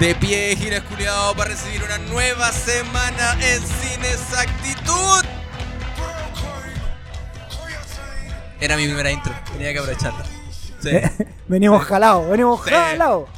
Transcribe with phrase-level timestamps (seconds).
[0.00, 5.24] De pie, gira culiado para recibir una nueva semana en Cine Exactitud.
[8.60, 10.24] Era mi primera intro, tenía que aprovecharla.
[10.82, 10.90] Sí.
[11.48, 11.88] Venimos Sí.
[11.88, 12.70] jalados, venimos Sí.
[12.70, 13.28] jalados.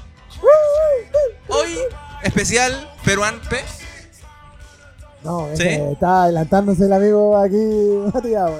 [1.48, 1.78] Hoy,
[2.22, 3.60] especial Peruan P.
[5.22, 8.50] No, ese- está adelantándose el amigo aquí, Matías.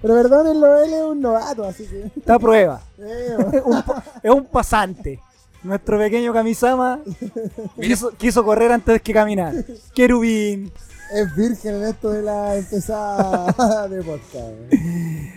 [0.00, 2.10] Pero perdónenlo, él es un novato, así que.
[2.16, 2.80] Está a prueba.
[3.00, 3.36] Eh.
[3.52, 5.20] Es un, pa- es un pasante.
[5.62, 7.00] Nuestro pequeño Kamisama
[7.80, 9.54] quiso, quiso correr antes que caminar.
[9.94, 10.72] Querubín.
[11.12, 14.34] es virgen en esto de la empezada de podcast.
[14.34, 15.30] weón.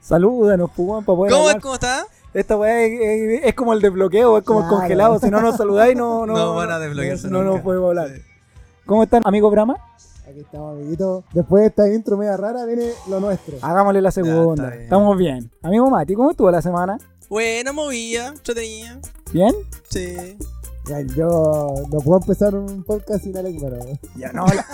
[0.00, 1.62] Salúdanos, Pugón, para poder ¿cómo, hablar.
[1.62, 2.06] ¿cómo está?
[2.34, 5.18] Esta weá es, es- es como el desbloqueo, es como el congelado.
[5.20, 7.62] Si no nos saludáis, no, no, No, van a desbloquearse No, no nunca.
[7.62, 8.08] podemos hablar.
[8.08, 8.22] Sí.
[8.86, 9.76] ¿Cómo están, amigo Brahma?
[10.28, 11.24] Aquí estamos, amiguitos.
[11.32, 13.56] Después de esta intro media rara, viene lo nuestro.
[13.60, 14.68] Hagámosle la segunda.
[14.70, 14.82] bien.
[14.82, 15.50] Estamos bien.
[15.62, 16.96] Amigo Mati, ¿cómo estuvo la semana?
[17.28, 18.98] Buena movida, entretenida.
[19.32, 19.54] ¿Bien?
[19.90, 20.36] Sí.
[20.88, 23.78] Ya, yo no puedo empezar un podcast sin Alex, pero.
[24.16, 24.46] Ya no.
[24.46, 24.66] la-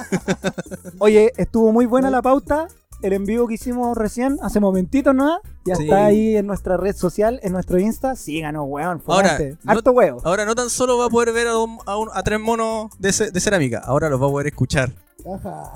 [0.99, 2.69] Oye, estuvo muy buena la pauta.
[3.01, 5.41] El envío que hicimos recién, hace momentitos, ¿no?
[5.65, 5.85] Ya Sí.
[5.85, 8.17] está ahí en nuestra red social, en nuestro Insta.
[8.17, 9.01] Síganos, weón.
[9.07, 9.57] Ahora, fuerte.
[9.63, 10.21] no- Harto huevo.
[10.25, 12.91] Ahora no tan solo va a poder ver a, un- a un- a tres monos
[12.99, 14.91] de, ce- de cerámica, ahora los va a poder escuchar.
[15.35, 15.73] Ajá.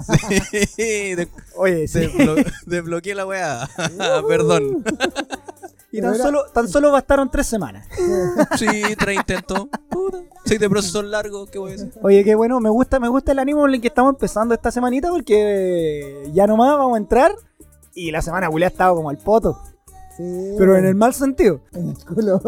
[0.77, 2.01] De- Oye, sí.
[2.01, 3.69] desblo- desbloqueé la weá.
[4.29, 4.85] Perdón.
[5.91, 7.87] Y tan solo, tan solo bastaron tres semanas.
[8.59, 8.67] Sí,
[8.99, 9.69] tres intentos.
[10.45, 11.93] Seis de procesos largos, ¿qué voy a decir?
[12.03, 14.71] Oye, qué bueno, me gusta, me gusta el ánimo en el que estamos empezando esta
[14.71, 17.33] semanita porque ya nomás vamos a entrar
[17.95, 19.61] y la semana culia ha estado como al poto,
[20.17, 21.61] Sí, pero en el mal sentido.
[21.73, 22.41] En el culo.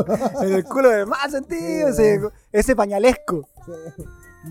[0.42, 2.20] En el culo del mal sentido, ese,
[2.52, 3.46] ese pañalesco.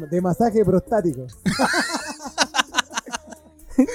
[0.10, 1.26] de masaje prostático.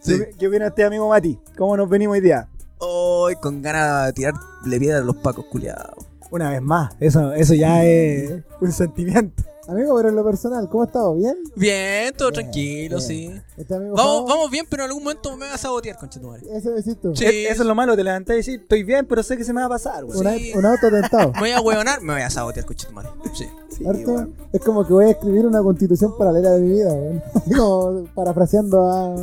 [0.00, 0.20] Sí.
[0.36, 1.38] ¿Qué, opina este amigo Mati?
[1.56, 2.48] ¿Cómo nos venimos hoy día?
[2.78, 6.04] Hoy con ganas de tirarle piedra a los pacos culiados.
[6.32, 9.44] Una vez más, eso, eso ya es un sentimiento.
[9.68, 11.14] Amigo, pero en lo personal, ¿cómo ha estado?
[11.14, 11.36] ¿Bien?
[11.54, 13.08] Bien, todo Bien, tranquilo, bien.
[13.08, 13.30] sí.
[13.56, 16.42] ¿Este amigo Vamos, bien, pero en algún momento me vas a sabotear, conchetumare.
[16.52, 17.14] Eso decís tú.
[17.14, 17.24] Sí.
[17.24, 19.52] Es- eso es lo malo, te levantás y decís, estoy bien, pero sé que se
[19.52, 20.18] me va a pasar, güey.
[20.18, 20.52] Un, Sí.
[20.56, 21.30] un auto tentado.
[21.34, 23.08] Me voy a huevonar, me voy a sabotear, conchetumare.
[23.34, 23.46] Sí.
[23.70, 24.12] Sí, Harto.
[24.12, 24.34] weón.
[24.52, 27.22] Es como que voy a escribir una constitución paralela de mi vida, weón.
[27.32, 29.14] Así como parafraseando a-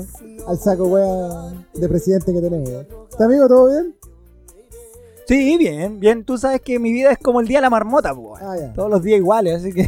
[0.47, 2.69] al saco wea de presidente que tenemos.
[2.69, 2.88] weón.
[3.12, 3.94] ¿Está amigo todo bien?
[5.28, 6.24] Sí, bien, bien.
[6.24, 8.42] Tú sabes que mi vida es como el día de la marmota, pues.
[8.42, 8.74] Ah, ya.
[8.74, 9.88] Todos los días iguales, así que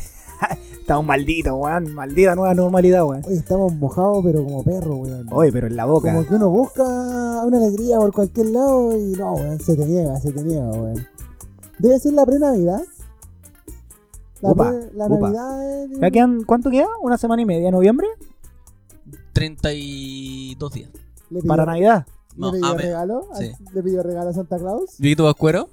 [0.82, 1.94] estamos malditos, weón.
[1.94, 3.24] Maldita nueva normalidad, weón.
[3.26, 5.28] Hoy estamos mojados, pero como perro, weón.
[5.32, 6.12] Oye, pero en la boca.
[6.14, 10.20] Como que uno busca una alegría por cualquier lado y no, weón, se te niega,
[10.20, 11.08] se te niega, weón.
[11.80, 12.82] Debe ser la pre-Navidad.
[14.42, 15.08] La, Upa, pre- la.
[15.10, 16.88] Navidad es- ¿Ya quedan, ¿Cuánto queda?
[17.02, 17.70] ¿Una semana y media?
[17.72, 18.08] ¿Noviembre?
[19.34, 20.90] 32 días.
[21.30, 22.06] le pidió, Para Navidad.
[22.36, 22.86] ¿Le No, pidió a ver.
[22.88, 23.22] regalo?
[23.34, 23.52] ¿A- Sí.
[23.74, 24.96] ¿Le pidió regalo a Santa Claus?
[25.00, 25.70] ¿Vito Vascuero?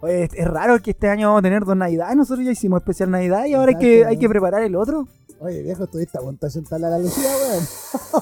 [0.00, 2.16] Oye, es, es raro que este año vamos a tener dos Navidades.
[2.16, 5.08] Nosotros ya hicimos especial Navidad y ahora hay que, hay que preparar el otro.
[5.38, 7.64] Oye, viejo, estuviste a punto de sentarle a la Lucía, weón.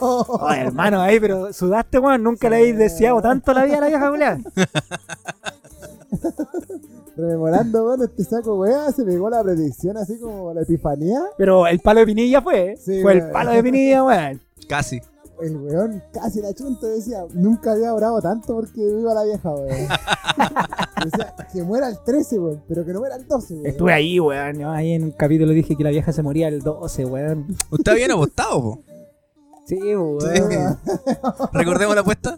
[0.41, 2.23] Oye, hermano, ahí, pero sudaste, weón.
[2.23, 4.45] Nunca le habéis deseado tanto la vida a la vieja Julián.
[7.17, 11.21] Rememorando, weón, este saco, weón, se pegó la predicción así como la epifanía.
[11.39, 12.77] Pero el palo de Pinilla fue, ¿eh?
[12.77, 13.33] Sí, fue el weón.
[13.33, 14.41] palo de Pinilla, weón.
[14.69, 15.01] Casi.
[15.43, 19.69] El weón casi la chunta decía, nunca había orado tanto porque viva la vieja, weón.
[21.05, 23.67] decía, que muera el 13, weón, pero que no muera el 12, weón.
[23.67, 24.59] Estuve ahí, weón.
[24.59, 27.57] Yo ahí en un capítulo dije que la vieja se moría el 12, weón.
[27.71, 28.83] Usted había apostado, po.
[29.67, 30.19] Sí, weón.
[31.53, 32.37] ¿Recordemos la apuesta?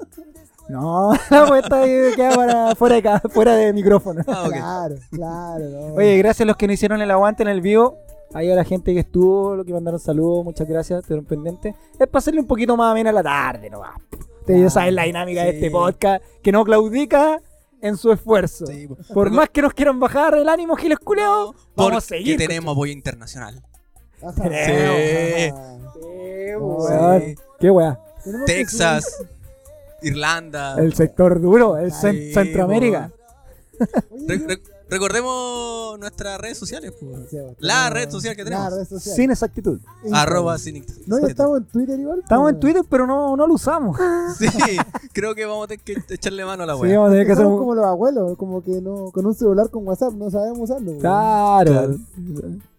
[0.68, 4.22] No, la apuesta ahí queda para fuera de, ca- fuera de micrófono.
[4.26, 4.46] Ah.
[4.48, 5.94] Claro, claro, no.
[5.94, 7.98] Oye, gracias a los que nos hicieron el aguante en el vivo.
[8.36, 11.74] Ahí a la gente que estuvo, los que mandaron saludos, muchas gracias, estuvieron pendientes.
[11.98, 13.94] Es para hacerle un poquito más amena la tarde, no va.
[14.40, 17.40] Ustedes ya saben la dinámica de este podcast, que no claudica
[17.80, 18.66] en su esfuerzo.
[18.66, 18.88] Sí.
[19.14, 22.36] Por más que nos quieran bajar el ánimo, giles culeados, vamos a seguir.
[22.36, 23.62] tenemos apoyo internacional.
[24.22, 24.48] Ajá, Sí.
[25.50, 25.78] ajá.
[25.94, 27.22] Sí, No, weón.
[27.22, 27.34] sí.
[27.58, 28.00] Qué weá.
[28.22, 29.24] Que Texas,
[30.02, 30.76] Irlanda.
[30.78, 33.10] El sector duro, el cen- Sí, Centroamérica.
[34.10, 37.26] Oye, recordemos nuestras redes sociales, sí, weón,
[37.58, 38.72] La tenemos- red social que La tenemos.
[38.78, 39.16] red social.
[39.16, 39.80] Sin exactitud.
[40.12, 42.20] Arroba sin No, ya estamos en Twitter igual.
[42.20, 43.96] Estamos en pues, Twitter, pero no, no lo usamos.
[44.38, 44.46] Sí,
[45.12, 46.98] creo que vamos a tener que echarle mano a la Sí, wea.
[46.98, 47.64] vamos a tener que hacer Somos un...
[47.64, 50.88] como los abuelos, como que no, con un celular con WhatsApp no sabemos usarlo.
[50.90, 51.00] weón.
[51.00, 51.72] Claro.
[51.72, 51.96] Claro.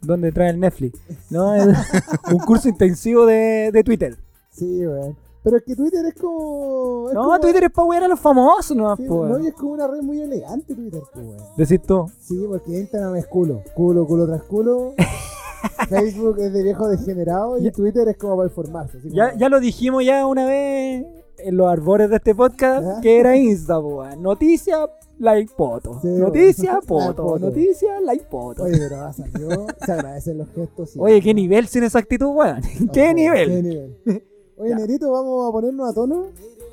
[0.02, 1.00] ¿Dónde trae el Netflix?
[1.30, 1.76] No, El-
[2.32, 4.18] un curso intensivo de, de Twitter.
[4.52, 5.16] Sí, weón.
[5.48, 7.08] Pero es que Twitter es como.
[7.10, 9.26] es No, como- Twitter es para wear a los famosos, no, sí, po.
[9.26, 11.26] no, y es como una red muy elegante Twitter, pues.
[11.56, 12.06] Decís tú.
[12.20, 13.62] Sí, porque Instagram es culo.
[13.76, 14.94] Culo, culo tras culo.
[15.90, 19.00] Facebook es de viejo degenerado y Ya- Twitter es como para informarse.
[19.06, 21.06] Ya, ya lo dijimos ya una vez
[21.40, 24.22] en los arbores de este podcast que era Insta, weón.
[24.22, 24.90] Noticia,
[25.20, 26.00] like poto.
[26.02, 27.24] Sí, Noticia, poto.
[27.24, 27.40] poto.
[27.40, 28.64] Noticia, like poto.
[28.64, 29.68] Oye, pero salió.
[29.86, 30.92] Se agradecen los gestos.
[30.92, 31.00] sí.
[31.02, 32.62] Oye, qué nivel sin esa actitud, weón.
[32.92, 33.50] ¿Qué nivel?
[33.50, 33.98] ¿Qué nivel?
[34.58, 36.26] Oye, Nerito, vamos a ponernos a tono.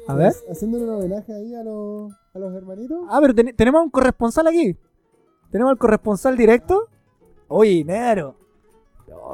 [0.09, 0.35] A ver.
[0.51, 2.99] Haciéndole un homenaje ahí a los, a los hermanitos.
[3.11, 4.77] Ah, pero ten- tenemos un corresponsal aquí.
[5.51, 6.89] Tenemos al corresponsal directo.
[7.49, 8.37] Oye, negro.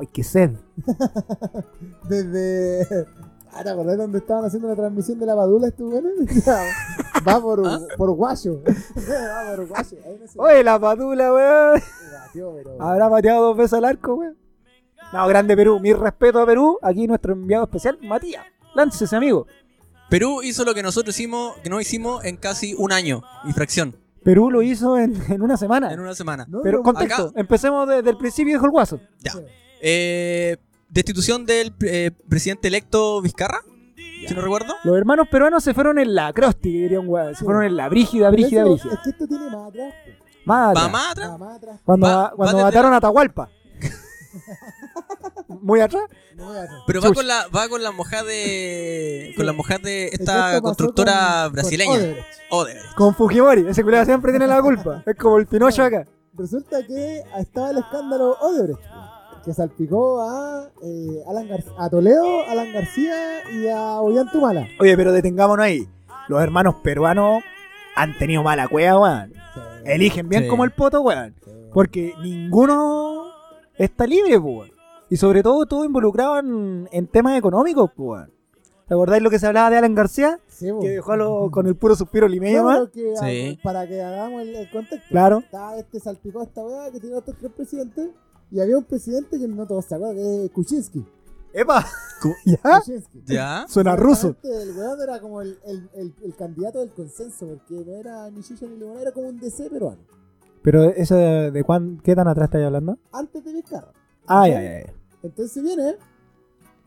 [0.00, 0.50] Ay, qué sed.
[2.08, 3.06] Desde.
[3.52, 6.46] Ah, ¿te acordás dónde estaban haciendo la transmisión de la padula estos güeyes?
[7.26, 7.60] Va por,
[7.96, 8.62] por Guayo.
[8.62, 9.98] Va por Guayo.
[10.06, 11.82] Ahí no se Oye, la patula, weón.
[12.78, 14.36] Habrá pateado dos veces al arco, weón.
[15.12, 15.80] No, grande Perú.
[15.80, 16.78] Mi respeto a Perú.
[16.82, 18.44] Aquí nuestro enviado especial, Matías.
[18.74, 19.46] Láncese, amigo.
[20.08, 23.94] Perú hizo lo que nosotros hicimos, que no hicimos en casi un año y fracción,
[24.24, 25.92] Perú lo hizo en, en una semana.
[25.92, 26.46] en una semana.
[26.48, 29.00] No, Pero contexto, acá- empecemos desde el principio, dijo el guaso.
[29.20, 29.32] Ya.
[29.80, 30.56] Eh,
[30.88, 33.60] destitución del eh, presidente electo Vizcarra,
[34.26, 34.74] si no recuerdo.
[34.84, 37.34] Los hermanos peruanos se fueron en la crosti, dirían, weón.
[37.34, 38.94] Se fueron en la brígida, brígida, brígida.
[38.94, 39.94] Es que esto tiene más atrás.
[40.04, 40.16] pues.
[40.44, 40.84] Más atrás.
[40.84, 41.38] Va más atrás.
[41.38, 41.80] Más atrás.
[41.84, 43.48] Cuando, Va- cuando va mataron a Atahualpa.
[45.62, 46.04] Muy atrás.
[46.86, 51.42] Pero va con la va con la mojada de con la mojada de esta constructora
[51.44, 51.90] con- brasileña.
[51.92, 52.26] con Odebrecht.
[52.50, 52.94] Odebrecht.
[52.94, 53.66] Con Fujimori.
[53.68, 55.02] Ese culiado siempre tiene la culpa.
[55.06, 56.06] Es como el Pinocho acá.
[56.34, 58.80] Resulta que estaba el escándalo Odebrecht,
[59.44, 63.14] que salpicó a, eh, Alan Gar- a Toledo, Alan García
[63.52, 64.66] y a Ollantumala.
[64.78, 65.86] Oye, pero detengámonos ahí.
[66.28, 67.42] Los hermanos peruanos
[67.96, 69.34] han tenido mala cueva, weón.
[69.84, 70.48] Eligen bien Sí.
[70.48, 71.34] como el poto, weón.
[71.74, 73.32] Porque ninguno
[73.76, 74.70] está libre, pues, weón.
[75.10, 78.26] Y sobre todo, todo involucrado en, en temas económicos, pues.
[78.86, 80.40] ¿Te acordáis lo que se hablaba de Alan García?
[80.48, 80.66] Sí.
[80.80, 82.88] Que dejó lo- con el puro suspiro limeño, más.
[82.90, 83.56] que, Sí.
[83.58, 85.06] ah, Para que hagamos el, el contexto.
[85.10, 85.38] Claro.
[85.38, 88.08] Estaba este salpicó esta weá que tiene otros tres presidentes.
[88.50, 91.06] Y había un presidente que no todos se acuerdan, que es Kuczynski.
[91.52, 91.84] ¡Epa!
[92.44, 92.58] ¿Ya?
[92.80, 93.22] Kuczynski.
[93.26, 93.64] Ya.
[93.68, 94.34] Suena ruso.
[94.42, 98.42] El weón era como el, el, el, el candidato del consenso, porque no era ni
[98.42, 99.98] Chicha ni Limón, era como un DC peruano.
[100.62, 102.98] Pero eso de, de cuán, qué tan atrás estáis hablando?
[103.12, 103.92] Antes de Vizcarra.
[104.26, 104.56] Ay, ¿Sí?
[104.56, 104.84] ay, ay.
[105.22, 105.96] Entonces viene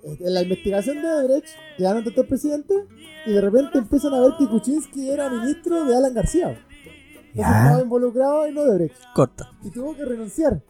[0.03, 1.47] eh, en la investigación de Odebrecht,
[1.77, 2.77] quedaron tantos presidentes,
[3.25, 6.50] y de repente empiezan a ver que Kuczynski era ministro de Alan García.
[7.33, 8.95] Entonces estaba involucrado en Odebrecht.
[9.15, 9.51] Corta.
[9.63, 10.62] Y tuvo que renunciar.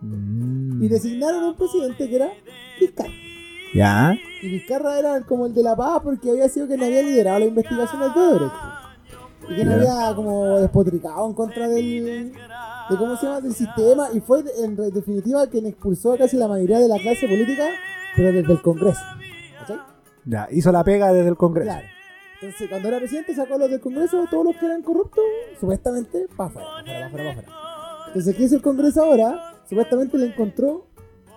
[0.00, 0.82] Mm.
[0.82, 2.30] Y designaron a un presidente que era
[2.78, 3.10] Vizcarra.
[3.74, 4.16] Ya.
[4.42, 7.46] Y Vizcarra era como el de la paz porque había sido quien había liderado la
[7.46, 8.54] investigación del Odebrecht.
[9.50, 9.74] Y quien Ya.
[9.74, 14.08] había como despotricado en contra del, de cómo se llama, del sistema.
[14.14, 17.66] Y fue en definitiva quien expulsó a casi la mayoría de la clase política,
[18.16, 19.00] pero desde el Congreso.
[19.60, 19.78] ¿Cachai?
[20.24, 20.48] Ya.
[20.50, 21.70] Hizo la pega desde el Congreso.
[21.70, 21.86] Claro.
[22.42, 25.22] Entonces, cuando era presidente, sacó a los del Congreso, todos los que eran corruptos,
[25.60, 28.06] supuestamente, para afuera, para afuera, para afuera, para afuera.
[28.06, 29.54] Entonces, ¿qué hizo el Congreso ahora?
[29.68, 30.86] Supuestamente le encontró.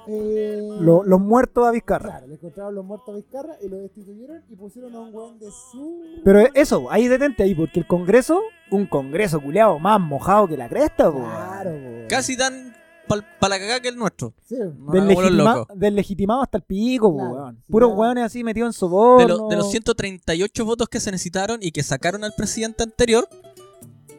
[0.08, 2.10] Eh, Lo- los muertos a Vizcarra.
[2.10, 5.40] Claro, le encontraron los muertos a Vizcarra y lo destituyeron y pusieron a un weón
[5.40, 6.02] de su.
[6.24, 8.42] Pero eso, ahí detente ahí, porque el Congreso,
[8.72, 11.20] un Congreso culeado más mojado que la cresta, po.
[11.20, 12.08] Claro, po.
[12.10, 12.74] Casi tan
[13.08, 14.34] para la cagada que el nuestro.
[14.46, 14.56] Sí.
[14.58, 17.64] No Deslegitima- deslegitimado hasta el pico, Claro, weón.
[17.70, 17.96] Puros ya.
[17.96, 19.20] weones así metidos en soborno.
[19.22, 23.28] De, los- de los 138 votos que se necesitaron y que sacaron al presidente anterior,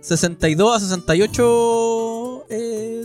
[0.01, 3.05] 62 a 68 eh,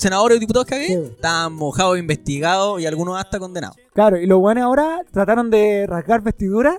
[0.00, 0.94] senadores y diputados que había Sí.
[0.94, 3.76] estaban mojados, investigados y algunos hasta condenados.
[3.94, 6.78] Claro, y los weones ahora trataron de rasgar vestiduras.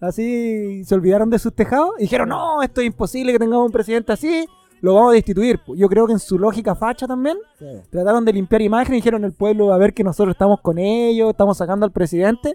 [0.00, 3.72] Así se olvidaron de sus tejados y dijeron, no, esto es imposible que tengamos un
[3.72, 4.46] presidente así,
[4.80, 5.60] lo vamos a destituir.
[5.64, 5.76] po".
[5.76, 7.66] Yo creo que en su lógica facha también, Sí.
[7.90, 11.30] trataron de limpiar imagen y dijeron el pueblo a ver que nosotros estamos con ellos,
[11.30, 12.54] estamos sacando al presidente.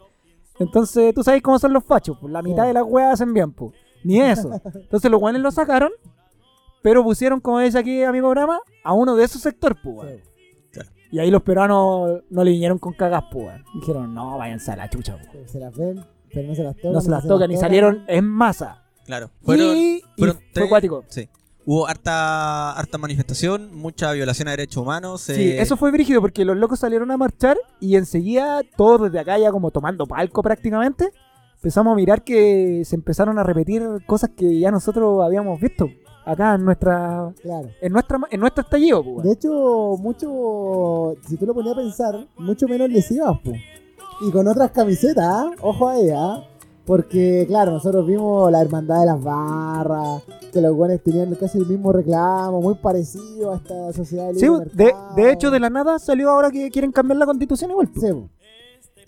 [0.60, 2.68] Entonces, tú sabes cómo son los fachos, pues la mitad Sí.
[2.70, 3.74] de las weas hacen bien, pues.
[4.04, 4.50] Ni eso.
[4.76, 5.92] Entonces los weones lo sacaron,
[6.88, 9.98] pero pusieron, como dice aquí amigo Brahma, a uno de esos sectores, pues.
[9.98, 10.22] weón.
[10.72, 10.80] Sí.
[11.12, 13.60] Y ahí los peruanos no le vinieron con cagas, pues.
[13.74, 15.52] Dijeron, no, váyanse a la chucha, pues.
[15.52, 16.94] Se las ven, pero no se las tocan.
[16.94, 18.86] No se las tocan y salieron en masa.
[19.06, 19.32] Claro.
[19.42, 20.90] Fueron, y, y fueron fue tres-.
[21.10, 21.30] Sí.
[21.66, 25.20] Hubo harta, harta manifestación, mucha violación a derechos humanos.
[25.24, 29.20] Sí, eh, eso fue brígido porque los locos salieron a marchar y enseguida, todos desde
[29.20, 31.12] acá ya como tomando palco prácticamente,
[31.56, 35.90] empezamos a mirar que se empezaron a repetir cosas que ya nosotros habíamos visto
[36.28, 37.70] acá en nuestra Claro.
[37.82, 41.16] en nuestra en nuestro estallido, pues, De hecho, mucho.
[41.28, 43.52] Si tú lo ponías a pensar, mucho menos les ibas, po.
[44.22, 45.52] Y con otras camisetas, ¿ah?
[45.62, 46.44] ojo a ella.
[46.86, 51.66] Porque, claro, nosotros vimos la hermandad de las barras, que los guanes tenían casi el
[51.68, 56.00] mismo reclamo, muy parecido a esta sociedad de Sí, de, de hecho de la nada
[56.00, 57.90] salió ahora que quieren cambiar la constitución igual.
[57.90, 58.06] pues.
[58.08, 58.30] Sí, po.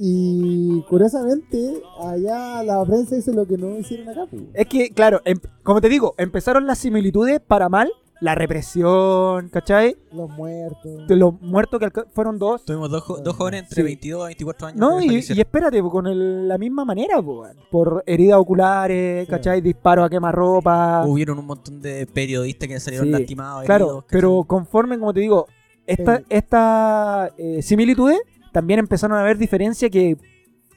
[0.01, 4.37] Y curiosamente, allá la prensa hizo lo que no hicieron acá, po.
[4.53, 7.91] Es que, claro, em- como te digo, empezaron las similitudes para mal
[8.21, 9.97] la represión, ¿cachai?
[10.13, 11.03] Los muertos.
[11.09, 12.63] Los muertos que fueron dos.
[12.63, 13.81] Tuvimos dos, jo- dos jóvenes entre Sí.
[13.83, 14.79] 22 a 24 años.
[14.79, 17.57] No, y, y espérate, po, con el- la misma manera, po, weón.
[17.69, 19.31] por heridas oculares, Sí.
[19.31, 19.59] ¿cachai?
[19.61, 21.03] Disparos a quemarropa.
[21.05, 23.65] Hubieron un montón de periodistas que salieron Sí, lastimados.
[23.65, 25.45] Claro, heridos, pero conforme, como te digo,
[25.85, 26.23] esta, Sí.
[26.29, 28.19] esta eh, similitudes,
[28.51, 30.17] también empezaron a haber diferencias que,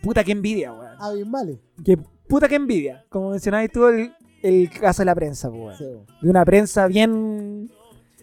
[0.03, 0.93] puta que envidia, weón.
[0.99, 1.59] Abismales.
[1.85, 1.99] Que
[2.29, 3.05] puta que envidia.
[3.09, 4.13] Como mencionabas tú, el,
[4.43, 5.77] el caso de la prensa, weón.
[5.77, 5.85] Sí,
[6.23, 7.71] De una prensa bien...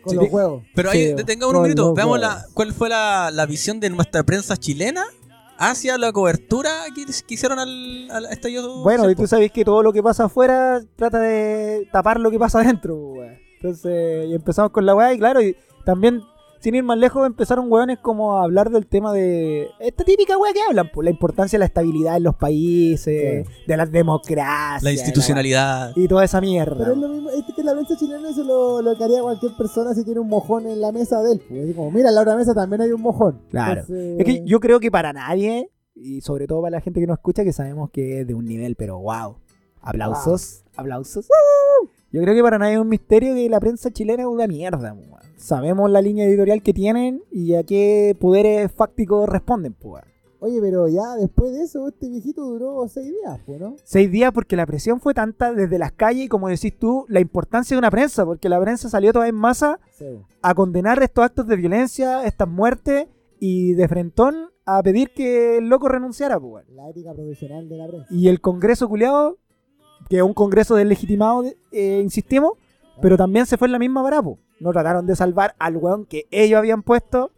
[0.02, 0.16] con Sí.
[0.16, 0.64] los juegos.
[0.76, 1.94] Pero ahí Sí, detengamos un minuto.
[1.94, 2.36] Veamos huevos.
[2.36, 5.04] la, cuál fue la, la visión de nuestra prensa chilena
[5.58, 8.82] hacia la cobertura que, que hicieron al, al estallido.
[8.82, 12.40] Bueno, y tú sabes que todo lo que pasa afuera trata de tapar lo que
[12.40, 13.38] pasa adentro, weón.
[13.56, 15.54] Entonces, y empezamos con la weá, y claro, y
[15.84, 16.22] también,
[16.60, 19.68] sin ir más lejos, empezaron weones como a hablar del tema de.
[19.80, 23.78] Esta típica weá que hablan, pues, la importancia de la estabilidad en los países, de
[23.78, 24.80] la democracia.
[24.82, 25.94] la institucionalidad.
[25.96, 26.78] Y toda esa mierda.
[26.78, 29.54] Pero es lo mismo, es que la prensa chilena eso lo, lo que haría cualquier
[29.58, 31.42] persona si tiene un mojón en la mesa de él.
[31.48, 31.76] Pues.
[31.76, 33.42] Como, mira, en la otra mesa también hay un mojón.
[33.50, 33.82] Claro.
[33.82, 37.08] Entonces, Es que yo creo que para nadie, y sobre todo para la gente que
[37.08, 39.38] nos escucha, que sabemos que es de un nivel, pero wow.
[39.82, 41.28] Aplausos, aplausos.
[42.12, 44.94] Yo creo que para nadie es un misterio que la prensa chilena es una mierda.
[44.94, 45.29] weón.
[45.40, 49.74] Sabemos la línea editorial que tienen y a qué poderes fácticos responden.
[49.74, 50.04] po, weón.
[50.42, 53.76] Oye, pero ya después de eso, este viejito duró seis días, pues, ¿no?
[53.84, 57.20] Seis días porque la presión fue tanta desde las calles y como decís tú, la
[57.22, 60.06] importancia de una prensa, porque la prensa salió toda en masa Sí.
[60.42, 63.08] a condenar estos actos de violencia, estas muertes
[63.40, 66.38] y de frentón a pedir que el loco renunciara.
[66.38, 66.66] weón.
[66.76, 68.08] La ética profesional de la prensa.
[68.10, 69.38] Y el Congreso culiado,
[70.10, 72.54] que es un Congreso deslegitimado, eh, insistimos,
[73.02, 74.38] pero también se fue en la misma parapo.
[74.60, 77.32] No trataron de salvar al weón que ellos habían puesto.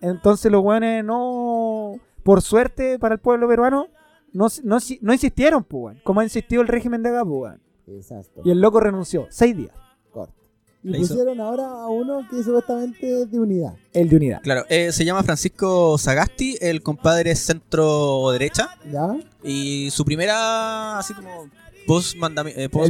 [0.00, 3.88] Entonces los weones no, por suerte para el pueblo peruano,
[4.32, 6.00] no, no, no insistieron, pues, weón.
[6.02, 7.60] Como ha insistido el régimen de acá, pues, weón.
[7.86, 8.42] Exacto.
[8.44, 9.26] Y el loco renunció.
[9.30, 9.72] Seis días.
[10.10, 10.34] Corto.
[10.82, 11.14] Y hizo.
[11.14, 13.74] pusieron ahora a uno que supuestamente es de unidad.
[13.92, 14.40] El de unidad.
[14.42, 18.70] Claro, eh, se llama Francisco Sagasti, el compadre es centro-derecha.
[18.90, 19.16] ¿Ya?
[19.44, 21.48] Y su primera, así como
[21.86, 22.16] post,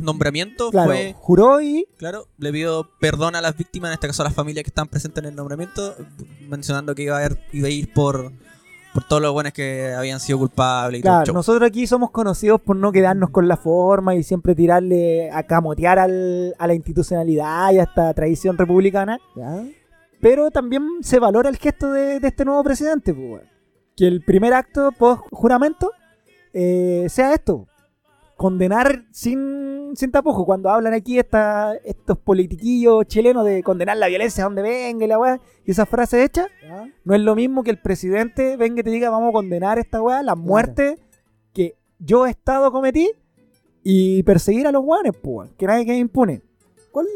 [0.02, 4.22] nombramiento Claro, fue, juró y claro, le pidió perdón a las víctimas, en este caso
[4.22, 5.94] a las familias que están presentes en el nombramiento,
[6.48, 8.32] mencionando que iba a, ir, iba a ir por,
[8.94, 11.34] por todos los buenos que habían sido culpables y todo Claro, show.
[11.34, 15.98] nosotros aquí somos conocidos por no quedarnos con la forma y siempre tirarle a camotear
[15.98, 19.18] al- a la institucionalidad y a esta tradición republicana.
[19.36, 19.64] ¿Ya?
[20.20, 23.42] Pero también se valora el gesto de, de este nuevo presidente, pues.
[23.96, 25.90] Que el primer acto post juramento
[26.54, 27.66] eh, sea esto.
[28.42, 30.44] Condenar sin, sin tapujo.
[30.44, 35.16] Cuando hablan aquí esta, estos politiquillos chilenos de condenar la violencia donde venga y la
[35.16, 36.88] weá, y esas frases hechas, ¿Ya?
[37.04, 40.02] no es lo mismo que el presidente venga y te diga vamos a condenar esta
[40.02, 40.98] weá, la muerte
[41.54, 43.12] que yo he estado cometí
[43.84, 46.42] y perseguir a los weones, pues, que nadie quede impune.
[46.90, 47.06] ¿Cuál,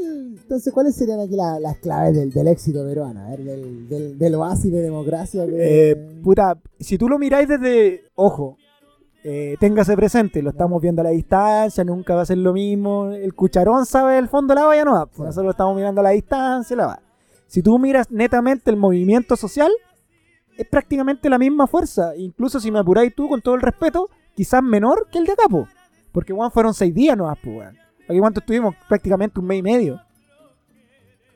[0.41, 3.21] entonces, ¿cuáles serían aquí la- las claves del, del éxito peruano?
[3.21, 5.45] A ver, del, del, del oasis de democracia.
[5.45, 8.57] que- Eh, puta, si tú lo miráis desde, ojo,
[9.29, 13.11] eh, téngase presente, lo estamos viendo a la distancia, nunca va a ser lo mismo.
[13.11, 15.07] El cucharón sabe el fondo de la olla, no va.
[15.07, 15.19] pues.
[15.19, 17.03] Nosotros lo estamos mirando a la distancia, la va.
[17.49, 19.73] Si tú miras netamente el movimiento social,
[20.57, 22.15] es prácticamente la misma fuerza.
[22.17, 25.49] Incluso si me apuráis tú, con todo el respeto, quizás menor que el de acá,
[25.51, 25.67] po.
[26.13, 27.77] Porque, weón, fueron seis días nomás, pues, weón.
[28.09, 28.77] Aquí, ¿cuánto estuvimos?
[28.89, 30.01] Prácticamente un mes y medio.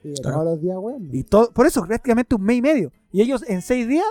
[0.04, 0.36] y de claro.
[0.36, 1.08] todos los días, weón.
[1.12, 2.92] Y todo, por eso, prácticamente un mes y medio.
[3.10, 4.06] Y ellos en seis días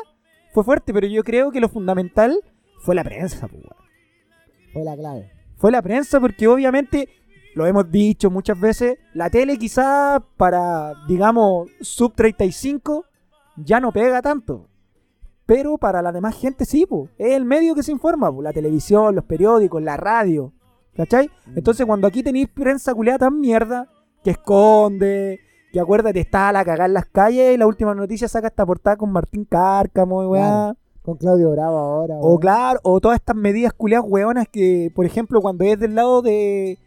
[0.54, 2.42] fue fuerte, pero yo creo que lo fundamental
[2.80, 3.64] fue la prensa, pues.
[4.74, 5.32] Fue la clave.
[5.58, 7.10] Fue la prensa porque obviamente,
[7.56, 13.06] lo hemos dicho muchas veces, la tele quizá para, digamos, sub 35
[13.58, 14.68] ya no pega tanto.
[15.46, 17.10] Pero para la demás gente sí, pues.
[17.18, 18.44] Es el medio que se informa, pues.
[18.44, 20.54] La televisión, los periódicos, la radio.
[20.96, 21.30] ¿Cachai?
[21.56, 23.88] Entonces cuando aquí tenéis prensa culiada tan mierda,
[24.24, 25.40] que esconde,
[25.72, 28.66] que acuérdate, está a la cagada en las calles y la última noticia saca esta
[28.66, 30.42] portada con Martín Cárcamo y weá.
[30.42, 30.78] Claro.
[31.10, 32.16] Con Claudio Bravo ahora.
[32.20, 32.40] O weón.
[32.40, 36.78] claro, o todas estas medidas culiadas hueonas que, por ejemplo, cuando es del lado de,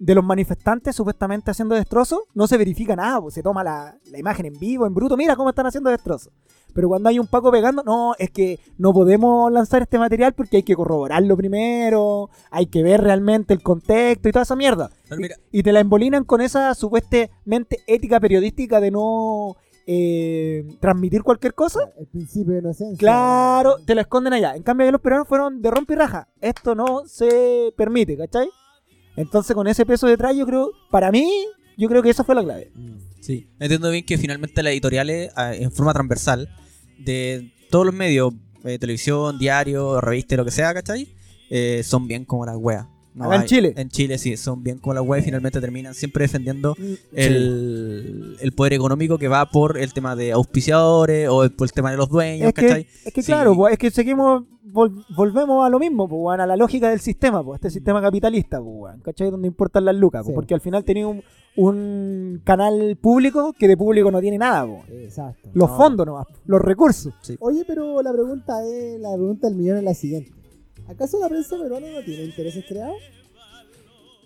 [0.00, 4.18] de los manifestantes supuestamente haciendo destrozos, no se verifica nada, pues se toma la, la
[4.18, 6.32] imagen en vivo, en bruto, mira cómo están haciendo destrozos.
[6.74, 10.56] Pero cuando hay un Paco pegando, no, es que no podemos lanzar este material porque
[10.56, 14.90] hay que corroborarlo primero, hay que ver realmente el contexto y toda esa mierda.
[15.52, 19.56] Y te la embolinan con esa supuestamente ética periodística de no
[19.90, 21.80] eh, transmitir cualquier cosa.
[21.98, 22.98] El principio de inocencia.
[22.98, 24.54] Claro, te la esconden allá.
[24.54, 26.28] En cambio, los peruanos fueron de rompe y raja.
[26.42, 28.50] Esto no se permite, ¿cachai?
[29.16, 31.26] Entonces, con ese peso detrás, yo creo, para mí,
[31.78, 32.70] yo creo que esa fue la clave.
[32.74, 32.98] Mm.
[33.20, 36.50] Sí, entiendo bien que finalmente las editoriales, ah, en forma transversal,
[36.98, 41.08] de todos los medios, eh, televisión, diario, revista, lo que sea, ¿cachai?
[41.48, 42.86] Eh, son bien como las weas.
[43.18, 43.74] No, Acá en hay- Chile.
[43.76, 48.36] En Chile sí, son bien como la web y finalmente terminan siempre defendiendo Mm, el,
[48.40, 51.90] el poder económico que va por el tema de auspiciadores o el- por el tema
[51.90, 52.86] de los dueños, Es que, ¿cachai?
[53.04, 53.26] es que Sí.
[53.26, 56.90] claro, pues, es que seguimos, vol- volvemos a lo mismo, pues, weón, a la lógica
[56.90, 59.30] del sistema, pues, este sistema capitalista, pues, weón, ¿cachai?
[59.30, 60.34] Donde importan las lucas, pues, Sí.
[60.34, 61.22] porque al final tenía un,
[61.56, 64.88] un canal público que de público no tiene nada, pues.
[65.04, 65.50] Exacto.
[65.54, 65.76] Los No.
[65.76, 67.12] fondos nomás, los recursos.
[67.40, 70.32] Oye, pero la pregunta es, la pregunta del millón es la siguiente.
[70.88, 72.96] ¿Acaso la prensa peruana no tiene intereses creados?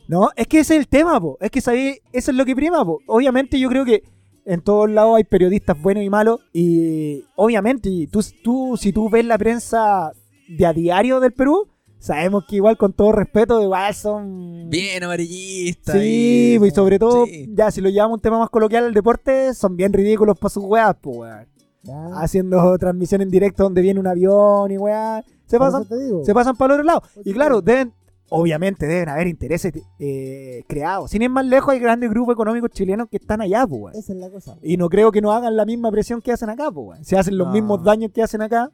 [0.09, 1.39] No, es que ese es el tema, po.
[1.41, 3.01] Es que sabí, eso es lo que prima, po.
[3.07, 4.03] Obviamente yo creo que
[4.45, 6.41] en todos lados hay periodistas buenos y malos.
[6.53, 10.13] Y obviamente, y tú, tú, si tú ves la prensa
[10.49, 14.69] de a diario del Perú, sabemos que igual con todo respeto, igual son...
[14.69, 15.93] Bien amarillista.
[15.93, 17.49] Sí, pues, y sobre todo, Sí.
[17.55, 20.51] ya si lo llevamos a un tema más coloquial, el deporte, son bien ridículos para
[20.51, 21.47] sus weas, pues, weón.
[21.83, 22.07] Ya.
[22.21, 25.25] Haciendo transmisión en directo donde viene un avión y weá.
[25.47, 25.87] Se Por pasan
[26.25, 27.03] se pasan para el otro lado.
[27.25, 27.93] Y claro, deben,
[28.31, 31.11] obviamente deben haber intereses eh, creados.
[31.11, 33.97] Sin ir más lejos, hay grandes grupos económicos chilenos que están allá, pues.
[33.97, 34.57] Esa es la cosa.
[34.63, 37.05] Y no creo que no hagan la misma presión que hacen acá, pues, weón.
[37.05, 37.53] Si hacen los No.
[37.53, 38.71] mismos daños que hacen acá.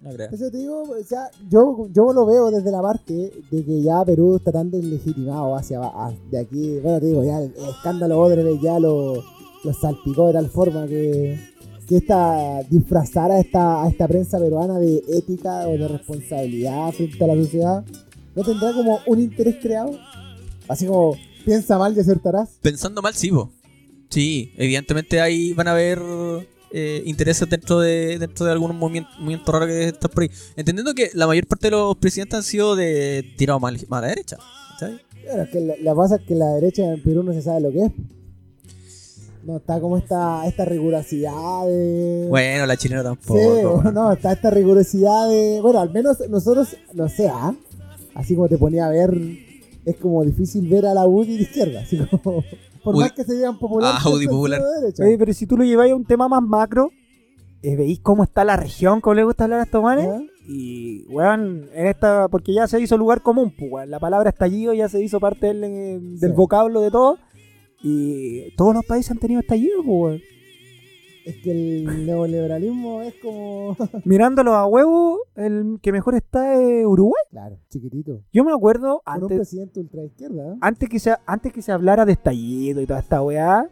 [0.00, 0.30] No creo.
[0.30, 3.12] Eso te digo, o sea, yo, yo lo veo desde la parte
[3.50, 6.78] de que ya Perú está tan deslegitimado hacia a- de aquí.
[6.80, 9.16] Bueno, te digo, ya el, el escándalo Odebrecht ya lo,
[9.62, 11.38] lo salpicó de tal forma que,
[11.90, 17.24] que esta disfrazar a esta, a esta prensa peruana de ética o de responsabilidad frente
[17.24, 17.84] a la sociedad,
[18.36, 19.98] ¿no tendrá como un interés creado?
[20.68, 22.50] Así como, piensa mal y acertarás.
[22.62, 23.50] Pensando mal, sí, po.
[24.08, 25.98] Sí, evidentemente ahí van a haber
[26.70, 30.30] eh, intereses dentro de dentro de algunos movimientos, movimientos raros que están por ahí.
[30.54, 34.06] Entendiendo que la mayor parte de los presidentes han sido de tirado mal, a la
[34.06, 34.36] derecha.
[34.78, 35.00] ¿cachai?
[35.24, 37.62] Bueno, es que la, la pasa es que la derecha en Perú no se sabe
[37.62, 37.92] lo que es.
[39.42, 42.26] No está como esta, esta rigurosidad de...
[42.28, 43.38] Bueno, la chilena tampoco.
[43.40, 43.90] Sí, bueno.
[43.92, 45.60] no, está esta rigurosidad de.
[45.62, 47.54] Bueno, al menos nosotros, no sé, ¿ah?
[48.14, 49.16] así como te ponía a ver,
[49.86, 51.80] es como difícil ver a la UDI de izquierda.
[51.80, 52.44] Así como,
[52.84, 54.60] por más que se digan popular, Ah, UDI popular.
[54.60, 55.04] De.
[55.04, 56.90] Oye, pero si tú lo lleváis a un tema más macro,
[57.62, 60.06] eh, veis cómo está la región, cómo le gusta hablar a estos manes.
[60.46, 63.90] Y, weón, en esta, porque ya se hizo lugar común, pues, weón.
[63.90, 66.36] La palabra estallido ya se hizo parte del, eh, del Sí.
[66.36, 67.18] vocablo de todo.
[67.82, 70.20] Y todos los países han tenido estallido, pues, weón.
[71.24, 73.76] Es que el neoliberalismo es como.
[74.04, 77.22] Mirándolo a huevo, el que mejor está es Uruguay.
[77.30, 78.20] claro, chiquitito.
[78.32, 80.54] Yo me acuerdo Con un antes, presidente ultraizquierda.
[80.54, 80.56] ¿eh?
[80.60, 83.68] antes, que se, antes que se hablara de estallido y toda esta weá.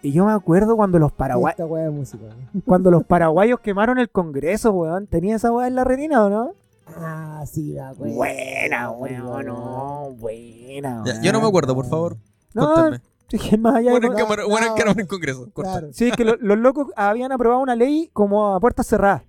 [0.00, 2.24] Y yo me acuerdo cuando los, Y paragua- Esta weá de música.
[2.54, 2.62] ¿no?
[2.64, 5.06] cuando los paraguayos quemaron el Congreso, weón.
[5.06, 6.52] ¿Tenía esa weá en la retina o no?
[6.86, 8.14] Ah, sí, la weá.
[8.14, 11.02] Buena, weón, no, buena.
[11.04, 11.22] Ya, weón.
[11.24, 12.16] yo no me acuerdo, por favor.
[12.54, 12.90] No,
[13.28, 15.00] que más allá de- Bueno, en no, bueno, en no.
[15.00, 15.50] en Congreso.
[15.52, 19.22] Claro, Sí, que lo- los locos habían aprobado una ley como a puertas cerradas.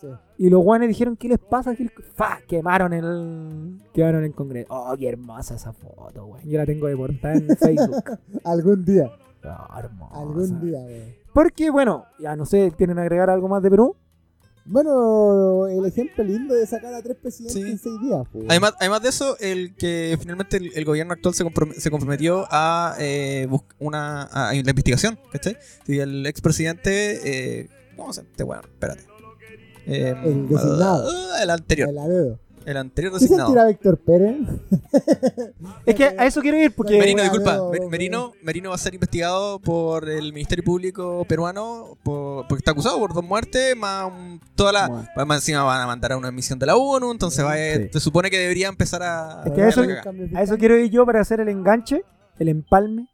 [0.00, 0.08] sí.
[0.36, 1.76] Y los guanes dijeron, ¿qué les pasa?
[1.76, 2.38] ¿Qué les- ¡Fa!
[2.48, 3.80] Quemaron el...
[3.92, 4.66] Quemaron el Congreso.
[4.74, 6.44] Oh, qué hermosa esa foto, weón.
[6.48, 8.18] Yo la tengo de portada en Facebook.
[8.44, 9.10] Algún día.
[9.44, 10.20] Oh, hermosa.
[10.20, 11.14] Algún día, weón.
[11.32, 13.96] Porque, bueno, ya no sé, ¿tienen que agregar algo más de Perú?
[14.66, 17.70] Bueno, el ejemplo lindo de sacar a tres presidentes Sí.
[17.70, 18.22] en seis días.
[18.32, 18.46] pues.
[18.48, 21.44] Además, además de eso, el que finalmente el, el gobierno actual se,
[21.78, 23.46] se comprometió a eh,
[23.78, 25.56] una a, a la investigación, ¿cachai?
[25.86, 28.30] Y el expresidente, eh, ¿cómo se llama?
[28.30, 28.62] Este weón?
[28.64, 29.02] espérate.
[29.86, 31.08] Eh, El designado.
[31.10, 31.88] ah, el anterior.
[31.90, 32.38] El.
[32.66, 33.48] El anterior ¿Qué designado.
[33.48, 34.36] sentirá Víctor Pérez?
[35.86, 36.98] Es que a eso quiero ir porque...
[36.98, 37.56] Merino, disculpa.
[37.56, 42.46] no, Mer- no, Merino, Merino va a ser investigado por el Ministerio Público peruano por-
[42.48, 44.10] porque está acusado por dos muertes, más
[44.54, 44.88] toda la.
[44.88, 45.08] Bueno.
[45.26, 47.88] Más encima van a mandar a una misión de la ONU, entonces va Sí.
[47.92, 49.42] se supone que debería empezar a.
[49.44, 49.82] Es que a eso-.
[50.34, 52.02] A eso quiero ir yo para hacer el enganche,
[52.38, 53.08] el empalme,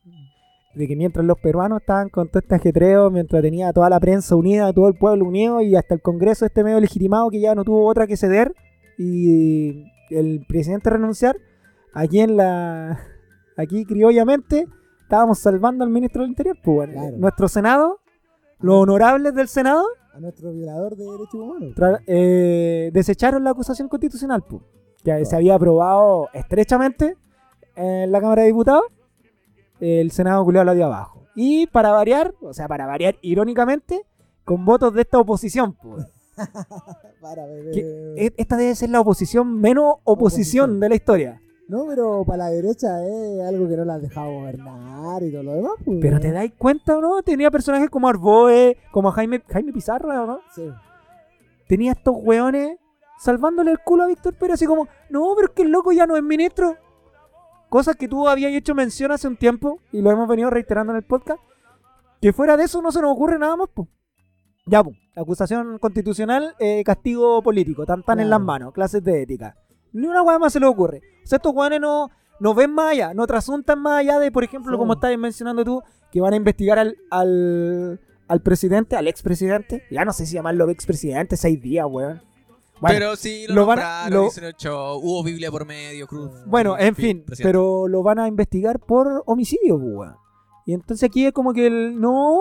[0.74, 4.36] de que mientras los peruanos estaban con todo este ajetreo, mientras tenía toda la prensa
[4.36, 7.64] unida, todo el pueblo unido y hasta el Congreso este medio legitimado que ya no
[7.64, 8.54] tuvo otra que ceder
[9.02, 11.36] y el presidente renunciar,
[11.94, 13.00] aquí en la
[13.56, 14.66] aquí criollamente
[15.02, 17.16] estábamos salvando al ministro del Interior, pues bueno, Claro.
[17.16, 18.00] nuestro Senado,
[18.58, 19.84] los honorables del Senado
[20.14, 21.72] A nuestro violador de derechos humanos.
[22.06, 24.62] eh, desecharon la acusación constitucional, pues,
[25.02, 27.16] que se había aprobado estrechamente
[27.76, 28.84] en la Cámara de Diputados.
[29.80, 31.22] El Senado culiado la dio abajo.
[31.34, 34.02] Y para variar, o sea, para variar irónicamente,
[34.44, 36.04] con votos de esta oposición, pues.
[37.20, 38.14] Para, bebé.
[38.16, 40.80] E- Esta debe ser la oposición menos oposición, Oposición.
[40.80, 41.42] de la historia.
[41.68, 45.44] No, pero para la derecha es algo que no la han dejado gobernar y todo
[45.44, 45.72] lo demás.
[45.84, 45.98] Pues.
[46.00, 47.22] Pero te dais cuenta, ¿o no?
[47.22, 50.40] Tenía personajes como Arboe, como Jaime, Jaime Pizarro, ¿o no?
[50.54, 50.68] Sí.
[51.68, 52.76] tenía estos weones
[53.20, 56.06] salvándole el culo a Víctor Pérez, así como, no, pero es que el loco ya
[56.06, 56.76] no es ministro.
[57.68, 60.96] Cosas que tú habías hecho mención hace un tiempo y lo hemos venido reiterando en
[60.96, 61.38] el podcast.
[62.20, 63.86] Que fuera de eso no se nos ocurre nada más, pues.
[64.66, 64.96] Ya, pues.
[65.20, 69.56] Acusación constitucional, eh, castigo político, tan tan en las manos, clases de ética.
[69.92, 71.00] Ni una weá más se les ocurre.
[71.24, 74.44] O sea, estos weones no, no ven más allá, no trasuntan más allá de, por
[74.44, 74.78] ejemplo, Sí.
[74.78, 79.82] como estabas mencionando tú, que van a investigar al, al, al presidente, al expresidente.
[79.90, 82.22] Ya no sé si llamarlo expresidente, seis días, weón.
[82.80, 86.06] Bueno, pero sí, lo, lo van a- lo- hicieron el show, hubo Biblia por medio,
[86.06, 86.30] cruz.
[86.46, 87.42] Bueno, en fin, presidente.
[87.42, 90.14] pero lo van a investigar por homicidio, pues, weón.
[90.66, 92.00] Y entonces aquí es como que el.
[92.00, 92.38] No,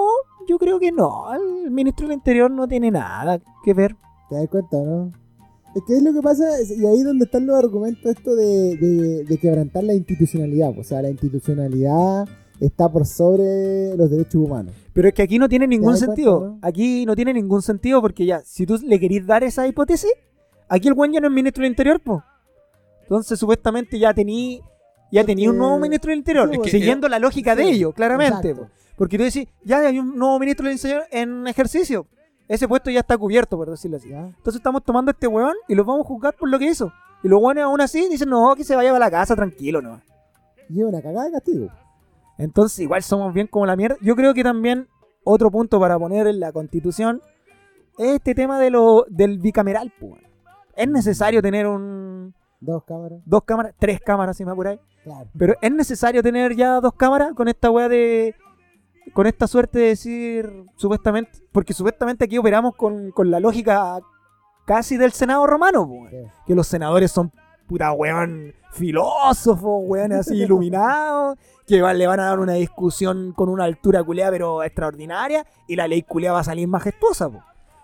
[0.49, 1.25] yo creo que no.
[1.33, 3.95] El ministro del Interior no tiene nada que ver.
[4.29, 5.11] ¿Te das cuenta, no?
[5.75, 8.75] Es que es lo que pasa, y ahí es donde están los argumentos esto de,
[8.75, 10.77] de, de quebrantar la institucionalidad.
[10.77, 12.27] O sea, la institucionalidad
[12.59, 14.73] está por sobre los derechos humanos.
[14.93, 16.39] Pero es que aquí no tiene ningún sentido.
[16.39, 16.67] cuenta, no?
[16.67, 20.11] Aquí no tiene ningún sentido porque ya, si tú le querís dar esa hipótesis,
[20.67, 22.19] aquí el güey ya no es ministro del Interior, pues.
[23.03, 24.61] Entonces, supuestamente ya tení.
[25.11, 28.49] Ya tenía un nuevo ministro del Interior, sí, siguiendo la lógica de Sí, ellos, claramente.
[28.49, 28.71] exacto.
[28.99, 29.03] Po.
[29.03, 32.05] Porque tú decís, ya hay un nuevo ministro del Interior en ejercicio.
[32.47, 34.11] Ese puesto ya está cubierto, por decirlo así.
[34.11, 36.91] Entonces estamos tomando a este weón y lo vamos a juzgar por lo que hizo.
[37.23, 40.01] Y los weones aún así dicen, no, que se vaya a la casa tranquilo, no.
[40.69, 41.67] Y es una cagada de castigo.
[42.37, 43.97] Entonces igual somos bien como la mierda.
[44.01, 44.87] Yo creo que también
[45.23, 47.21] otro punto para poner en la constitución
[47.97, 49.91] es este tema de lo, del bicameral.
[50.01, 50.21] weón.
[50.75, 54.79] Es necesario tener un Dos cámaras, dos cámaras, tres cámaras si me apuráis.
[55.03, 55.29] claro.
[55.37, 58.35] Pero es necesario tener ya dos cámaras con esta weá de...
[59.13, 63.99] Con esta suerte de decir, supuestamente, porque supuestamente aquí operamos con, con la lógica
[64.65, 65.89] casi del Senado romano.
[66.09, 66.17] Sí.
[66.47, 67.31] que los senadores son
[67.67, 73.49] puta weón filósofos, weón así iluminados, que va- le van a dar una discusión con
[73.49, 77.29] una altura culeada pero extraordinaria y la ley culeada va a salir majestuosa.
[77.29, 77.41] po.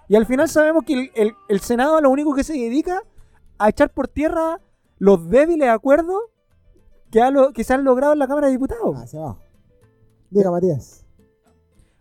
[0.08, 3.02] Y al final sabemos que el, el- el Senado lo único que se dedica
[3.58, 4.60] a echar por tierra
[5.00, 6.20] los débiles acuerdos
[7.12, 8.96] que, ha que se han logrado en la Cámara de Diputados.
[8.98, 9.40] Hacia abajo.
[10.30, 11.05] Diga, Matías.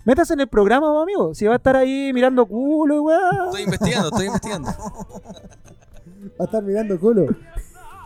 [0.05, 1.35] Métase en el programa, amigo.
[1.35, 3.47] Si va a estar ahí mirando culo weón.
[3.47, 4.69] Estoy investigando, estoy investigando.
[4.69, 7.27] Va a estar mirando culo.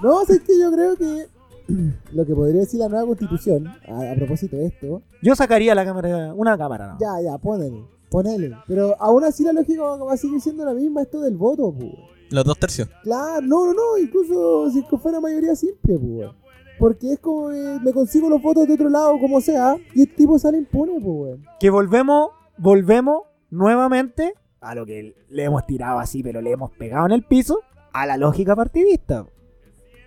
[0.03, 1.27] No, es que yo creo que
[2.13, 5.85] lo que podría decir la nueva constitución, a, a propósito de esto, Yo sacaría la
[5.85, 6.99] cámara, una cámara, ¿no?
[7.01, 8.57] ya, ya, ponele, ponele.
[8.69, 11.75] Pero aún así la lógica va va a seguir siendo la misma, esto del voto,
[11.77, 11.93] pues.
[12.31, 12.89] Los dos tercios.
[13.03, 16.31] Claro, no, no, no, incluso si es que fuera mayoría simple, pues.
[16.79, 20.15] Porque es como que me consigo los votos de otro lado, como sea, y el
[20.15, 21.45] tipo sale impune, pues, weón.
[21.59, 27.07] que volvemos, volvemos nuevamente a lo que le hemos tirado así, pero le hemos pegado
[27.07, 27.61] en el piso,
[27.93, 29.27] a la lógica partidista.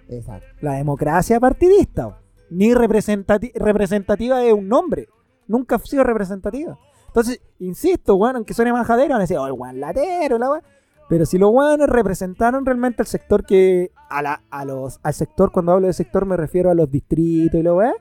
[0.08, 0.48] Exacto.
[0.62, 2.18] La democracia partidista.
[2.50, 5.08] Ni representati- representativa de un nombre.
[5.48, 6.78] Nunca ha sido representativa.
[7.08, 10.64] Entonces, insisto, weón, aunque suene majadero, van a decir, oh, el weón latero, la weón.
[11.12, 13.92] Pero si los weones representaron realmente al sector que.
[14.10, 17.60] A la, a los, al sector, cuando hablo de sector, me refiero a los distritos
[17.60, 17.96] y lo weón.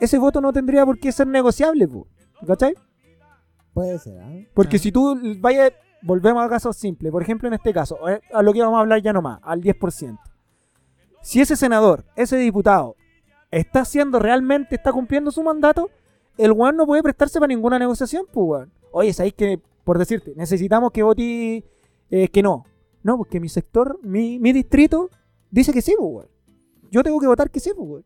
[0.00, 2.08] Ese voto no tendría por qué ser negociable, po,
[2.44, 2.74] ¿cachai?
[3.72, 4.32] Puede ser, ¿ah?
[4.52, 4.80] Porque Ah.
[4.80, 8.52] si tú vayas, volvemos a casos simples, por ejemplo en este caso, eh, a lo
[8.52, 10.18] que vamos a hablar ya nomás, al 10%.
[11.20, 12.96] Si ese senador, ese diputado,
[13.52, 15.88] está haciendo realmente, está cumpliendo su mandato,
[16.36, 18.72] el weón no puede prestarse para ninguna negociación, pues weón.
[18.90, 21.64] Oye, ¿sabéis que, por decirte, necesitamos que voti
[22.12, 22.64] eh, que no?
[23.02, 25.10] No, porque mi sector, mi, mi distrito,
[25.50, 26.28] dice que sí, pues weón.
[26.92, 28.04] Yo tengo que votar que sí, pues.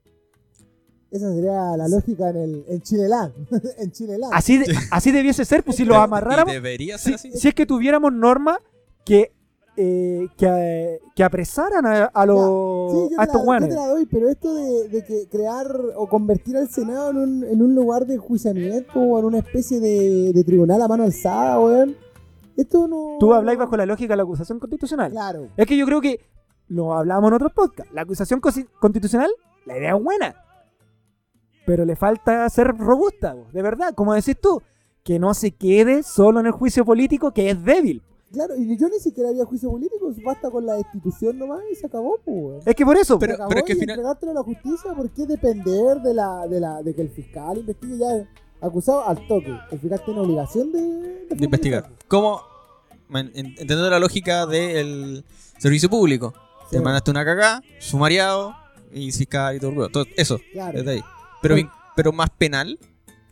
[1.11, 3.33] Esa sería la lógica en, el, en Chileland.
[3.79, 4.33] en Chileland.
[4.35, 6.53] Así, de- así debiese ser, pues si lo Y amarráramos.
[6.53, 7.33] debería si, ser así.
[7.33, 8.59] si es que tuviéramos normas
[9.05, 9.33] que,
[9.77, 13.51] eh, que, eh, que apresaran a, a los, Sí, yo a te, estos la, yo
[13.51, 13.69] weones.
[13.69, 15.67] te la doy, pero esto de, de que crear
[15.97, 19.79] o convertir al Senado en un, en un lugar de enjuiciamiento o en una especie
[19.81, 21.97] de, de tribunal a mano alzada, weón.
[22.57, 23.17] Esto no.
[23.21, 25.11] Tú habláis bajo la lógica de la acusación constitucional.
[25.13, 25.49] Claro.
[25.57, 26.21] Es que yo creo que
[26.69, 27.93] lo hablábamos en otros podcasts.
[27.93, 29.31] La acusación constitucional,
[29.67, 30.35] la idea es buena.
[31.67, 33.93] Pero le falta ser robusta, de verdad.
[33.95, 34.63] Como decís tú,
[35.03, 38.03] que no se quede solo en el juicio político, que es débil.
[38.33, 41.87] Claro, y yo ni siquiera haría juicio político, basta con la destitución nomás y se
[41.87, 42.67] acabó, pues.
[42.67, 44.43] Es que por eso, Pero- Se acabó es que y al final- entregártelo a la
[44.43, 48.29] justicia, ¿por qué depender de la, de la, de que el fiscal investigue ya
[48.61, 49.55] acusado al toque?
[49.71, 50.81] El fiscal tiene obligación de,
[51.31, 51.89] de investigar.
[53.11, 55.25] En- Entendiendo la lógica del
[55.59, 56.33] servicio público.
[56.71, 58.55] Sí, Te mandaste una cagada, sumariado
[58.93, 59.91] y fiscal y todo el huevo.
[59.91, 60.79] Todo eso, claro.
[60.79, 61.03] desde ahí.
[61.41, 61.55] Pero,
[61.95, 62.79] pero más penal.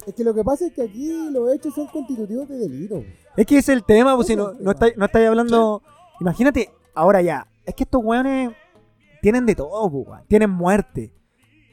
[0.06, 3.02] Es que lo que pasa es que aquí los hechos son constitutivos de delito.
[3.36, 5.82] es que ese es el tema, pues si no, no estáis no estáis hablando.
[6.20, 7.48] Imagínate, ahora ya.
[7.64, 8.52] Es que estos weones
[9.22, 10.22] tienen de todo, pues, weón.
[10.28, 11.10] Tienen muerte.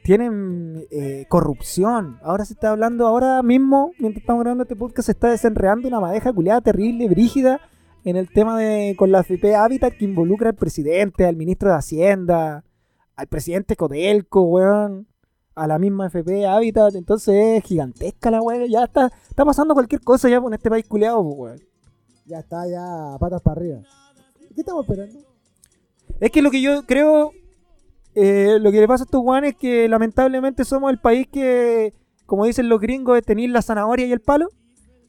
[0.03, 2.19] Tienen eh, corrupción.
[2.23, 5.99] Ahora se está hablando, ahora mismo, mientras estamos grabando este podcast, se está desenredando una
[5.99, 7.61] madeja culiada terrible, brígida,
[8.03, 11.75] en el tema de con la FP Habitat que involucra al presidente, al ministro de
[11.75, 12.63] Hacienda,
[13.15, 15.07] al presidente Codelco, weón,
[15.53, 16.95] a la misma FP Habitat.
[16.95, 18.67] Entonces es gigantesca la weón.
[18.69, 21.61] Ya está, está pasando cualquier cosa ya con este país culiado, weón.
[22.25, 23.81] Ya está, ya patas para arriba.
[24.55, 25.19] ¿Qué estamos esperando?
[26.19, 27.31] Es que lo que yo creo,
[28.15, 31.93] eh, lo que le pasa a estos guanes es que lamentablemente somos el país que,
[32.25, 34.49] como dicen los gringos, es tener la zanahoria y el palo.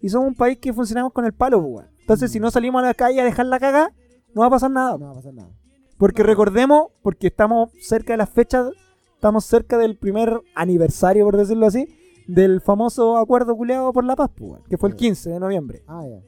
[0.01, 1.91] Y somos un país que funcionamos con el palo, pues, weón.
[2.01, 3.93] Entonces, si no salimos a la calle a dejar la cagada,
[4.35, 4.99] no va a pasar nada.
[4.99, 5.51] No va a pasar nada.
[5.99, 8.69] Porque recordemos, porque estamos cerca de las fechas,
[9.15, 11.87] estamos cerca del primer aniversario, por decirlo así,
[12.27, 15.83] del famoso acuerdo culeado por la paz, pues, weón, que fue el 15 de noviembre.
[15.87, 16.19] Ah, ya.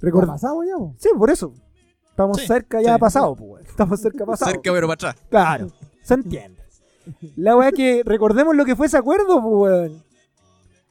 [0.00, 0.94] Record- ¿Ya pasamos ya, po?
[0.98, 1.52] Sí, por eso.
[2.10, 3.00] Estamos Sí, cerca ya sí.
[3.00, 3.64] pasado, pues, weón.
[3.66, 4.50] Estamos cerca pasado.
[4.50, 5.16] Cerca, pero para atrás.
[5.30, 5.68] Claro,
[6.02, 6.62] se entiende.
[7.36, 10.02] La weá que recordemos lo que fue ese acuerdo, pues, weón.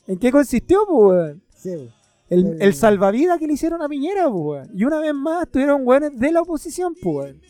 [0.08, 1.44] ¿En qué consistió, pues, weón?
[1.56, 1.94] Sí, po.
[2.30, 4.70] El, El- el salvavidas que le hicieron a Piñera, pues, weón.
[4.78, 7.42] Y una vez más tuvieron weones de la oposición, pues, weón.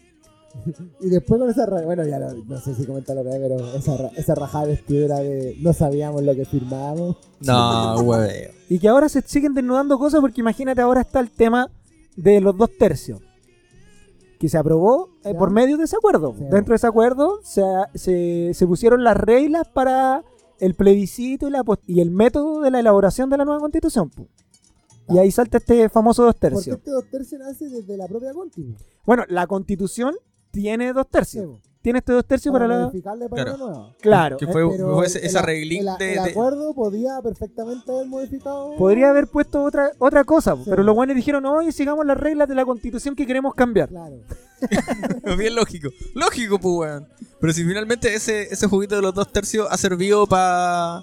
[1.00, 3.98] Y después con esa bueno, ya lo- no sé si comentarlo otra vez, pero esa,
[3.98, 7.16] ra- esa rajada vestidura de no sabíamos lo que firmábamos.
[7.40, 8.52] No, hueveo.
[8.70, 11.70] Y que ahora se siguen desnudando cosas porque imagínate, ahora está el tema
[12.18, 13.22] de los dos tercios.
[14.42, 16.34] Que se aprobó eh, por medio de ese acuerdo.
[16.36, 16.46] Sí.
[16.46, 17.62] Dentro de ese acuerdo se,
[17.94, 20.24] se, se pusieron las reglas para
[20.60, 24.12] el plebiscito y, la, y el método de la elaboración de la nueva constitución.
[25.10, 26.78] Y ahí salta este famoso dos Porque tercios.
[26.78, 28.46] este dos tercios nace desde la propia po.
[29.06, 30.16] Bueno, la constitución
[30.50, 31.60] tiene dos tercios.
[31.82, 32.80] Tiene este dos tercios para, la...
[32.86, 33.56] modificarle para Claro.
[33.58, 33.96] una nueva.
[34.02, 34.38] Claro.
[34.38, 36.74] Que eh, fue, Pero fue el- ese, esa el- reglín el, de, el de- acuerdo
[36.76, 38.76] podía perfectamente haber modificado.
[38.78, 40.64] Podría haber puesto otra, otra cosa, Sí.
[40.70, 43.90] pero los buenos dijeron, oye, sigamos las reglas de la constitución que queremos cambiar.
[43.90, 44.18] Claro.
[45.38, 45.90] Bien lógico.
[46.14, 47.08] Lógico, pues, weón.
[47.40, 51.02] Pero si finalmente ese, ese juguito de los dos tercios ha servido para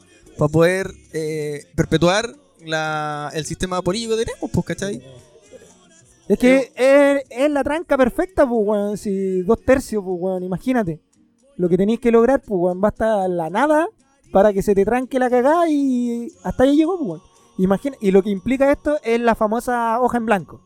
[0.52, 2.32] poder eh, perpetuar
[2.64, 5.02] la, el sistema político que tenemos, pues, ¿cachai?
[6.28, 8.96] Es que es, es la tranca perfecta, pues, weón.
[8.98, 11.00] Si dos tercios, pues, weón, imagínate.
[11.56, 13.88] Lo que tenéis que lograr, pues, weón, basta la nada
[14.30, 17.22] para que se te tranque la cagada y hasta ahí llegó, pues, weón.
[17.56, 20.60] Imagina, y lo que implica esto es la famosa hoja en blanco.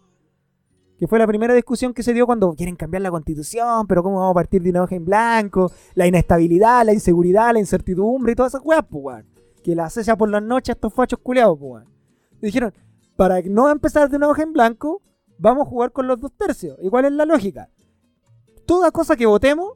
[0.98, 4.18] Que fue la primera discusión que se dio cuando quieren cambiar la constitución, pero cómo
[4.18, 8.34] vamos a partir de una hoja en blanco, la inestabilidad, la inseguridad, la incertidumbre y
[8.34, 9.26] todas esas weas, pues, weón.
[9.62, 11.88] Que la acecha por las noches a estos fachos culeados, pues, weón.
[12.40, 12.74] Dijeron,
[13.16, 15.00] para no empezar de una hoja en blanco,
[15.42, 16.78] vamos a jugar con los dos tercios.
[16.80, 17.68] ¿Y cuál es la lógica?
[18.64, 19.72] Toda cosa que votemos,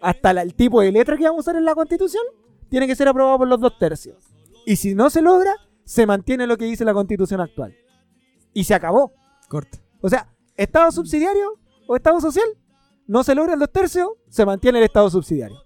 [0.00, 2.22] hasta la- el tipo de letra que vamos a usar en la constitución,
[2.68, 4.16] tiene que ser aprobado por los dos tercios.
[4.64, 7.74] Y si no se logra, se mantiene lo que dice la constitución actual.
[8.54, 9.12] Y se acabó.
[9.48, 9.78] Corta.
[10.00, 12.46] O sea, Estado subsidiario o Estado social,
[13.08, 15.58] no se logra el dos tercios, se mantiene el Estado subsidiario.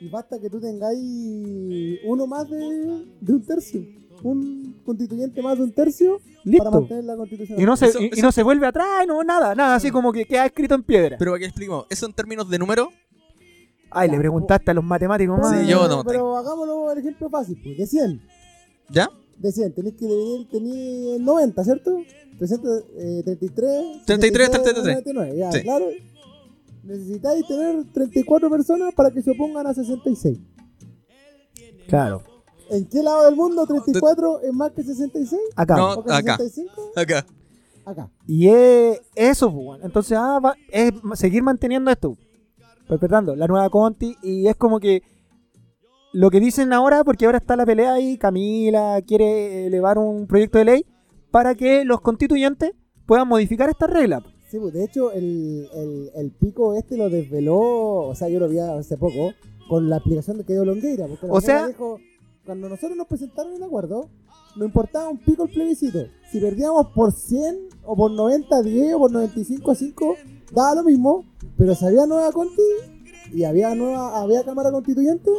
[0.00, 3.80] Y basta que tú tengáis uno más de, de un tercio.
[4.22, 6.70] Un constituyente más de un tercio para Listo.
[6.70, 7.60] mantener la constitución.
[7.60, 9.90] Y no, se, Eso- y- y eso- no se vuelve atrás, no, nada, nada, así
[9.90, 11.16] como que queda escrito en piedra.
[11.18, 12.90] Pero aquí explico, ¿eso en términos de número?
[13.90, 15.60] Ay, le preguntaste a los matemáticos más.
[15.60, 17.76] Sí, yo no Pero hagámoslo el ejemplo fácil, pues.
[17.78, 18.20] De 100.
[18.90, 19.08] ¿Ya?
[19.38, 19.72] De 100.
[19.74, 21.96] Tenéis que dividir, tenéis 90, ¿cierto?
[22.38, 24.04] 333.
[24.06, 24.84] 33, 33.
[24.84, 25.62] 99, ya, Sí.
[25.62, 25.86] claro.
[26.84, 30.38] Necesitáis tener 34 personas para que se opongan a 66.
[31.88, 32.22] Claro.
[32.70, 35.40] ¿En qué lado del mundo 34 es más que 66?
[35.56, 35.76] Acá.
[35.76, 35.92] No.
[35.94, 36.36] ¿O que acá.
[36.36, 36.92] 65?
[36.96, 37.26] Acá.
[37.84, 38.10] Acá.
[38.26, 39.80] Y es eso, pues.
[39.84, 42.16] Entonces, ah, va- es seguir manteniendo esto.
[42.88, 44.16] Perpetrando la nueva Conti.
[44.22, 45.02] Y es como que
[46.12, 50.58] lo que dicen ahora, porque ahora está la pelea ahí, Camila quiere elevar un proyecto
[50.58, 50.86] de ley
[51.30, 52.72] para que los constituyentes
[53.06, 54.24] puedan modificar esta regla.
[54.50, 58.48] Sí, pues de hecho el, el, el pico este lo desveló, o sea, yo lo
[58.48, 59.32] vi hace poco,
[59.68, 61.06] con la explicación de que dio Longueira.
[61.06, 61.98] Porque O sea- dijo,
[62.46, 64.08] cuando nosotros nos presentaron el acuerdo,
[64.56, 66.06] no importaba un pico el plebiscito.
[66.30, 70.14] Si perdíamos por 100 o por 90 a 10 o por 95 a 5,
[70.52, 71.24] daba lo mismo,
[71.58, 72.62] pero si había nueva conti
[73.32, 75.30] y había nueva había cámara constituyente,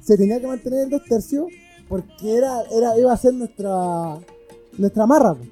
[0.00, 1.46] se tenía que mantener el dos tercios
[1.88, 4.18] porque era, era iba a ser nuestra
[4.78, 5.34] nuestra marra.
[5.34, 5.44] po.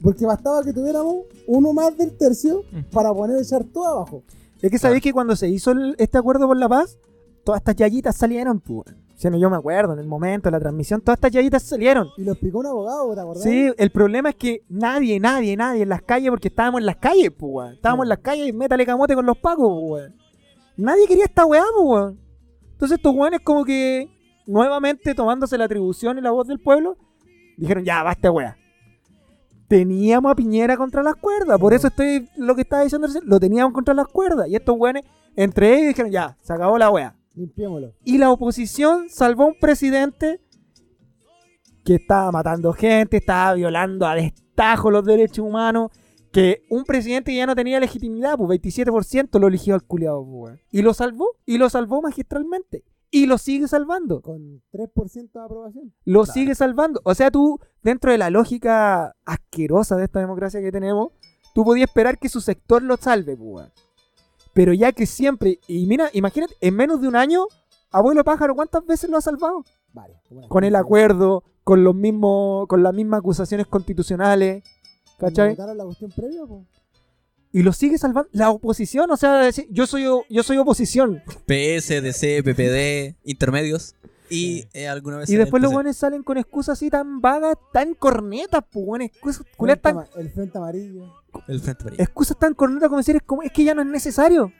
[0.00, 4.22] Porque bastaba que tuviéramos uno más del tercio para poner echar todo abajo.
[4.62, 6.98] Es que sabéis que cuando se hizo el- este acuerdo por la paz,
[7.44, 8.94] todas estas yayitas salieron, pues.
[9.18, 12.08] Si no, yo me acuerdo, en el momento de la transmisión, todas estas yayitas salieron.
[12.16, 13.42] Y lo explicó un abogado, ¿te acordás?
[13.42, 16.98] Sí, el problema es que nadie, nadie, nadie en las calles, porque estábamos en las
[16.98, 17.72] calles, pues.
[17.72, 20.12] Estábamos en las calles y métale camote con los pacos, pues.
[20.76, 22.14] Nadie quería esta weá, pues.
[22.74, 24.08] Entonces estos weones como que,
[24.46, 26.96] nuevamente tomándose la atribución y la voz del pueblo,
[27.56, 28.56] dijeron, ya, basta weá.
[29.66, 33.72] Teníamos a Piñera contra las cuerdas, por eso estoy, lo que estaba diciendo lo teníamos
[33.72, 34.48] contra las cuerdas.
[34.48, 35.02] Y estos weones,
[35.34, 37.17] entre ellos, dijeron, ya, se acabó la weá.
[37.38, 37.94] Limpiémoslo.
[38.04, 40.40] Y la oposición salvó a un presidente
[41.84, 45.90] que estaba matando gente, estaba violando a destajo los derechos humanos.
[46.32, 50.60] Que un presidente que ya no tenía legitimidad, pues 27% lo eligió al culiado, pues.
[50.70, 52.84] Y lo salvó, y lo salvó magistralmente.
[53.10, 54.20] Y lo sigue salvando.
[54.20, 55.94] Con 3% de aprobación.
[56.04, 57.00] Lo sigue salvando.
[57.04, 61.12] O sea, tú, dentro de la lógica asquerosa de esta democracia que tenemos,
[61.54, 63.72] tú podías esperar que su sector lo salve, pues.
[64.58, 67.46] Pero ya que siempre, y mira, imagínate, en menos de un año,
[67.92, 69.64] abuelo pájaro, ¿cuántas veces lo ha salvado?
[69.92, 70.14] Vale,
[70.48, 74.64] Con el acuerdo, con los mismos, con las mismas acusaciones constitucionales,
[75.16, 75.54] ¿cachai?
[75.54, 76.66] la cuestión previa, po.
[77.52, 78.28] Y lo sigue salvando.
[78.32, 81.22] La oposición, o sea, decir, yo soy yo soy oposición.
[81.46, 83.94] PS, DC, PPD, intermedios.
[84.28, 85.30] Y eh, alguna vez.
[85.30, 89.46] Y después los buenos salen con excusas así tan vagas, tan cornetas, pues, excusas,
[90.16, 91.14] El frente amarillo.
[91.46, 92.02] El Frente Amarillo.
[92.02, 94.52] excusas tan cornetas como decir, es, como, es que ya no es necesario.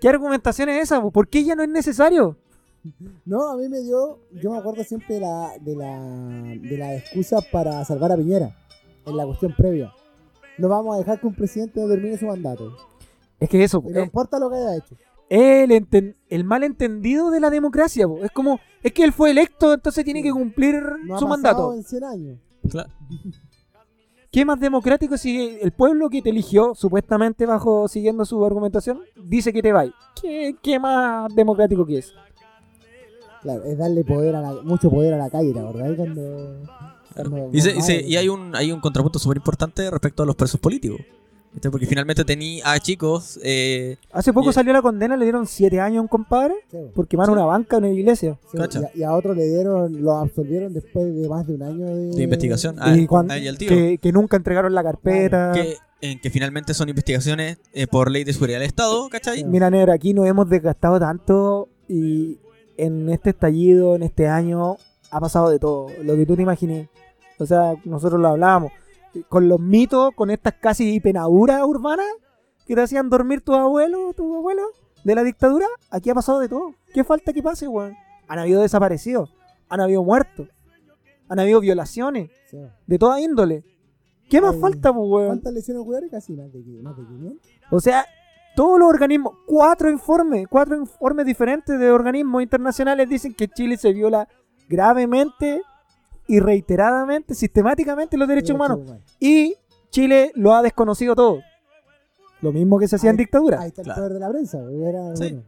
[0.00, 1.00] ¿Qué argumentación es esa?
[1.00, 1.10] po?
[1.10, 2.36] ¿Por qué ya no es necesario?
[3.24, 5.98] No, a mí me dio, yo me acuerdo siempre de la, de la,
[6.68, 8.56] de la excusa para salvar a Piñera,
[9.06, 9.92] en la cuestión previa.
[10.58, 12.76] No vamos a dejar que un presidente no termine su mandato.
[13.40, 14.94] Es que eso, no eh, importa lo que haya hecho.
[15.28, 18.22] el, enten- el malentendido de la democracia, po.
[18.24, 21.28] es como, es que él fue electo, entonces tiene que cumplir No ha su pasado
[21.28, 21.74] mandato.
[21.74, 22.38] en 100 años.
[22.70, 22.90] Claro.
[24.30, 29.52] ¿Qué más democrático si el pueblo que te eligió, supuestamente bajo siguiendo su argumentación, dice
[29.52, 29.84] que te va?
[30.20, 32.12] ¿Qué, qué más democrático que es?
[33.42, 35.94] Claro, es darle poder a la, mucho poder a la calle, ¿la verdad?
[35.96, 36.56] Cuando,
[37.14, 40.26] cuando- Y, se- y se- y hay un hay un contrapunto súper importante respecto a
[40.26, 41.00] los presos políticos.
[41.70, 43.38] Porque finalmente tení a chicos.
[43.42, 46.76] eh, Hace poco Y- salió la condena, le dieron siete años a un compadre Sí,
[46.94, 47.32] por quemar Sí.
[47.32, 48.38] una banca en una iglesia.
[48.52, 51.62] sí, y, a, y a otro le dieron, lo absolvieron después de más de un
[51.62, 52.76] año de, de investigación.
[52.76, 52.96] Y ah,
[53.38, 53.68] y tío.
[53.68, 55.52] que, que nunca entregaron la carpeta.
[55.54, 59.44] que, en que finalmente son investigaciones eh, por ley de seguridad del Estado, ¿cachai?
[59.44, 62.38] Mira, Negra, aquí nos hemos desgastado tanto y
[62.76, 64.76] en este estallido, en este año,
[65.10, 66.88] ha pasado de todo, lo que tú te imagines.
[67.38, 68.72] O sea, nosotros lo hablábamos.
[69.28, 72.06] Con los mitos, con estas casi penaduras urbanas
[72.66, 74.66] que te hacían dormir tus abuelos, tus abuelos
[75.04, 76.74] de la dictadura, aquí ha pasado de todo.
[76.92, 77.94] ¿Qué falta que pase, weón?
[78.28, 79.32] Han habido desaparecidos,
[79.68, 80.48] han habido muertos,
[81.28, 82.58] han habido violaciones Sí.
[82.86, 83.64] de toda índole.
[84.28, 85.26] ¿Qué más Ay, falta, pues, weón?
[85.28, 86.10] ¿Cuántas lesiones oculares?
[86.10, 87.48] Casi más de, más de 500.
[87.70, 88.04] O sea,
[88.56, 93.92] todos los organismos, cuatro informes, cuatro informes diferentes de organismos internacionales dicen que Chile se
[93.92, 94.26] viola
[94.68, 95.62] gravemente
[96.28, 98.80] y reiteradamente, sistemáticamente los derechos humanos.
[99.20, 99.56] Y
[99.90, 101.40] Chile lo ha desconocido todo.
[102.42, 103.60] Lo mismo que se hacía en dictadura.
[103.60, 104.00] Ahí está el Claro.
[104.00, 104.58] poder de la prensa.
[104.58, 105.22] era- Sí.
[105.32, 105.42] bueno.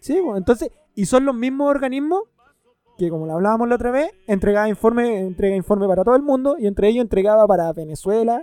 [0.00, 2.22] Sí, pues, entonces, y son los mismos organismos
[2.98, 6.56] que, como lo hablábamos la otra vez, entregaba informe, entrega informe para todo el mundo
[6.58, 8.42] y entre ellos entregaba para Venezuela,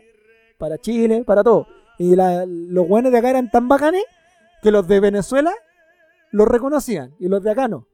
[0.58, 1.68] para Chile, para todo.
[1.98, 4.04] Y la- los buenos de acá eran tan bacanes
[4.62, 5.54] que los de Venezuela
[6.32, 7.86] los reconocían y los de acá no.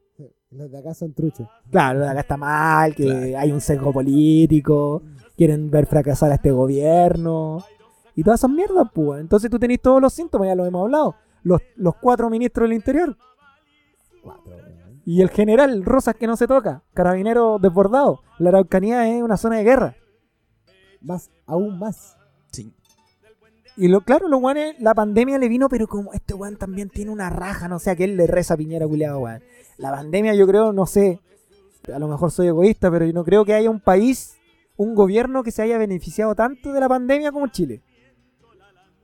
[0.50, 1.48] Los de acá son truchos.
[1.70, 3.38] Claro, los de acá está mal, que Claro.
[3.38, 5.02] hay un sesgo político,
[5.36, 7.64] quieren ver fracasar a este gobierno
[8.14, 9.20] y todas esas mierdas, pues.
[9.20, 11.16] Entonces tú tenés todos los síntomas, ya lo hemos hablado.
[11.42, 13.16] Los, los cuatro ministros del interior,
[14.22, 14.52] Cuatro.
[15.04, 18.22] Y el general Rosas que no se toca, carabinero desbordado.
[18.40, 19.94] La Araucanía es una zona de guerra.
[21.00, 22.15] Más, aún más.
[23.76, 27.10] Y lo claro, los guanes, la pandemia le vino, pero como este weón también tiene
[27.10, 29.42] una raja, no sé, a que él le reza a Piñera culiado, weón.
[29.76, 31.20] La pandemia, yo creo, no sé,
[31.92, 34.36] a lo mejor soy egoísta, pero yo no creo que haya un país,
[34.76, 37.82] un gobierno que se haya beneficiado tanto de la pandemia como Chile.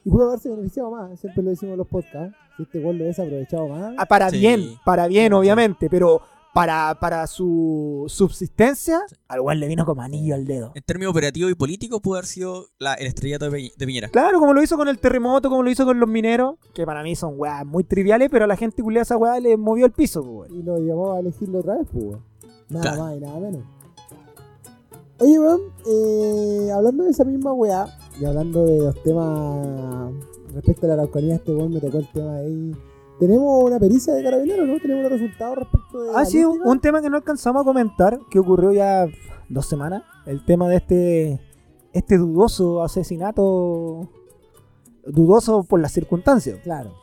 [0.05, 1.21] Y pudo haberse beneficiado más.
[1.21, 2.37] Siempre lo decimos en los podcasts.
[2.57, 3.95] Si este gol lo hubiese aprovechado más.
[3.99, 4.39] Ah, para Sí.
[4.39, 6.23] bien, para bien, obviamente, pero
[6.55, 10.73] para, para su subsistencia, al weón le vino como anillo al dedo.
[10.75, 14.09] En términos operativos y políticos, pudo haber sido la, el estrellato de, Pi- de Piñera.
[14.09, 17.03] Claro, como lo hizo con el terremoto, como lo hizo con los mineros, que para
[17.03, 19.93] mí son weas muy triviales, pero a la gente culiada esa wea le movió el
[19.93, 20.61] piso, pues, weón.
[20.61, 22.23] Y lo llamó a elegirlo otra vez, pues, weón.
[22.69, 23.03] Nada Claro.
[23.05, 23.63] más y nada menos.
[25.21, 27.87] Oye, weón, eh, hablando de esa misma weá,
[28.21, 30.13] y hablando de los temas
[30.53, 32.73] respecto a la Araucanía, este weón me tocó el tema de ahí.
[33.23, 34.81] Tenemos una pericia de carabineros, ¿no?
[34.81, 36.11] Tenemos los resultados respecto de.
[36.13, 39.07] Ah, sí, un, tema que no alcanzamos a comentar, que ocurrió ya
[39.49, 41.41] dos semanas, el tema de este,
[41.93, 44.09] este dudoso asesinato,
[45.07, 46.95] dudoso por las circunstancias, Claro.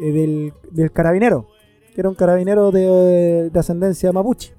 [0.00, 1.46] eh, del, del carabinero,
[1.94, 4.54] que era un carabinero de, de ascendencia mapuche.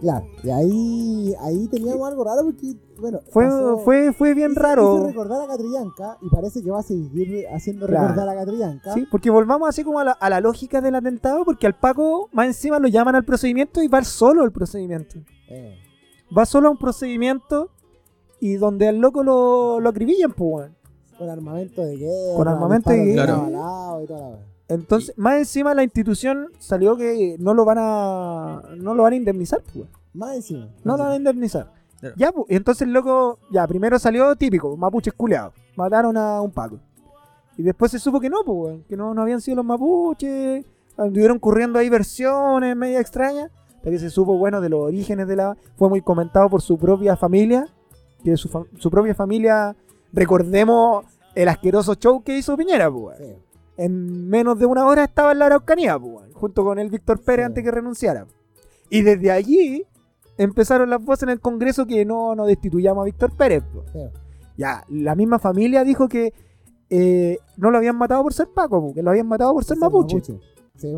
[0.00, 4.60] Claro, y ahí, ahí teníamos algo raro porque, bueno, Fue, pasó- fue, fue bien hizo-
[4.60, 4.94] raro.
[4.96, 8.08] hizo recordar a Catrillanca y parece que va a seguir haciendo Claro.
[8.08, 8.94] recordar a Catrillanca.
[8.94, 12.28] Sí, porque volvamos así como a la, a la lógica del atentado, porque al Paco
[12.32, 15.16] más encima lo llaman al procedimiento y va solo al procedimiento.
[15.50, 15.76] Eh,
[16.36, 17.70] Va solo a un procedimiento
[18.40, 20.76] y donde al loco lo, lo acribillan, pues, weón.
[21.18, 22.36] con armamento de guerra.
[22.36, 23.34] Con armamento de guerra.
[23.34, 24.36] avalados y toda la
[24.70, 29.16] Entonces, más encima la institución salió que no lo van a no lo van a
[29.16, 29.86] indemnizar, pues.
[30.14, 30.68] Más encima.
[30.84, 31.72] No lo van a indemnizar.
[32.00, 32.14] Claro.
[32.16, 35.52] Ya, pues, entonces el loco, ya, primero salió típico, mapuches culeados.
[35.76, 36.78] Mataron a un Paco.
[37.56, 40.64] Y después se supo que no, pues, weón, que no, no habían sido los mapuches.
[40.96, 43.50] Anduvieron corriendo ahí versiones media extrañas.
[43.76, 45.56] Hasta que se supo, bueno, de los orígenes de la.
[45.76, 47.66] Fue muy comentado por su propia familia.
[48.24, 49.74] Que su, fa- su propia familia,
[50.12, 51.04] recordemos
[51.34, 53.16] el asqueroso show que hizo Piñera, pues.
[53.18, 53.34] Sí.
[53.84, 57.44] En menos de una hora estaba en la Araucanía, pues, junto con el Víctor Pérez
[57.44, 57.46] Sí.
[57.46, 58.26] antes que renunciara.
[58.90, 59.84] Y desde allí
[60.38, 63.62] empezaron las voces en el Congreso que no nos destituyamos a Víctor Pérez.
[63.72, 63.86] pues.
[63.92, 64.00] Sí.
[64.56, 66.32] Ya, la misma familia dijo que
[66.90, 69.76] eh, no lo habían matado por ser Paco, pues, que lo habían matado por ser
[69.78, 70.20] mapuche.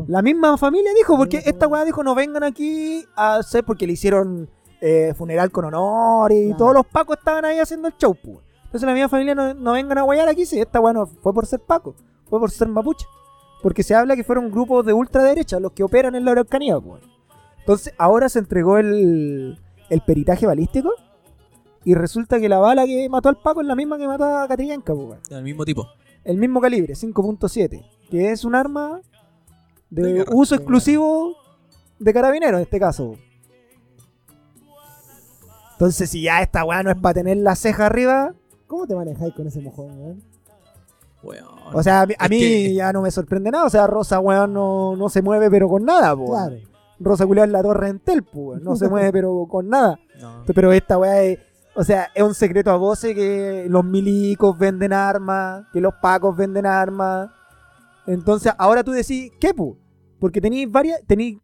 [0.07, 3.93] La misma familia dijo, porque esta weá dijo, no vengan aquí a hacer, porque le
[3.93, 4.49] hicieron
[4.81, 6.57] eh, funeral con honor y Claro.
[6.57, 8.39] todos los pacos estaban ahí haciendo el show, pues.
[8.65, 11.33] Entonces la misma familia no, no vengan a guayar aquí, si esta weá no fue
[11.33, 11.95] por ser Paco,
[12.33, 13.05] fue por ser mapuche.
[13.61, 17.03] Porque se habla que fueron grupos de ultraderecha los que operan en la Araucanía, pues.
[17.59, 20.91] Entonces ahora se entregó el, el peritaje balístico
[21.85, 24.47] y resulta que la bala que mató al Paco es la misma que mató a
[24.47, 25.21] Catrillanca, pues.
[25.29, 25.87] Del mismo tipo.
[26.23, 29.01] El mismo calibre, 5.7, que es un arma
[29.91, 31.35] de, uso De exclusivo
[31.99, 33.13] de carabinero en este caso.
[35.73, 38.33] Entonces, si ya esta weá no es para tener la ceja arriba,
[38.65, 40.23] ¿Cómo te manejáis con ese mojón, weón?
[41.21, 41.52] Weón.
[41.71, 43.65] O sea, a mí, a Es mí que- ya no me sorprende nada.
[43.65, 46.31] O sea, Rosa, weón, no, no se mueve, pero con nada, po.
[46.31, 46.55] Claro.
[46.99, 48.63] Rosa culiada es la torre en tel, po, weón.
[48.63, 49.99] No se mueve, pero con nada.
[50.21, 50.43] No.
[50.53, 51.39] Pero esta weá es.
[51.75, 56.37] O sea, es un secreto a voces que los milicos venden armas, que los pacos
[56.37, 57.29] venden armas.
[58.05, 59.77] Entonces, ahora tú decís, ¿qué, pu?
[60.19, 61.01] Porque tenéis varias.
[61.07, 61.39] Tenéis.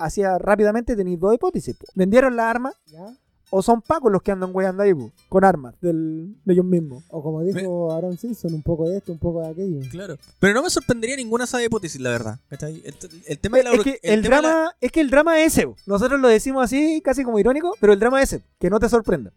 [0.00, 1.76] Hacia rápidamente tenéis dos hipótesis.
[1.76, 1.86] pu.
[1.94, 3.06] ¿Vendieron las armas ¿Ya?
[3.50, 4.92] O son pacos los que andan weyando ahí?
[5.28, 7.04] Con armas del, de ellos mismos.
[7.10, 9.80] O como dijo Aaron Simpson, un poco de esto, un poco de aquello.
[9.90, 10.16] Claro.
[10.38, 12.38] Pero no me sorprendería ninguna de esas hipótesis, la verdad.
[12.48, 12.82] ¿Cachai?
[12.84, 12.94] El,
[13.26, 15.68] el tema de la Es que el, la- drama, es que el drama es ese.
[15.86, 18.44] Nosotros lo decimos así, casi como irónico, pero el drama es ese.
[18.58, 19.32] Que no te sorprenda.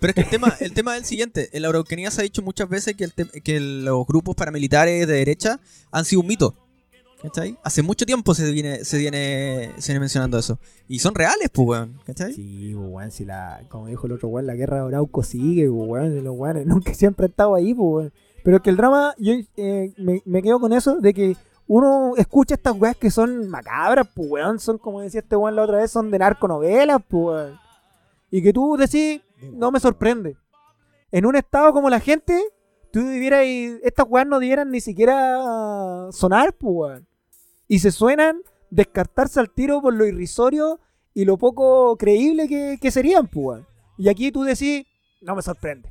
[0.00, 1.48] Pero es que el tema, el tema es el siguiente.
[1.52, 5.06] En la Araucanía se ha dicho muchas veces que, el tem- que los grupos paramilitares
[5.06, 6.54] de derecha han sido un mito.
[7.24, 7.58] ¿Cachai?
[7.62, 10.58] Hace mucho tiempo se viene, se viene, se viene mencionando eso.
[10.86, 11.98] Y son reales, pues, weón.
[12.04, 12.34] ¿Cachai?
[12.34, 15.66] Sí, pues, weón, si la, como dijo el otro weón, la guerra de Arauco sigue,
[15.70, 18.12] pues, weón, los weones nunca siempre han estado ahí, pues, weón.
[18.44, 21.34] Pero que el drama, yo eh, me, me quedo con eso de que
[21.66, 25.62] uno escucha estas weas que son macabras, pues, weón, son como decía este weón la
[25.62, 27.58] otra vez, son de narconovelas, pues, weón.
[28.30, 30.36] Y que tú decís, no me sorprende.
[31.10, 32.38] En un estado como la gente,
[32.92, 33.46] tú debieras,
[33.82, 37.13] estas weas no debieran ni siquiera sonar, pues, weón.
[37.68, 38.38] Y se suenan
[38.70, 40.80] descartarse al tiro por lo irrisorio
[41.14, 43.62] y lo poco creíble que, que serían, pues.
[43.98, 44.84] Y aquí tú decís,
[45.20, 45.88] no me sorprende.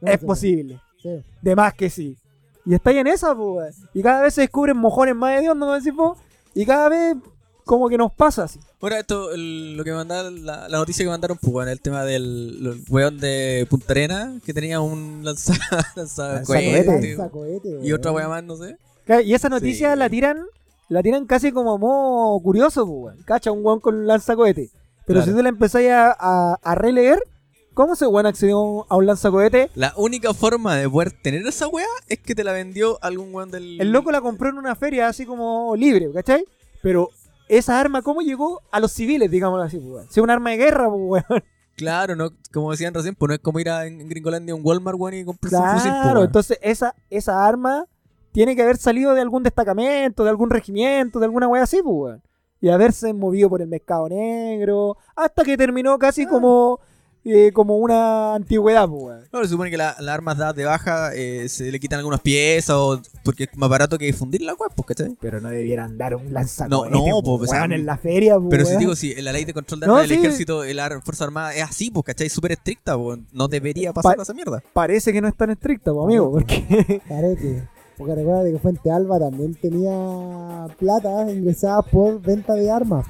[0.00, 0.80] No, es posible.
[1.02, 1.22] sí.
[1.42, 2.16] De más que sí.
[2.64, 3.78] Y está ahí en esa, pues.
[3.94, 5.72] Y cada vez se descubren mojones más de Dios, ¿no?
[5.72, 6.18] Decís vos?
[6.54, 7.16] Y cada vez
[7.64, 8.60] como que nos pasa así.
[8.80, 12.04] Ahora, esto, el- lo que mandaron, la, la noticia que mandaron, pues, weón, el tema
[12.04, 15.52] del el weón de Punta Arena que tenía un lanza,
[15.96, 17.08] lanzacohete, Lanzacohete.
[17.16, 18.76] Lanza cohete, y otra weá más, no sé.
[19.04, 19.98] Claro, Y esa noticia Sí.
[19.98, 20.44] la tiran
[20.88, 23.24] la tiran casi como modo curioso, pues, weón.
[23.24, 24.70] Cacha, un weón con un lanzacohete.
[25.06, 25.30] Pero Claro.
[25.32, 27.18] si tú la empezáis a, a, a releer,
[27.74, 29.70] ¿cómo ese weón accedió a un lanzacohete?
[29.74, 33.50] La única forma de poder tener esa weá es que te la vendió algún weón
[33.50, 33.80] del.
[33.80, 36.44] El loco la compró en una feria así como libre, ¿cachai?
[36.82, 37.10] Pero
[37.48, 40.04] esa arma, ¿cómo llegó a los civiles, digámoslo así, pues, weón?
[40.10, 41.42] Si es un arma de guerra, pues, weón.
[41.76, 44.62] Claro, no, como decían recién, pues no es como ir a en Gringolandia a un
[44.64, 47.84] Walmart, weón, y comprarse un fusil, Claro, entonces esa, esa arma
[48.32, 51.94] tiene que haber salido de algún destacamento, de algún regimiento, de alguna wea así, pues,
[51.94, 52.22] weón.
[52.60, 56.28] Y haberse movido por el mercado negro, hasta que terminó casi Ah.
[56.28, 56.80] como,
[57.24, 59.20] eh, como una antigüedad, pues, weón.
[59.32, 62.20] No, se supone que la- las armas dadas de baja eh, se le quitan algunas
[62.20, 65.16] piezas o porque es más barato que difundir la web, pues, ¿cachai?
[65.20, 68.64] Pero no debieran dar un lanzacohete, No, no, pues, weón, en la feria, pues, Pero
[68.64, 70.24] si digo, si en la ley de control de No, armas del sí.
[70.26, 72.28] ejército, el ar- Fuerza Armada es así, pues, ¿cachai?
[72.28, 74.62] Súper estricta, pues, no debería pasar Pa- esa mierda.
[74.72, 77.00] Parece que no es tan estricta, pues, amigo, porque...
[77.08, 77.68] Carete.
[77.98, 83.04] Porque recuerda que Fuente Alba también tenía plata ingresada por venta de armas.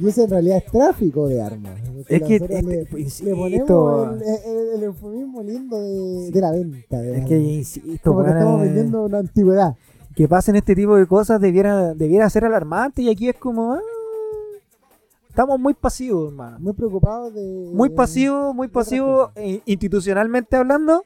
[0.00, 1.74] Y eso en realidad es tráfico de armas.
[2.08, 6.40] Es que, este, le, pues, le insisto, ponemos el, el- el eufemismo lindo de, de
[6.40, 7.00] la venta.
[7.00, 7.28] De es armas.
[7.28, 9.74] que, insisto, Como que estamos eh, vendiendo una antigüedad.
[10.14, 13.72] que pasen este tipo de cosas debiera, debiera ser alarmante y aquí es como...
[13.74, 13.80] ah,
[15.28, 16.58] estamos muy pasivos, hermano.
[16.60, 17.70] Muy preocupados de.
[17.74, 19.32] Muy pasivo, muy otras pasivo cosas.
[19.36, 21.04] eh, institucionalmente hablando.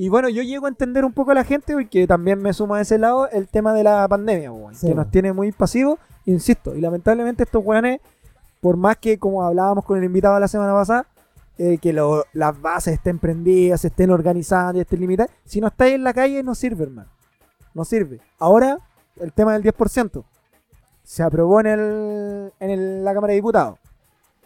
[0.00, 2.78] Y bueno, yo llego a entender un poco a la gente porque también me suma
[2.78, 4.86] a ese lado el tema de la pandemia, weón, Sí.
[4.88, 6.74] que nos tiene muy pasivos, insisto.
[6.74, 8.00] Y lamentablemente estos weones,
[8.62, 11.06] por más que como hablábamos con el invitado la semana pasada,
[11.58, 15.96] eh, que lo- las bases estén prendidas, estén organizadas y estén limitadas, si no estáis
[15.96, 17.10] en la calle no sirve, hermano.
[17.74, 18.20] No sirve.
[18.38, 18.78] Ahora,
[19.16, 20.24] el tema del 10%.
[21.02, 23.78] Se aprobó en, el, en el- la Cámara de Diputados.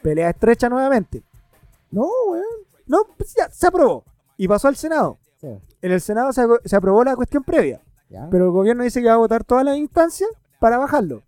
[0.02, 1.22] Pelea estrecha nuevamente.
[1.92, 2.42] No, weón.
[2.88, 4.02] No, pues ya, se aprobó.
[4.36, 5.18] Y pasó al Senado.
[5.44, 5.76] Sí.
[5.82, 7.80] En el Senado se, se aprobó la cuestión previa.
[8.08, 8.28] Ya.
[8.30, 10.30] Pero el gobierno dice que va a votar todas las instancias
[10.60, 11.22] para bajarlo.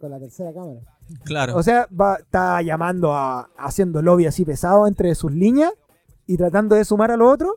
[0.00, 0.80] Con la tercera cámara.
[1.24, 1.56] Claro.
[1.56, 3.50] O sea, va, está llamando a.
[3.56, 5.72] haciendo lobby así pesado entre sus líneas
[6.26, 7.56] y tratando de sumar a lo otro.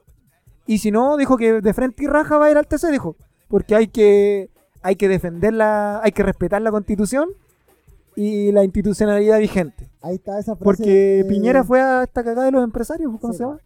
[0.68, 2.90] Y si no, dijo que de frente y raja va a ir al TC.
[2.92, 3.16] Dijo:
[3.48, 4.50] porque hay que,
[4.82, 7.30] hay que defenderla, hay que respetar la constitución
[8.16, 9.90] y la institucionalidad vigente.
[10.02, 10.64] Ahí está esa frase.
[10.64, 10.92] Porque
[11.24, 13.60] de- Piñera fue a esta cagada de los empresarios, ¿cómo Sí, se llama?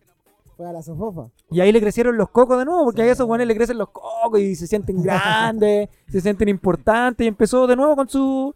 [0.59, 1.29] Fue a la sofofa.
[1.49, 3.07] Y ahí le crecieron los cocos de nuevo, porque Sí.
[3.07, 7.29] a esos guanes le crecen los cocos y se sienten grandes, se sienten importantes y
[7.29, 8.53] empezó de nuevo con su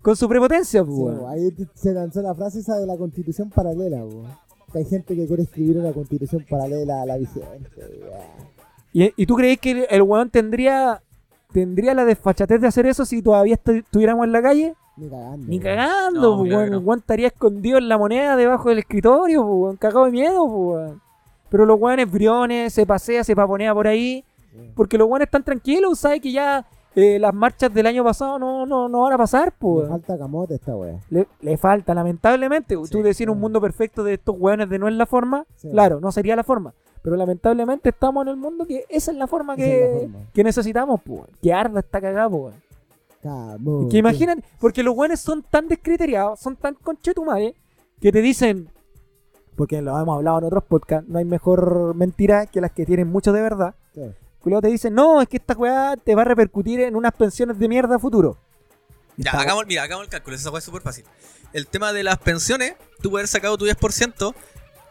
[0.00, 4.02] con su prepotencia, pues, Sí, ahí se lanzó la frase esa de la constitución paralela.
[4.72, 7.68] Que hay gente que quiere escribir una constitución paralela a la vigente.
[8.94, 11.02] ¿Y, y tú crees que el, weón tendría
[11.52, 14.74] tendría la desfachatez de hacer eso si todavía estu- estuviéramos en la calle?
[14.96, 15.46] Ni cagando.
[15.48, 16.64] Ni cagando, No, pues, claro weón.
[16.64, 16.78] que no.
[16.78, 20.46] El weón estaría escondido en la moneda debajo del escritorio, pues, weón, cagado de miedo,
[20.46, 20.56] pues,
[20.88, 21.02] weón.
[21.48, 24.24] Pero los weones briones, se pasea, se paponea por ahí.
[24.52, 24.70] Sí.
[24.74, 26.20] Porque los weones están tranquilos, ¿sabes?
[26.20, 29.52] Que ya eh, las marchas del año pasado no, no, no van a pasar, Le
[29.58, 29.88] pues.
[29.88, 30.98] falta camote a esta wea.
[31.10, 32.74] Le, le falta, lamentablemente.
[32.84, 33.40] Sí, Tú decir un claro.
[33.42, 35.68] mundo perfecto de estos weones de no es la forma, Sí.
[35.70, 36.72] claro, no sería la forma.
[37.02, 40.00] Pero lamentablemente estamos en el mundo que esa es la forma Esa es la que,
[40.00, 40.18] forma.
[40.32, 41.22] que necesitamos, pues.
[41.40, 42.54] Que arda esta cagada, pues.
[43.90, 47.54] Que imagínate, porque los weones son tan descriteriados, son tan conchetumares,
[48.00, 48.68] que te dicen,
[49.56, 53.08] porque lo hemos hablado en otros podcasts, no hay mejor mentira que las que tienen
[53.08, 53.74] mucho de verdad.
[53.94, 54.02] Sí.
[54.40, 57.58] Culeado te dicen, no, es que esta weá te va a repercutir en unas pensiones
[57.58, 58.36] de mierda futuro.
[59.16, 61.04] Ya, Está- hagamos, mira, hagamos el cálculo, esa weá es súper fácil.
[61.52, 64.34] El tema de las pensiones, tú puedes haber sacado tu 10%,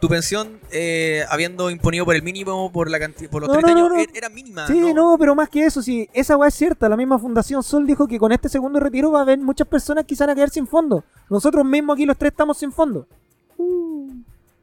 [0.00, 3.72] tu pensión, eh, habiendo imponido por el mínimo, por la canti- por los No, 30
[3.72, 4.12] no, no, años, no.
[4.12, 4.66] er- era mínima.
[4.66, 6.88] Sí, no, pero más que eso, sí, esa weá es cierta.
[6.88, 10.04] La misma Fundación Sol dijo que con este segundo retiro va a haber muchas personas
[10.04, 11.02] que se van a quedar sin fondo.
[11.30, 13.06] Nosotros mismos aquí los tres estamos sin fondo.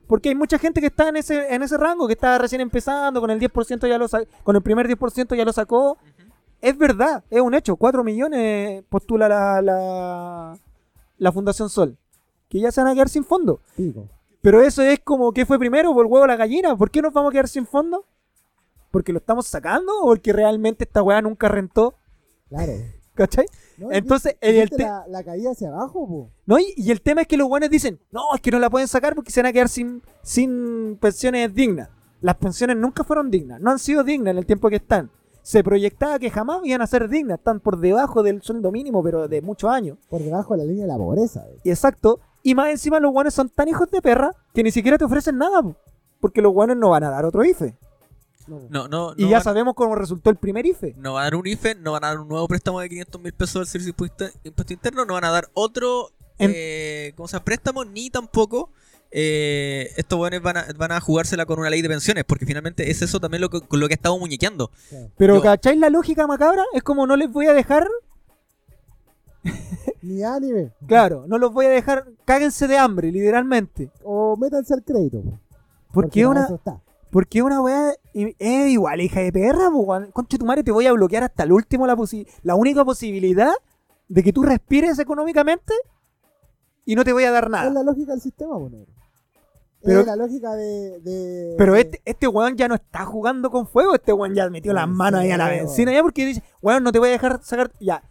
[0.07, 3.21] Porque hay mucha gente que está en ese, en ese rango, que está recién empezando,
[3.21, 4.07] con el 10% ya lo
[4.43, 5.97] con el primer 10% ya lo sacó.
[6.61, 7.75] Es verdad, es un hecho.
[7.75, 10.57] 4 millones postula la, la,
[11.17, 11.97] la Fundación Sol.
[12.49, 13.59] Que ya se van a quedar sin fondo.
[13.75, 14.07] Pico.
[14.41, 15.93] Pero eso es como, ¿qué fue primero?
[15.93, 16.75] ¿Por el huevo o la gallina?
[16.75, 18.05] ¿Por qué nos vamos a quedar sin fondo?
[18.91, 21.95] ¿Porque lo estamos sacando o porque realmente esta weá nunca rentó?
[22.49, 22.73] Claro.
[23.15, 23.45] ¿Cachai?
[23.77, 26.29] No, Entonces, ¿viste- el viste te- la, la caída hacia abajo, po.
[26.45, 26.59] ¿No?
[26.59, 28.87] Y, y el tema es que los buenos dicen, no, es que no la pueden
[28.87, 31.89] sacar porque se van a quedar sin, sin pensiones dignas.
[32.21, 35.09] Las pensiones nunca fueron dignas, no han sido dignas en el tiempo que están.
[35.41, 39.27] Se proyectaba que jamás iban a ser dignas, están por debajo del sueldo mínimo, pero
[39.27, 39.97] de muchos años.
[40.09, 41.45] Por debajo de la línea de la pobreza.
[41.49, 41.57] eh.
[41.65, 42.21] Y exacto.
[42.43, 45.37] Y más encima los guanes son tan hijos de perra que ni siquiera te ofrecen
[45.37, 45.75] nada, po.
[46.21, 47.75] porque los guanes no van a dar otro IFE.
[48.47, 48.61] No.
[48.69, 50.95] No, no, Y no ya van- sabemos cómo resultó el primer IFE.
[50.97, 53.21] No van a dar un IFE, no van a dar un nuevo préstamo de 500
[53.21, 57.13] mil pesos del servicio de impuesto, impuesto interno, no van a dar otro En- eh,
[57.15, 57.45] ¿cómo se llama?
[57.45, 58.69] préstamo, ni tampoco
[59.15, 62.89] eh, estos buenos van a, van a jugársela con una ley de pensiones, porque finalmente
[62.89, 64.71] es eso también lo que, con lo que estamos muñequeando.
[64.89, 64.95] Sí.
[65.17, 66.63] Pero Yo- ¿cacháis la lógica macabra?
[66.73, 67.87] Es como no les voy a dejar,
[70.01, 70.71] Ni anime.
[70.87, 73.89] claro, no los voy a dejar, cáguense de hambre, literalmente.
[74.03, 75.39] O métanse al crédito, po.
[75.93, 76.81] Porque una, está.
[77.13, 80.11] Porque una weá es igual, hija de perra, weón.
[80.11, 83.53] Concha tu madre, te voy a bloquear hasta el último la, posi- la única posibilidad
[84.09, 85.73] de que tú respires económicamente
[86.85, 87.69] y no te voy a dar Es nada.
[87.69, 88.91] la lógica del sistema, negro.
[89.85, 90.99] Pero- es la lógica de.
[91.01, 94.49] de- Pero de- este, este weón ya no está jugando con fuego, este weón ya
[94.49, 95.65] metió las manos ahí a la weón.
[95.67, 98.01] benzina ya porque dice, weón, no te voy a dejar sacar, ya.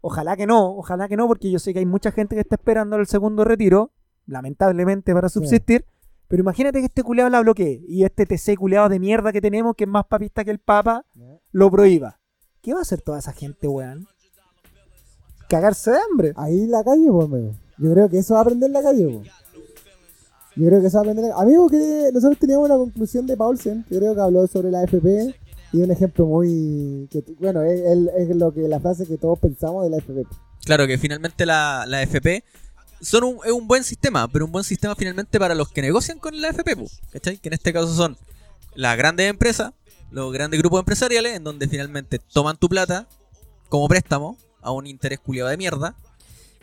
[0.00, 2.54] Ojalá que no, ojalá que no, porque yo sé que hay mucha gente que está
[2.54, 3.90] esperando el segundo retiro,
[4.26, 5.84] lamentablemente para subsistir.
[6.28, 9.74] Pero imagínate que este culeado la bloquee y este TC culeado de mierda que tenemos,
[9.74, 11.04] que es más papista que el Papa,
[11.52, 12.20] lo prohíba.
[12.60, 14.06] ¿Qué va a hacer toda esa gente, weón?
[15.48, 16.32] Cagarse de hambre.
[16.36, 17.52] Ahí en la calle, pues, amigo.
[17.78, 19.30] Yo creo que eso va a aprender en la calle, pues.
[20.56, 21.24] Yo creo que eso va a aprender.
[21.24, 24.70] en la- Amigo, que nosotros teníamos una conclusión de Paulsen, que creo que habló sobre
[24.70, 25.34] la FP
[25.72, 27.08] y un ejemplo muy.
[27.10, 30.24] Que, bueno, es, es- es lo que la frase que todos pensamos de la FP.
[30.64, 32.44] Claro que finalmente la, la FP
[33.00, 36.18] son un, es un buen sistema, pero un buen sistema finalmente para los que negocian
[36.18, 37.38] con la FP, pu, ¿cachai?
[37.38, 38.16] Que en este caso son
[38.74, 39.72] las grandes empresas,
[40.10, 43.08] los grandes grupos empresariales, en donde finalmente toman tu plata
[43.68, 45.94] como préstamo a un interés culiado de mierda,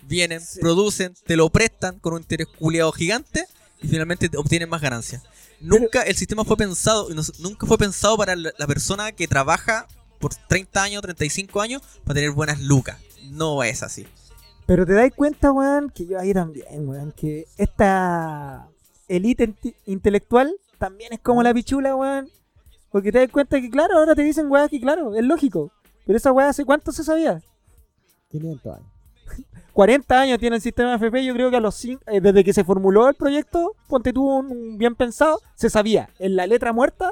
[0.03, 3.47] vienen, producen, te lo prestan con un interés culiado gigante
[3.81, 5.23] y finalmente te obtienen más ganancias.
[5.61, 7.07] Nunca el sistema fue pensado,
[7.39, 9.87] nunca fue pensado para la la persona que trabaja
[10.19, 12.97] por 30 años, 35 años para tener buenas lucas.
[13.23, 14.05] No es así.
[14.65, 18.67] Pero te dais cuenta, weón, que yo ahí también, weón, que esta
[19.07, 22.27] élite inte- intelectual también es como la pichula, weón.
[22.91, 25.71] Porque te das cuenta que, claro, ahora te dicen, weón, que claro, es lógico.
[26.05, 27.41] Pero esa weá, ¿hace cuánto se sabía?
[28.29, 28.87] 500 años.
[29.73, 32.53] 40 años tiene el sistema FP, yo creo que a los cin- eh, desde que
[32.53, 36.71] se formuló el proyecto, ponte tú un, un bien pensado, se sabía en la letra
[36.73, 37.11] muerta,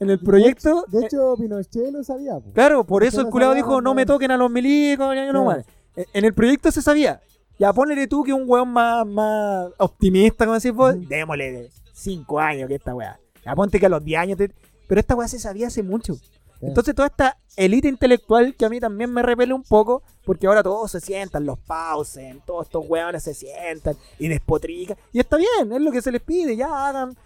[0.00, 0.84] en el proyecto.
[0.88, 2.54] De eh, hecho, Pinochet lo sabía, pues.
[2.54, 5.44] claro, por Pinochet eso el culado dijo, no me toquen a los milicos, no Claro.
[5.44, 5.66] más.
[5.98, 7.20] En- En el proyecto se sabía.
[7.58, 12.68] Ya ponele tú que un weón más, más optimista, como decís vos, démosle 5 años
[12.68, 13.18] que esta weá.
[13.44, 14.52] Ya ponte que a los 10 años te-
[14.86, 16.14] Pero esta weá se sabía hace mucho.
[16.60, 20.62] Entonces toda esta élite intelectual que a mí también me repele un poco, porque ahora
[20.62, 24.96] todos se sientan, los pausen, todos estos hueones se sientan y despotrican.
[25.12, 27.16] Y está bien, es lo que se les pide, ya hagan,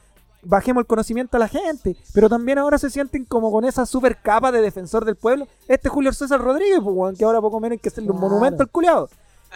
[0.43, 1.97] bajemos el conocimiento a la gente.
[2.13, 5.47] Pero también ahora se sienten como con esa super capa de defensor del pueblo.
[5.69, 8.31] Este Julio César Rodríguez, pues, que ahora poco menos hay que hacerle un Claro.
[8.31, 9.09] monumento al culiado.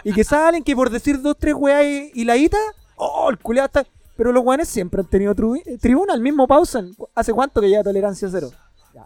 [0.03, 2.57] Y que salen que por decir dos, tres weas y, y la ita,
[2.97, 3.85] oh, el culiado está...
[4.15, 6.95] Pero los weones siempre han tenido tri- tribuna, el mismo Pausen.
[7.13, 8.49] ¿Hace cuánto que lleva tolerancia cero?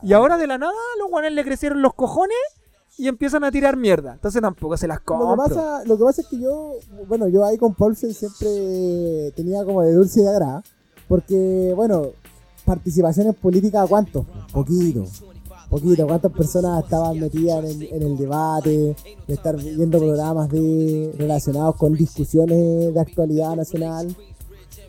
[0.01, 2.37] Y ahora de la nada los guanes le crecieron los cojones
[2.97, 4.13] y empiezan a tirar mierda.
[4.13, 5.35] Entonces tampoco se las Lo que, compro.
[5.35, 6.75] pasa, lo que pasa es que yo,
[7.09, 10.63] bueno, yo ahí con Paulsen siempre tenía como de dulce y de agrada,
[11.11, 12.11] porque, bueno,
[12.63, 14.25] participaciones políticas, ¿cuántos?
[14.53, 15.05] Poquito,
[15.69, 16.07] poquito.
[16.07, 18.95] ¿Cuántas personas estaban metidas en, en el debate,
[19.27, 24.15] de estar viendo programas de relacionados con discusiones de actualidad nacional?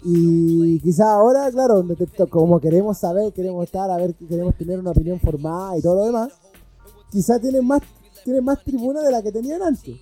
[0.04, 1.84] Y quizás ahora, claro,
[2.30, 6.06] como queremos saber, queremos estar, a ver, queremos tener una opinión formada y todo lo
[6.06, 6.30] demás,
[7.10, 7.82] quizás tienen más,
[8.22, 9.98] tienen más tribuna de la que tenían antes.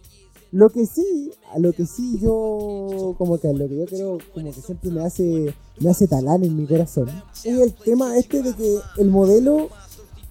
[0.53, 4.61] Lo que sí, lo que sí yo, como que lo que yo creo, como que
[4.61, 7.09] siempre me hace, me hace talán en mi corazón,
[7.45, 9.69] es el tema este de que el modelo,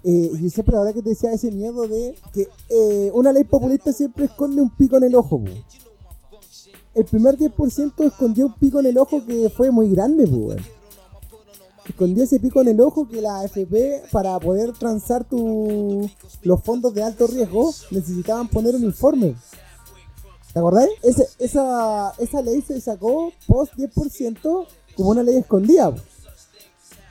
[0.03, 3.45] eh, y siempre la verdad que te decía ese miedo de que eh, una ley
[3.45, 5.41] populista siempre esconde un pico en el ojo.
[6.93, 10.59] El primer 10% escondió un pico en el ojo que fue muy grande, weón.
[11.87, 16.09] Escondió ese pico en el ojo que la AFP, para poder transar tu,
[16.43, 19.35] los fondos de alto riesgo, necesitaban poner un informe.
[20.53, 20.89] ¿Te acordáis?
[21.03, 25.93] Ese- esa, esa ley se sacó post 10% como una ley escondida.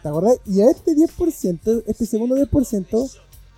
[0.03, 0.41] ¿Te acordáis?
[0.47, 3.11] Y a este 10%, este segundo 10%,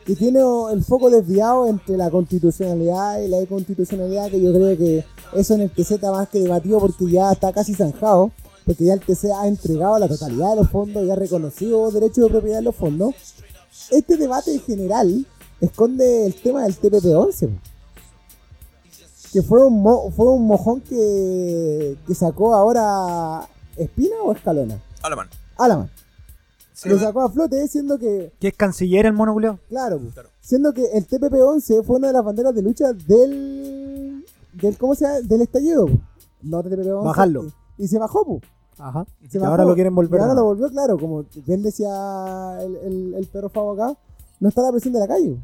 [0.05, 0.41] que tiene
[0.73, 5.05] el foco desviado entre la constitucionalidad y la inconstitucionalidad, que yo creo que
[5.35, 8.31] eso en el TC está más que debatido porque ya está casi zanjado,
[8.65, 12.23] porque ya el TC ha entregado la totalidad de los fondos y ha reconocido derecho
[12.23, 13.15] de propiedad de los fondos.
[13.91, 15.27] Este debate en general
[15.61, 17.51] esconde el tema del TPP-11.
[19.33, 24.81] Que fue un, mo- fue un mojón que, que sacó ahora Espina o Escalona.
[25.03, 25.29] Alemán.
[25.59, 25.91] Alaman.
[26.85, 29.59] Lo sacó a flote siendo que, Que es canciller el mono culiao.
[29.69, 30.01] claro,
[30.41, 34.25] siendo que el TPP-11 fue una de las banderas de lucha del,
[34.55, 35.21] del ¿cómo se llama?
[35.21, 35.87] Del estallido.
[35.87, 35.93] po.
[36.43, 37.05] No del TPP-11.
[37.05, 37.45] Bajarlo.
[37.77, 38.41] Y, y se bajó, po.
[38.79, 39.05] Ajá.
[39.29, 39.53] Se Y bajó.
[39.53, 40.21] ahora lo quieren volver.
[40.21, 43.95] Y ahora lo volvió, claro, como bien decía el, el, el perro Favo acá,
[44.41, 45.37] no está la presión de la calle.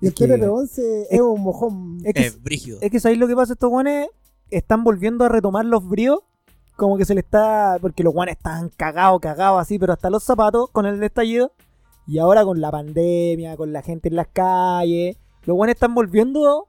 [0.00, 1.98] Y el que- TPP-11 es, es- un mojón.
[2.04, 2.78] Es que, Es brígido.
[2.80, 3.52] es que ¿sabéis lo que pasa?
[3.54, 4.08] Estos guanes
[4.50, 6.20] están volviendo a retomar los bríos.
[6.76, 7.76] Como que se le está.
[7.80, 11.52] Porque los guanes están cagados, cagados así, pero hasta los zapatos con el estallido.
[12.06, 16.68] Y ahora con la pandemia, con la gente en las calles, los guanes están volviendo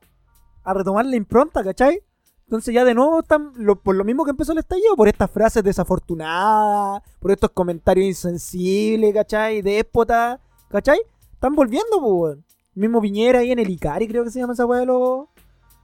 [0.64, 2.00] a retomar la impronta, ¿cachai?
[2.46, 5.30] Entonces ya de nuevo están, lo- por lo mismo que empezó el estallido, por estas
[5.30, 9.62] frases desafortunadas, por estos comentarios insensibles, ¿cachai?
[9.62, 11.00] Déspotas, ¿cachai?
[11.34, 12.38] Están volviendo, pues.
[12.80, 15.28] Mismo Piñera ahí en el Icari, creo que se llama esa weá de los,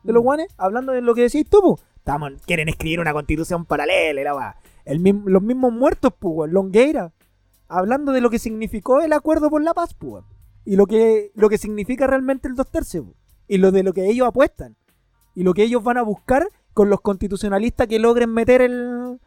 [0.04, 1.82] de los guanes, hablando de lo que decís tú, pues.
[1.98, 4.56] Estamos, quieren escribir una constitución paralela, la weá.
[4.86, 7.12] El los mismos muertos, pues, Longueira,
[7.68, 10.24] hablando de lo que significó el acuerdo por la paz, pues.
[10.64, 13.18] Y lo que, lo que significa realmente el dos tercios, pues.
[13.50, 14.78] Y lo de lo que ellos apuestan.
[15.34, 19.20] Y lo que ellos van a buscar con los constitucionalistas que logren meter el,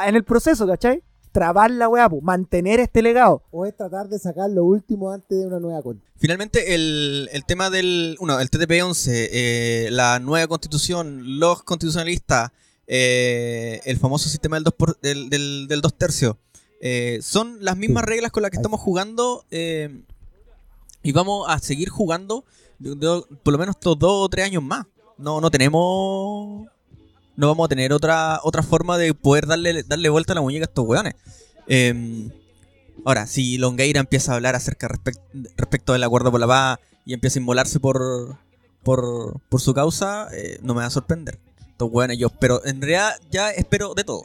[0.00, 1.04] en el proceso, ¿cachai?
[1.32, 3.42] Trabar la weá, pues, mantener este legado.
[3.50, 6.06] O es tratar de sacar lo último antes de una nueva contra.
[6.18, 8.16] Finalmente, el, el tema del.
[8.20, 12.50] Uno, el TTP-11, eh, la nueva constitución, los constitucionalistas,
[12.86, 16.36] eh, el famoso sistema del 2 por- del, del, del dos tercios,
[16.80, 20.02] eh, son las mismas reglas con las que estamos jugando eh,
[21.02, 22.44] y vamos a seguir jugando
[22.78, 24.86] de- de- por lo menos estos dos o tres años más.
[25.16, 26.66] No, no tenemos.
[27.36, 30.64] No vamos a tener otra, otra forma de poder darle, darle vuelta a la muñeca
[30.64, 31.14] a estos weones.
[31.66, 32.30] Em,
[33.04, 35.20] Ahora, si Longueira empieza a hablar acerca respect-
[35.56, 38.36] respecto del acuerdo por la paz y empieza a inmolarse por,
[38.84, 41.38] por, por su causa, eh, no me va a sorprender.
[41.68, 44.24] Estos weones, yo espero, en realidad ya espero de todo.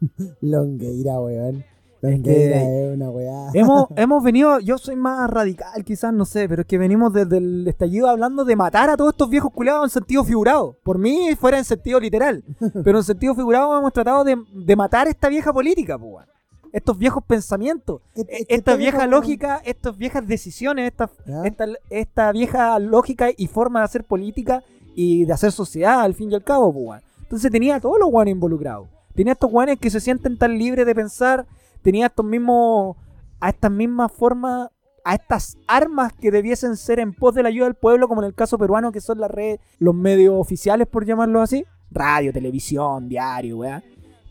[0.42, 1.64] Longueira, weón.
[2.00, 3.50] Es Longueira que- es una weá.
[3.54, 7.38] hemos, hemos venido, yo soy más radical quizás, no sé, pero es que venimos desde
[7.38, 10.76] el estallido hablando de matar a todos estos viejos culiados en sentido figurado.
[10.82, 12.44] Por mí fuera en sentido literal,
[12.84, 16.26] pero en sentido figurado hemos tratado de, de matar esta vieja política, pues,
[16.72, 21.10] estos viejos pensamientos, Es- e- es que esta vieja lógica, estas viejas decisiones, esta,
[21.44, 24.62] esta, esta vieja lógica y forma de hacer política
[24.94, 27.02] y de hacer sociedad al fin y al cabo, pues.
[27.22, 28.88] Entonces tenía a todos los guanes involucrados.
[29.14, 31.46] Tenía a estos guanes que se sienten tan libres de pensar,
[31.88, 32.98] tenía estos mismos,
[33.40, 34.68] a estas mismas formas,
[35.04, 38.26] a estas armas que debiesen ser en pos de la ayuda del pueblo, como en
[38.26, 43.08] el caso peruano, que son las redes, los medios oficiales, por llamarlo así, radio, televisión,
[43.08, 43.82] diario, weá.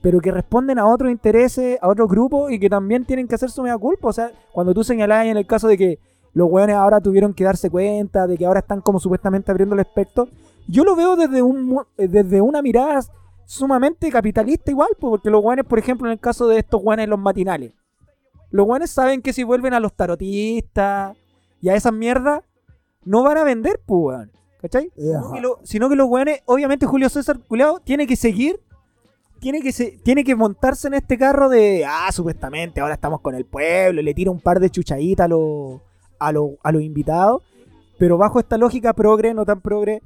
[0.03, 3.49] Pero que responden a otros intereses, a otros grupos y que también tienen que hacer
[3.49, 4.10] su mea culpa.
[4.10, 5.99] O sea, cuando tú señalás en el caso de que
[6.34, 9.82] los weones ahora tuvieron que darse cuenta de que ahora están como supuestamente abriendo el
[9.82, 10.28] espectro.
[10.68, 12.99] Yo lo veo desde, un, eh, desde una mirada
[13.48, 17.08] sumamente capitalista igual, po, porque los weones, por ejemplo, en el caso de estos weones
[17.08, 17.72] los matinales,
[18.52, 21.16] los weones saben que si vuelven a los tarotistas
[21.62, 22.41] y a esas mierdas,
[23.06, 24.32] no van a vender, pues, weón.
[24.62, 24.91] ¿Cachai?
[24.95, 28.60] Sino que, lo- sino que los weones, obviamente Julio César Culeado tiene que seguir,
[29.39, 33.36] tiene que, se, tiene que montarse en este carro de, ah, supuestamente ahora estamos con
[33.36, 35.80] el pueblo, le tira un par de chuchaditas a los
[36.20, 37.43] a los a los invitados,
[38.00, 40.02] pero bajo esta lógica progre, no tan progre,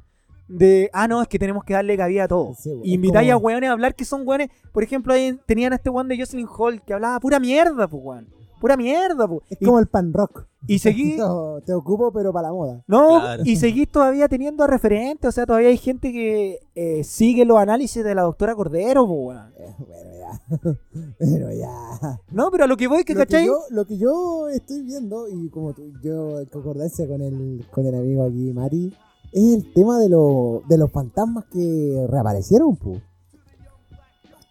[0.48, 2.54] de, ah, no, es que tenemos que darle cabida a todo.
[2.58, 5.39] Sí, y es invitáis como- a weones a hablar que son weones, por ejemplo, ahí
[5.46, 8.28] tenían a este weón de Jocelyn Hall que hablaba pura mierda, pues, weón.
[8.60, 9.42] Pura mierda, pues.
[9.50, 10.46] Es Y, como el pan rock.
[10.68, 12.84] y seguí, No, te ocupo, pero para la moda.
[12.86, 13.42] no, Claro.
[13.44, 17.58] y seguís todavía teniendo a referentes, o sea, todavía hay gente que eh, sigue los
[17.58, 19.52] análisis de la doctora Cordero, po, weón.
[19.58, 20.42] Eh, bueno, ya.
[21.18, 22.20] Pero ya.
[22.30, 24.84] No, pero a lo que voy, que Lo que, cachai, yo, lo que yo estoy
[24.84, 28.94] viendo, y como tú- yo en concordancia con el, con el amigo aquí, Mati,
[29.32, 32.99] es el tema de, lo- de los fantasmas que reaparecieron, pu.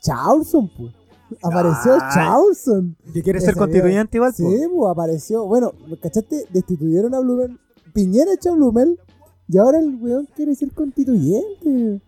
[0.00, 0.88] Charlson, pu.
[1.42, 2.00] Apareció Ay.
[2.14, 2.96] Charlson.
[3.12, 5.46] que quiere ser constituyente igual, Sí, pues apareció.
[5.46, 5.72] Bueno,
[6.02, 6.46] ¿cachaste?
[6.52, 7.58] Destituyeron a Blumel.
[7.92, 8.98] Piñera echa a Blumel.
[9.48, 12.00] Y ahora el weón quiere ser constituyente.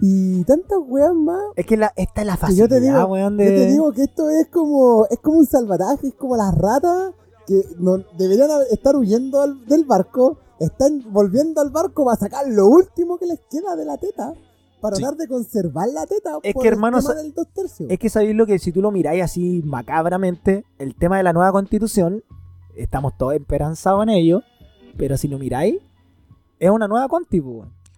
[0.00, 1.40] Y tantas weas más.
[1.56, 3.92] Es que la, esta es la Que yo facilidad, te digo, weón, Yo te digo
[3.92, 7.12] que esto es como es como un salvataje, es como las ratas
[7.46, 13.18] que no, deberían estar huyendo del barco, están volviendo al barco para sacar lo último
[13.18, 14.32] que les queda de la teta,
[14.80, 15.02] para Sí.
[15.02, 17.90] tratar de conservar la teta Es por que, el hermano, tema sa- del dos tercios.
[17.90, 21.32] Es que sabéis lo que si tú lo miráis así macabramente, el tema de la
[21.32, 22.22] nueva constitución,
[22.76, 24.42] estamos todos esperanzados en ello,
[24.96, 25.76] pero si lo miráis,
[26.58, 27.38] es una nueva conti.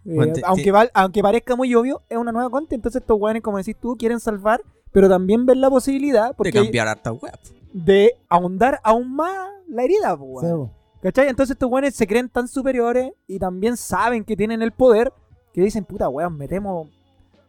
[0.09, 3.77] Eh, aunque, aunque parezca muy obvio, es una nueva conti, entonces estos weones, como decís
[3.81, 4.61] tú, quieren salvar,
[4.93, 7.37] pero también ven la posibilidad De porque cambiar harta web.
[7.73, 10.71] de ahondar aún más la herida, weón.
[11.07, 11.29] ¿Cachai?
[11.29, 15.13] Entonces estos weones se creen tan superiores y también saben que tienen el poder
[15.53, 16.89] que dicen, puta weón, metemos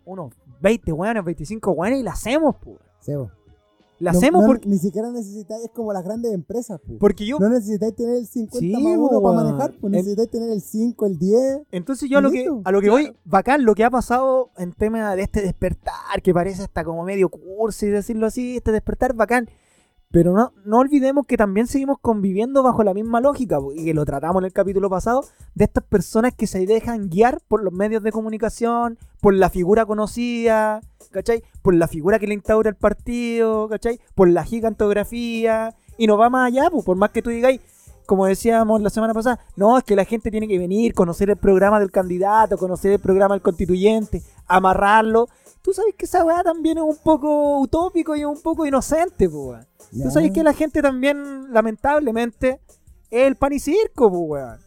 [0.06, 0.32] unos
[0.62, 2.56] 20 weones, 25 weones y la hacemos.
[3.00, 3.32] Sí, po.
[3.98, 6.80] La No- hacemos no- porque, Ni siquiera necesitáis, es como las grandes empresas.
[6.80, 7.00] po.
[7.00, 7.40] porque yo...
[7.40, 11.06] No necesitáis tener el 50 Sí, más 1 para manejar, pues necesitáis tener el 5,
[11.08, 11.62] el 10.
[11.72, 14.72] Entonces yo a lo que, a lo que voy, bacán, lo que ha pasado en
[14.74, 19.50] tema de este despertar, que parece hasta como medio cursi, decirlo así, este despertar bacán.
[20.10, 24.06] Pero no, no olvidemos que también seguimos conviviendo bajo la misma lógica, y que lo
[24.06, 28.04] tratamos en el capítulo pasado, de estas personas que se dejan guiar por los medios
[28.04, 30.82] de comunicación, por la figura conocida,
[31.12, 31.44] ¿cachai?
[31.62, 34.00] Por la figura que le instaura el partido, ¿cachai?
[34.16, 37.60] Por la gigantografía, y no va más allá, pues, por más que tú digáis,
[38.06, 41.36] como decíamos la semana pasada, no, es que la gente tiene que venir, conocer el
[41.36, 45.28] programa del candidato, conocer el programa del constituyente, amarrarlo.
[45.62, 49.68] Tú sabes que esa weá también es un poco utópico y un poco inocente, pues,
[49.92, 52.60] Tú sabes que la gente también, lamentablemente,
[53.10, 54.60] es el pan y circo, pues, weón.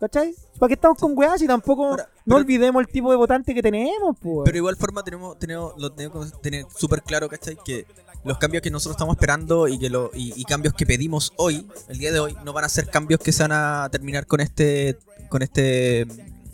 [0.00, 0.32] ¿Cachai?
[0.60, 3.52] ¿Para qué estamos con weá si tampoco Ahora, no pero- olvidemos el tipo de votante
[3.52, 4.44] que tenemos, pues, weón?
[4.44, 7.56] Pero de igual forma tenemos, tenemos, lo tenemos que tener súper claro, ¿cachai?
[7.64, 7.84] Que
[8.24, 11.66] los cambios que nosotros estamos esperando y que lo, y, y cambios que pedimos hoy,
[11.88, 14.40] el día de hoy, no van a ser cambios que se van a terminar con
[14.40, 14.96] este,
[15.28, 16.06] con este,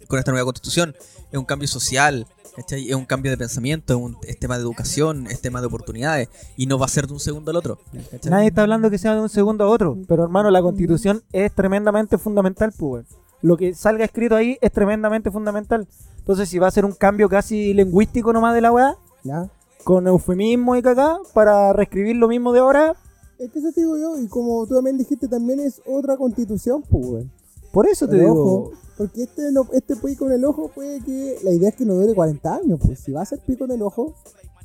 [0.09, 0.95] con esta nueva constitución.
[1.31, 2.27] Es un cambio social,
[2.57, 2.89] ¿cachai?
[2.89, 6.29] Es un cambio de pensamiento, es, un, es tema de educación, es tema de oportunidades
[6.57, 7.79] y no va a ser de un segundo al otro.
[8.11, 8.31] ¿cachai?
[8.31, 9.97] Nadie está hablando que sea de un segundo a otro.
[10.07, 13.07] Pero hermano, la constitución es tremendamente fundamental, pues.
[13.43, 15.87] Lo que salga escrito ahí es tremendamente fundamental.
[16.19, 19.51] Entonces, si va a ser un cambio casi lingüístico nomás de la weá, ¿Ya?
[19.85, 22.97] con eufemismo y cacá, para reescribir lo mismo de ahora,
[23.39, 26.83] Es que eso te digo yo, y como tú también dijiste, también es otra constitución,
[26.89, 27.27] pues,
[27.73, 28.43] por eso te Pero digo.
[28.45, 31.39] ojo, porque este, no, este pico en el ojo puede que.
[31.43, 33.01] La idea es que no dure 40 años, pues.
[33.01, 34.15] Si va a ser pico en el ojo,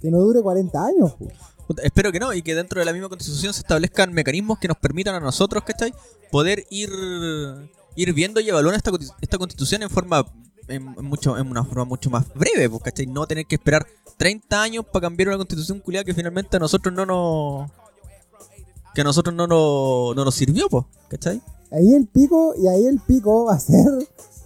[0.02, 1.34] que no dure 40 años, pues.
[1.84, 4.78] Espero que no, y que dentro de la misma constitución se establezcan mecanismos que nos
[4.78, 5.94] permitan a nosotros, ¿cachai?
[6.32, 6.90] Poder ir,
[7.96, 10.26] ir viendo y evaluando esta, esta constitución en forma
[10.68, 13.06] en, en mucho, en una forma mucho más breve, pues, ¿cachai?
[13.06, 13.86] No tener que esperar
[14.18, 17.72] 30 años para cambiar una constitución culiada que finalmente a nosotros no nos.
[18.94, 21.42] que a nosotros no nos, no nos sirvió, pues, ¿cachai?
[21.72, 23.86] Ahí el pico, y ahí el pico va a ser,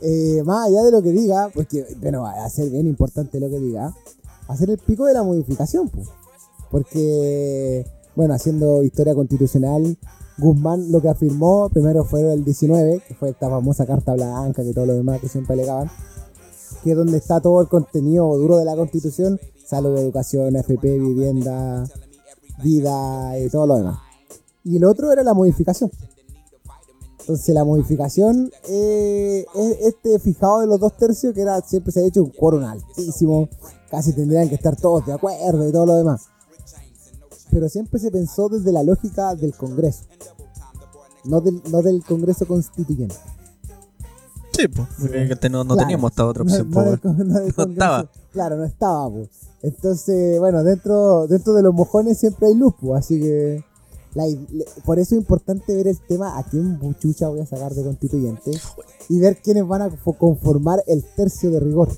[0.01, 3.49] eh, más allá de lo que diga, porque, bueno, va a ser bien importante lo
[3.49, 3.95] que diga,
[4.49, 6.09] va a ser el pico de la modificación, pues.
[6.69, 9.97] Porque, bueno, haciendo historia constitucional,
[10.37, 14.73] Guzmán lo que afirmó primero fue el 19, que fue esta famosa carta blanca, que
[14.73, 15.89] todo lo demás que siempre alegaban,
[16.83, 21.85] que es donde está todo el contenido duro de la constitución, salud, educación, FP, vivienda,
[22.63, 23.99] vida y todo lo demás.
[24.63, 25.91] Y el otro era la modificación.
[27.23, 32.01] Entonces la modificación eh, es este fijado de los dos tercios que era siempre se
[32.01, 33.47] ha hecho un quórum altísimo,
[33.89, 36.23] casi tendrían que estar todos de acuerdo y todo lo demás.
[37.49, 40.03] Pero siempre se pensó desde la lógica del Congreso.
[41.23, 43.15] no del, no del Congreso Constituyente.
[44.51, 44.87] Sí, pues.
[45.49, 45.77] no, no Claro.
[45.77, 48.09] teníamos esta otra opción, no no del No estaba.
[48.33, 49.29] Claro, no estaba, pues.
[49.61, 53.63] Entonces, bueno, dentro, dentro de los mojones siempre hay luz, pues, así que
[54.15, 57.45] la i- le- por eso es importante ver el tema a quién chucha voy a
[57.45, 58.51] sacar de constituyente
[59.09, 61.89] y ver quiénes van a fo- conformar el tercio de rigor.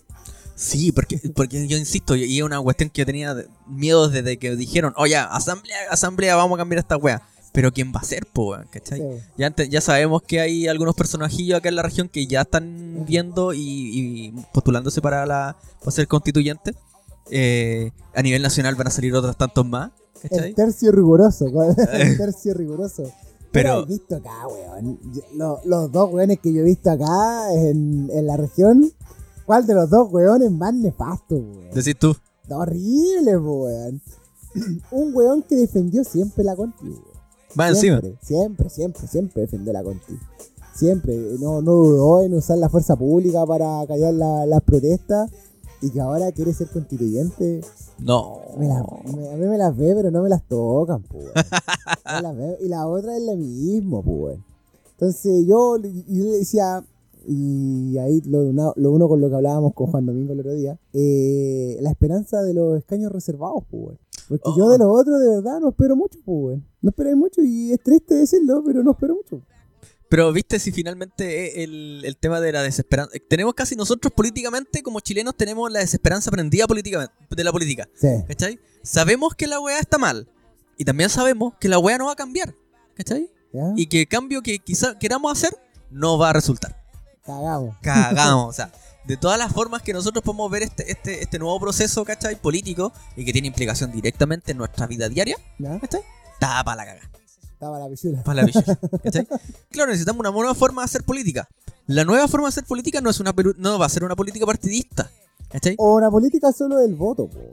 [0.56, 3.36] Sí, porque, porque yo insisto, y es una cuestión que yo tenía
[3.68, 7.22] miedo desde que dijeron, oye, asamblea, asamblea, vamos a cambiar esta wea.
[7.52, 8.54] Pero ¿quién va a ser, po?
[8.70, 9.00] ¿Cachai?
[9.38, 9.70] Sí.
[9.70, 13.60] Ya, sabemos que hay algunos personajillos acá en la región que ya están viendo y,
[13.62, 16.74] y postulándose para, la, para ser constituyente.
[17.32, 19.92] Eh, a nivel nacional van a salir otros tantos más.
[20.22, 20.50] ¿Cachai?
[20.50, 21.46] El tercio riguroso,
[21.94, 23.04] el tercio riguroso.
[23.52, 25.00] Pero- he visto acá, weón.
[25.66, 28.92] Los dos weones que yo he visto acá en, en la región,
[29.46, 31.72] ¿cuál de los dos weones más nefasto, weón?
[31.74, 32.16] Decís tú.
[32.50, 34.02] Horrible, weón.
[34.92, 37.04] Un weón que defendió siempre la conti, weón.
[37.56, 38.02] Más encima.
[38.22, 40.18] Siempre, siempre, siempre, defendió la conti.
[40.74, 45.32] Siempre, no, no dudó en usar la fuerza pública para callar la- las protestas
[45.82, 47.62] y que ahora quiere ser constituyente.
[48.00, 48.40] No.
[48.58, 48.84] Me a
[49.38, 51.26] mí me las ve, pero no me las tocan, pues.
[52.62, 54.38] Y la otra es la misma, pues.
[54.92, 56.84] Entonces yo, yo le decía,
[57.28, 60.54] y ahí lo, una- lo uno con lo que hablábamos con Juan Domingo el otro
[60.54, 63.98] día, eh, la esperanza de los escaños reservados, pues.
[64.30, 64.70] Porque yo Oh.
[64.70, 66.60] de los otros de verdad no espero mucho, pues.
[66.82, 69.42] No esperé mucho y es triste decirlo, pero no espero mucho.
[70.10, 73.12] Pero viste si finalmente el, el tema de la desesperanza.
[73.28, 77.90] Tenemos casi nosotros políticamente, como chilenos, tenemos la desesperanza prendida políticamente, de la política.
[77.96, 78.08] Sí.
[78.28, 78.60] ¿Cachai?
[78.84, 80.28] Sabemos que la weá está mal.
[80.78, 82.54] Y también sabemos que la weá no va a cambiar.
[82.96, 83.32] ¿Cachai?
[83.52, 83.74] ¿Ya?
[83.76, 85.58] Y que el cambio que quizá queramos hacer
[85.90, 86.84] no va a resultar.
[87.26, 87.76] Cagamos.
[87.82, 88.50] Cagamos.
[88.50, 88.72] o sea,
[89.06, 92.36] de todas las formas que nosotros podemos ver este, este, este nuevo proceso, ¿cachai?
[92.36, 95.80] Político y que tiene implicación directamente en nuestra vida diaria, ¿Ya?
[95.80, 96.02] ¿cachai?
[96.40, 97.10] Tapa la caga.
[97.66, 98.24] Estaba la pichula.
[98.24, 98.52] Para la
[99.04, 99.28] ¿cachai?
[99.72, 101.48] Claro, necesitamos una nueva forma de hacer política.
[101.88, 104.16] La nueva forma de hacer política no es una peru- no va a ser una
[104.16, 105.10] política partidista.
[105.50, 105.76] ¿Cachai?
[105.78, 107.46] O una política solo del voto, pues.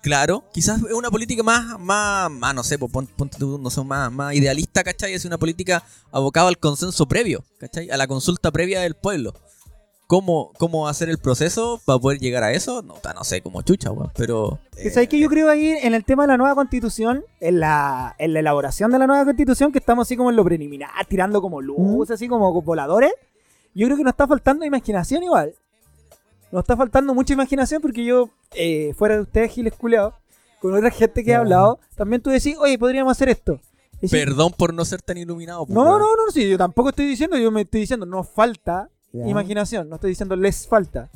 [0.00, 3.82] Claro, quizás es una política más, más, más no sé, pon- ponte tú, no sé,
[3.82, 5.12] más, más idealista, ¿cachai?
[5.12, 5.82] Es una política
[6.12, 7.90] abocada al consenso previo, ¿cachai?
[7.90, 9.34] A la consulta previa del pueblo.
[10.08, 12.80] ¿Cómo, cómo hacer el proceso para poder llegar a eso?
[12.80, 14.58] No, no sé, como chucha, weón, pero...
[14.74, 17.60] Que eh, sabes que yo creo ahí en el tema de la nueva constitución, en
[17.60, 20.88] la, en la elaboración de la nueva constitución, que estamos así como en lo preliminar,
[21.08, 23.12] tirando como luz, así como voladores,
[23.74, 25.54] yo creo que nos está faltando imaginación igual.
[26.52, 30.14] Nos está faltando mucha imaginación porque yo, eh, fuera de ustedes, Giles Culeado,
[30.62, 33.60] con otra gente que he hablado, también tú decís, oye, podríamos hacer esto.
[34.00, 35.66] Decís, Perdón por no ser tan iluminado.
[35.66, 35.98] pues, no, weón.
[35.98, 39.94] no, no, sí, yo tampoco estoy diciendo, yo me estoy diciendo, nos falta Imaginación, no
[39.96, 41.08] estoy diciendo les falta.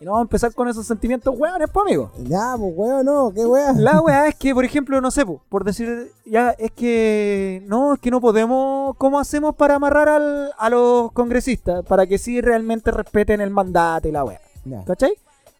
[0.00, 2.10] Y no vamos a empezar con esos sentimientos hueones, pues, amigo.
[2.20, 3.84] Ya, pues, weón, no, qué weón.
[3.84, 7.92] La weá es que, por ejemplo, no sé, po, por decir, ya es que no,
[7.94, 12.40] es que no podemos, ¿cómo hacemos para amarrar al- a los congresistas para que sí
[12.40, 14.24] realmente respeten el mandato y la?
[14.64, 14.82] Ya.
[14.86, 15.12] ¿Cachai?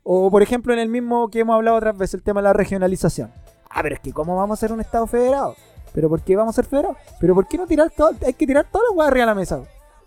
[0.05, 2.53] O, por ejemplo, en el mismo que hemos hablado otras veces, el tema de la
[2.55, 3.31] regionalización.
[3.69, 5.55] Ah, pero es que ¿cómo vamos a ser un Estado federado?
[5.93, 6.97] ¿Pero por qué vamos a ser federados?
[7.21, 8.13] ¿Pero por qué no tirar todo?
[8.25, 9.61] Hay que tirar todas las weas arriba de la mesa.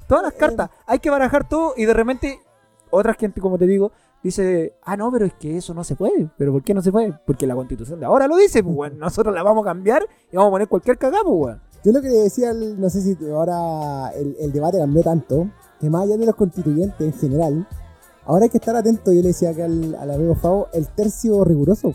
[0.08, 0.70] Todas las cartas.
[0.86, 2.39] Hay que barajar todo y de repente,
[2.89, 3.91] otra gente, como te digo,
[4.22, 6.30] dice, ah, no, pero es que eso no se puede.
[6.38, 7.14] ¿Pero por qué no se puede?
[7.26, 8.97] Porque la constitución de ahora lo dice, pues, weón.
[8.99, 11.62] Nosotros la vamos a cambiar y vamos a poner cualquier cagada, pues, weón.
[11.84, 15.49] Yo lo que le decía, al- no sé si ahora el, el debate cambió tanto,
[15.82, 17.68] que más allá de los constituyentes en general,
[18.26, 21.43] ahora hay que estar atento, yo le decía acá al, al amigo Favo, el tercio
[21.43, 21.93] riguroso.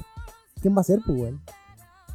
[0.60, 1.40] ¿Quién va a ser, pues, weón?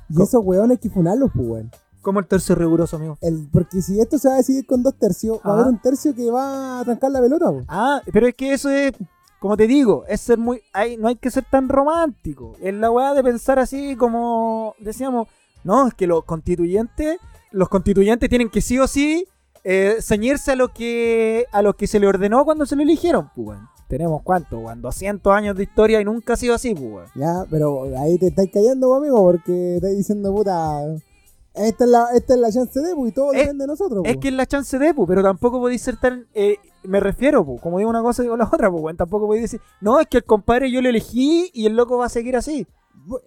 [0.09, 1.71] Y esos weones hay que funarlos, pues, weón.
[2.03, 3.17] Como el tercio riguroso, amigo.
[3.21, 5.81] El, porque si esto se va a decidir con dos tercios, va a haber un
[5.81, 7.65] tercio que va a trancar la pelota, pues.
[7.69, 8.91] Ah, pero es que eso es,
[9.39, 10.61] como te digo, es ser muy.
[10.73, 12.53] Hay, no hay que ser tan romántico.
[12.61, 15.27] Es la weá de pensar así como decíamos,
[15.63, 17.19] no, es que los constituyentes,
[17.51, 19.25] los constituyentes tienen que sí o sí
[19.63, 23.31] eh, ceñirse a lo que a lo que se le ordenó cuando se lo eligieron,
[23.35, 23.57] pues.
[23.87, 26.91] Tenemos cuánto, weón, 200 años de historia y nunca ha sido así, pues.
[26.91, 27.07] weón.
[27.15, 30.81] Ya, pero ahí te estáis cayendo, pues, amigo, porque estáis diciendo, puta,
[31.55, 34.01] esta es la, esta es la chance de, pues, y todo Es- depende de nosotros,
[34.05, 34.21] Es pues.
[34.21, 36.27] que es la chance de, pues, pero tampoco podéis ser tan.
[36.33, 38.97] eh, me refiero, pues, como digo una cosa, digo la otra, pues.
[38.97, 42.05] Tampoco podéis decir, no, es que el compadre yo lo elegí y el loco va
[42.07, 42.65] a seguir así.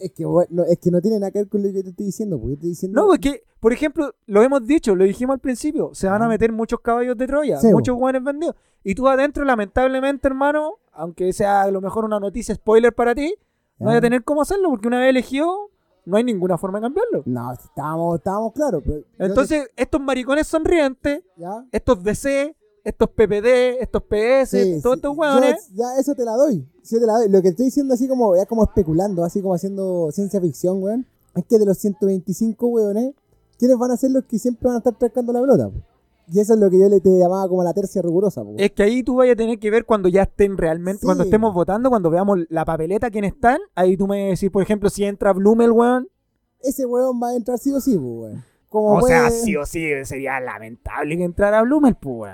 [0.00, 2.06] Es que, bueno, es que no tiene nada que ver con lo que te estoy
[2.06, 3.00] diciendo, porque estoy diciendo...
[3.00, 6.50] No, porque, por ejemplo, lo hemos dicho, lo dijimos al principio, se van a meter
[6.52, 8.54] muchos caballos de Troya, Sí, muchos buenos vendidos.
[8.84, 13.34] Y tú adentro, lamentablemente, hermano, aunque sea a lo mejor una noticia spoiler para ti,
[13.78, 15.70] no vas a tener cómo hacerlo, porque una vez elegido,
[16.06, 17.22] no hay ninguna forma de cambiarlo.
[17.26, 18.82] No, estábamos, estábamos claros.
[18.86, 21.22] pero Entonces, estos maricones sonrientes,
[21.70, 26.24] estos DC, estos PPD, estos PS, Sí, todos sí, estos yo- hueones, ya, eso te
[26.24, 26.66] la doy.
[26.82, 27.28] Sí, te la doy.
[27.28, 31.04] Lo que estoy diciendo así como, ya como especulando, así como haciendo ciencia ficción, weón,
[31.34, 33.12] es que de los 125 weones,
[33.58, 35.70] ¿quiénes van a ser los que siempre van a estar tracando la pelota?
[36.28, 38.54] Y eso es lo que yo le te llamaba como la tercia rigurosa, po.
[38.58, 41.06] Es que ahí tú vayas a tener que ver cuando ya estén realmente, Sí.
[41.06, 44.50] cuando estemos votando, cuando veamos la papeleta quién están, ahí tú me vas a decir,
[44.50, 46.08] por ejemplo, si entra Blumel, weón.
[46.60, 48.42] Ese weón va a entrar sí o sí, weón.
[48.68, 52.32] Como O puede- sea, sí o sí, sería lamentable que entrara Blumel, pues,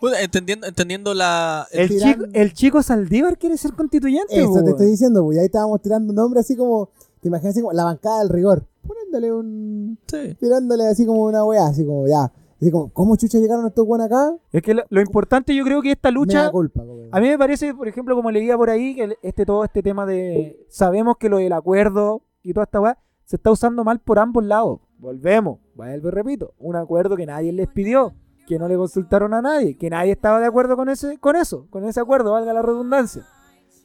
[0.00, 0.14] weón.
[0.20, 1.66] Entendiendo, entendiendo la.
[1.70, 4.90] El Tiran- chico, el chico Saldívar quiere ser constituyente, Eso po, te estoy weón.
[4.90, 5.32] diciendo.
[5.32, 6.90] Y ahí estábamos tirando nombres así como.
[7.20, 8.66] Te imaginas así como la bancada del rigor.
[8.86, 9.98] Poniéndole un.
[10.06, 10.34] Sí.
[10.38, 12.30] Tirándole así como una weá, así como ya.
[12.64, 14.34] Así como, ¿cómo chucha llegaron estos weones acá?
[14.50, 16.44] Es que lo, lo importante yo creo que esta Me lucha...
[16.44, 19.64] da culpa, A mí me parece, por ejemplo, como leía por ahí, que este todo
[19.64, 23.84] este tema de sabemos que lo del acuerdo y toda esta weá se está usando
[23.84, 24.80] mal por ambos lados.
[24.96, 28.14] Volvemos, vuelvo y repito, un acuerdo que nadie les pidió,
[28.46, 31.66] que no le consultaron a nadie, que nadie estaba de acuerdo con ese, con eso,
[31.68, 33.26] con ese acuerdo, valga la redundancia.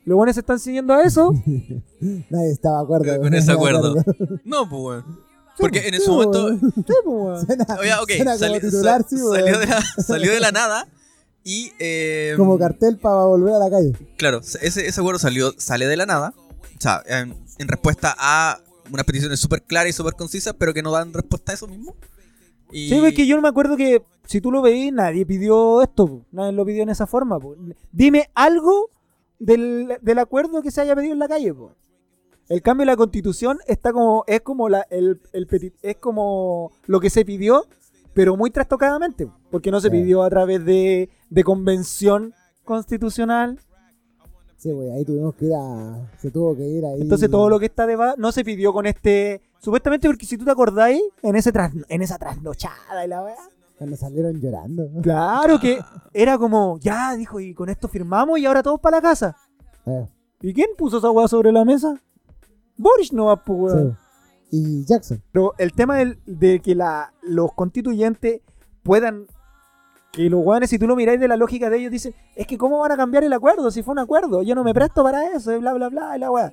[0.06, 1.34] Los buenos se están siguiendo a eso.
[2.30, 3.22] Nadie estaba de acuerdo.
[3.22, 3.96] Con ese de acuerdo.
[4.46, 5.29] No, pues, weón.
[5.60, 6.46] Porque en ese momento.
[7.80, 7.92] Oye,
[8.38, 10.88] sali- titular, sí, salió, de la, salió de la nada.
[11.44, 11.72] Y.
[11.80, 13.94] eh, Como cartel para volver a la calle.
[14.18, 16.34] Claro, ese, ese acuerdo salió, sale de la nada.
[16.78, 18.60] O sea, en, en respuesta a
[18.92, 21.96] unas peticiones súper claras y súper concisas, pero que no dan respuesta a eso mismo.
[22.72, 25.82] Y, Sí, es que yo no me acuerdo que si tú lo veís, nadie pidió
[25.82, 26.26] esto, po.
[26.32, 27.40] nadie lo pidió en esa forma.
[27.40, 27.56] po.
[27.92, 28.90] Dime algo
[29.40, 31.54] del, del acuerdo que se haya pedido en la calle.
[31.54, 31.74] po.
[32.50, 36.72] El cambio de la constitución está como, es como la, el, el petit- es como
[36.88, 37.66] lo que se pidió,
[38.14, 42.34] pero muy trastocadamente, po, porque no se pidió a través de, de convención
[42.66, 43.60] constitucional.
[44.58, 46.12] Sí, güey, ahí tuvimos que ir a.
[46.20, 47.02] Se tuvo que ir ahí.
[47.02, 49.42] Entonces todo lo que está de va- no se pidió con este.
[49.60, 53.36] Supuestamente porque si tú te acordáis, en ese tras- en esa trasnochada y la weá.
[53.78, 54.90] Cuando salieron llorando.
[55.02, 55.80] Claro que
[56.14, 59.38] era como, ya, dijo, y con esto firmamos y ahora todos para la casa.
[59.86, 60.06] Eh,
[60.42, 61.98] ¿Y quién puso esa weá sobre la mesa?
[62.80, 63.92] Boris no va, pues, weón.
[63.92, 64.00] sí.
[64.52, 65.22] Y Jackson.
[65.32, 68.42] Pero el tema del- de que la, los constituyentes
[68.82, 69.28] puedan.
[70.12, 72.58] Que los weones, si tú lo miráis de la lógica de ellos, dicen: Es que,
[72.58, 73.70] ¿cómo van a cambiar el acuerdo?
[73.70, 76.20] Si fue un acuerdo, yo no me presto para eso, y bla, bla, bla, y
[76.20, 76.52] la weá.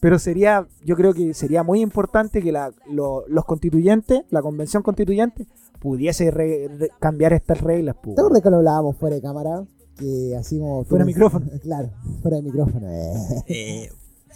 [0.00, 4.82] Pero sería, yo creo que sería muy importante que la- lo- los constituyentes, la convención
[4.82, 5.46] constituyente,
[5.80, 8.14] pudiese re- re- cambiar estas reglas, pues.
[8.14, 9.64] ¿Te acuerdas que lo hablábamos fuera de cámara?
[9.96, 11.46] Que tú Fuera de micrófono.
[11.62, 12.88] Claro, fuera de micrófono.
[12.90, 13.12] eh.
[13.48, 13.88] eh,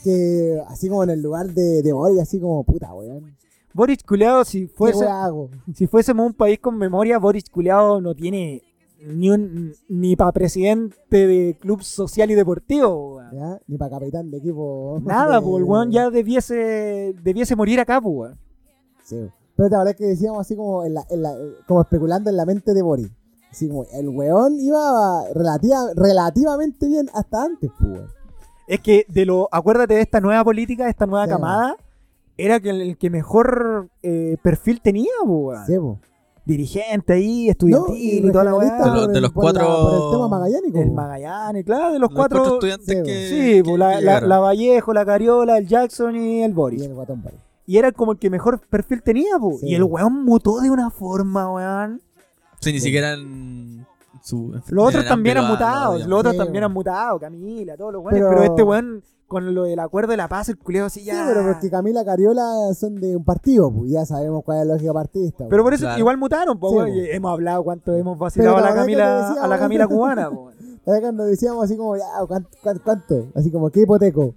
[0.03, 3.37] Que así como en el lugar de, de Boris, así como puta, weón.
[3.75, 5.07] Boris Culeado, si ¿Qué fuese,
[5.75, 8.63] si fuésemos un país con memoria, Boris Culeado no tiene
[9.05, 13.17] ni un ni para presidente de club social y deportivo.
[13.17, 13.31] weón.
[13.33, 13.61] ¿Ya?
[13.67, 15.01] Ni para capitán de equipo.
[15.05, 18.39] Nada, de- pues el weón ya debiese, debiese morir acá, pues, weón.
[19.05, 19.29] Sí.
[19.57, 21.37] Pero la verdad es que decíamos así como, en la, en la-
[21.67, 23.11] como especulando en la mente de Boris.
[23.51, 28.09] Así como, el weón iba relativa, relativamente bien hasta antes, pues, weón.
[28.67, 31.31] Es que de lo, acuérdate de esta nueva política, de esta nueva Sí.
[31.31, 31.77] camada,
[32.37, 35.67] era que el, el que mejor eh, perfil tenía, weón.
[35.67, 35.99] Sí, po.
[36.45, 38.87] Dirigente ahí, No, estudiantil y, toda la De weá.
[38.87, 40.79] lo- de los por la- cuatro- por el tema magallánico.
[40.81, 40.91] El.
[40.91, 42.45] Magallanes, claro, de los, los cuatro.
[42.55, 43.29] estudiantes sí, que.
[43.29, 46.83] Sí, que- pues, la, que la, Vallejo, la Cariola, el Jackson y el Boris.
[46.83, 47.39] Y el guatón Boris.
[47.65, 49.57] Y era como el que mejor perfil tenía, po.
[49.61, 49.67] Sí.
[49.69, 52.01] Y el weón mutó de una forma, weón.
[52.61, 53.82] Sí, ni siquiera en
[54.23, 54.53] su.
[54.68, 58.20] Los otros también han mutado, los otros Sí, también han mutado, Camila, todos los weones.
[58.23, 61.07] Pero, Pero- este weón, con lo del acuerdo de la paz, el culeo así Sí,
[61.07, 61.25] ya.
[61.27, 64.93] pero porque Camila Cariola son de un partido, pues ya sabemos cuál es la lógica
[64.93, 65.45] partidista.
[65.49, 65.62] Pero pues.
[65.62, 65.99] por eso Claro.
[65.99, 69.59] igual mutaron, po, Sí, hemos hablado cuánto hemos vacilado a Pero la Camila, a la.
[69.59, 70.31] Camila cubana.
[70.85, 72.49] ¿Sabes cuando decíamos así como, ya, ¿cuánto?
[72.62, 73.27] cuánto, cuánto?
[73.35, 74.35] Así como, ¿qué hipoteco?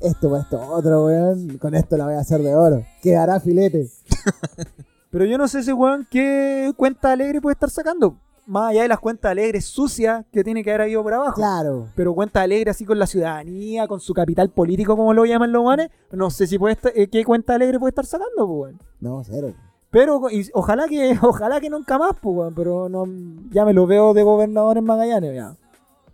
[0.00, 1.58] Esto, pues esto, otro, weón.
[1.58, 2.82] Con esto la voy a hacer de oro.
[3.02, 3.88] Quedará filete.
[5.10, 8.16] Pero yo no sé ese weón qué cuenta alegre puede estar sacando.
[8.48, 11.34] Más allá de las cuentas alegres sucias que tiene que haber habido por abajo.
[11.34, 11.88] Claro.
[11.94, 15.60] Pero cuenta alegre así con la ciudadanía, con su capital político, como lo llaman los
[15.60, 15.90] guanes.
[16.12, 18.80] No sé si puede estar, eh, qué cuenta alegre puede estar sacando, pues, weón.
[19.00, 19.52] No, cero.
[19.90, 22.54] Pero y ojalá que ojalá que nunca más, pues, weón.
[22.54, 23.04] Pero no,
[23.50, 25.54] ya me lo veo de gobernador en Magallanes, ya.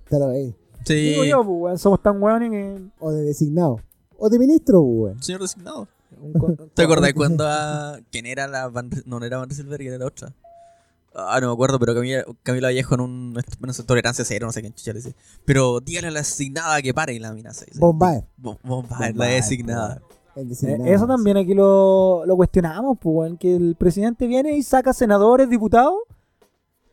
[0.09, 0.57] Te lo veis.
[0.85, 2.82] Sí, Digo yo, pues, weón, somos tan weones que...
[2.99, 3.78] O de designado.
[4.18, 5.22] O de ministro, pues, weón.
[5.22, 5.87] señor designado.
[6.74, 8.01] ¿Te acordás cuando a...
[8.11, 8.91] ¿Quién era la Van...
[9.07, 10.35] No, no era Van Rieselberg, era la otra?
[11.15, 13.43] Ah, no me acuerdo, pero Camila, Camila Vallejo en un...
[13.87, 15.15] Tolerancia cero, no sé qué chucha le dice.
[15.45, 17.79] Pero dígale a la designada que pare y la mina se dice.
[17.79, 18.25] Bombaer.
[18.37, 20.03] Bo- Bombaer, la designada.
[20.35, 20.85] Eh, designado.
[20.87, 25.49] Eso también aquí lo, lo cuestionamos, pues, weón, que el presidente viene y saca senadores,
[25.49, 25.95] diputados,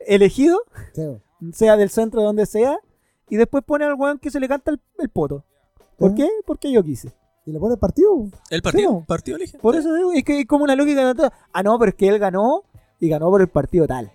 [0.06, 0.60] elegidos,
[0.94, 1.02] Sí,
[1.54, 2.78] sea del centro de donde sea,
[3.30, 5.44] y después pone al weón que se le canta el, el poto.
[5.98, 6.16] ¿Por ¿Eh?
[6.18, 6.30] qué?
[6.46, 7.12] Porque yo quise.
[7.46, 8.28] Y le pone el partido.
[8.52, 8.90] ¿El partido?
[8.90, 9.06] Sí, no.
[9.08, 9.58] ¿Partido elige?
[9.58, 11.30] Por eso digo, es que es como una lógica de.
[11.54, 12.64] Ah, no, pero es que él ganó
[13.02, 14.10] y ganó por el partido tal.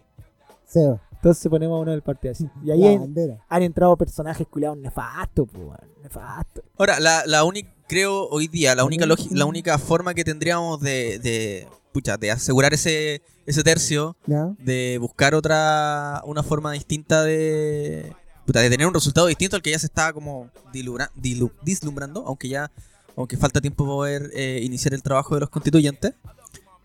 [0.66, 0.80] Sí.
[1.12, 2.49] Entonces ponemos a uno del partido así.
[2.64, 6.64] Y ahí La han, entrado personajes culiados nefastos, pues, nefastos.
[6.78, 7.70] Ahora, la, la única...
[7.89, 12.30] creo hoy día la única logi- la única forma que tendríamos de, de, pucha, de
[12.30, 14.51] asegurar ese, ese tercio, ¿Ya?
[14.59, 18.12] de buscar otra una forma distinta de
[18.45, 22.24] puta, de tener un resultado distinto al que ya se está como dilubra- dilu- dislumbrando,
[22.26, 22.70] aunque ya
[23.16, 26.12] aunque falta tiempo para poder eh, iniciar el trabajo de los constituyentes.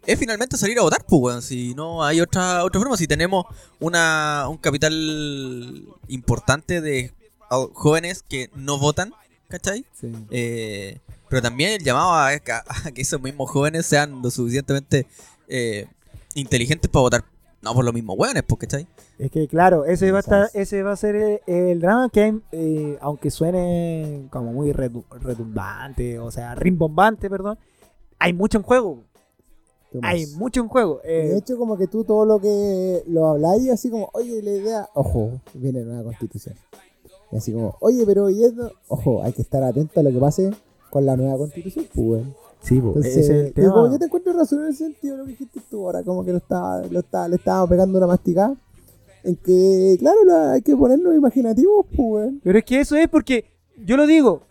[0.06, 1.42] Es finalmente salir a votar, pues, weón.
[1.42, 3.46] Si no hay otra, otra forma, si tenemos
[3.80, 7.14] una, un capital importante de
[7.74, 9.14] jóvenes que no votan,
[9.48, 9.86] ¿cachai?
[9.94, 10.12] Sí.
[10.32, 10.98] Eh,
[11.30, 12.36] pero también el llamado a, a-
[12.86, 15.06] a que esos mismos jóvenes sean lo suficientemente
[15.48, 15.86] eh,
[16.36, 17.24] inteligentes para votar.
[17.62, 18.88] No por los mismos hueones, pues, ¿cachai?
[19.20, 22.22] Es que claro, ese va a estar, ese va a ser el, el drama que
[22.24, 27.60] hay, eh, aunque suene como muy redu- redundante, o sea, rimbombante, perdón,
[28.18, 29.04] hay mucho en juego.
[30.02, 31.02] Hay mucho en juego.
[31.04, 34.52] eh, De hecho, como que tú todo lo que lo habláis, así como, oye, la
[34.52, 36.56] idea, ojo, viene nueva constitución.
[37.32, 40.20] Y así como, oye, pero y esto, ojo, hay que estar atento a lo que
[40.20, 40.52] pase
[40.90, 42.24] con la nueva constitución, pues,
[42.62, 43.74] sí, Entonces, ese es el tema.
[43.74, 46.24] como yo te encuentro razón en el sentido de lo que dijiste tú ahora, como
[46.26, 48.56] que lo estaba, lo estaba, le estaba pegando una masticada.
[49.24, 52.32] En que, claro, la- hay que ponernos imaginativos, pues.
[52.44, 53.46] Pero es que eso es porque,
[53.86, 54.42] yo lo digo,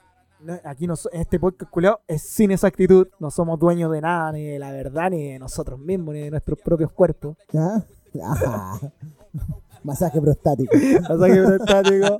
[0.64, 4.45] aquí no, so- este podcast culiao es sin exactitud, no somos dueños de nada, ni
[4.45, 7.36] de la verdad, ni de nosotros mismos, ni de nuestros propios cuerpos.
[8.22, 8.80] Ajá.
[9.82, 10.74] Masaje prostático.
[11.09, 12.18] Masaje prostático.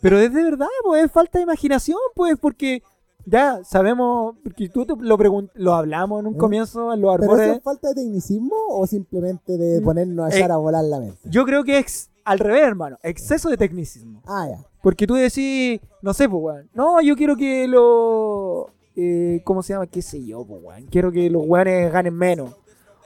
[0.00, 2.82] Pero es de verdad, pues es falta de imaginación, pues, porque
[3.24, 5.16] ya sabemos, porque tú lo,
[5.54, 6.38] lo hablamos en un ¿Eh?
[6.38, 10.34] comienzo en los ¿Pero eso es falta de tecnicismo o simplemente de Mm, ponernos a
[10.34, 11.18] eh, echar a volar la mente?
[11.24, 14.22] Yo creo que es al revés, hermano, exceso de tecnicismo.
[14.26, 14.64] Ah, ya.
[14.82, 16.70] Porque tú decís, no sé, pues, weón.
[16.74, 18.66] No, yo quiero que los.
[18.96, 19.86] Eh, ¿Cómo se llama?
[19.86, 20.86] ¿Qué sé yo, pues, weón?
[20.86, 22.54] Quiero que los weones ganen menos.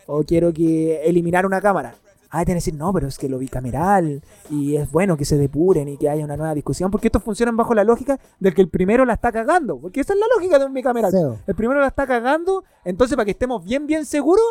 [0.06, 1.94] O quiero que eliminar una cámara.
[2.34, 4.22] Ah, que decir, no, pero es que lo bicameral.
[4.48, 6.90] Y es bueno que se depuren y que haya una nueva discusión.
[6.90, 9.78] Porque estos funcionan bajo la lógica del que el primero la está cagando.
[9.78, 11.10] Porque esa es la lógica de un bicameral.
[11.10, 11.38] Seo.
[11.46, 12.64] El primero la está cagando.
[12.84, 14.44] Entonces, para que estemos bien, bien seguros,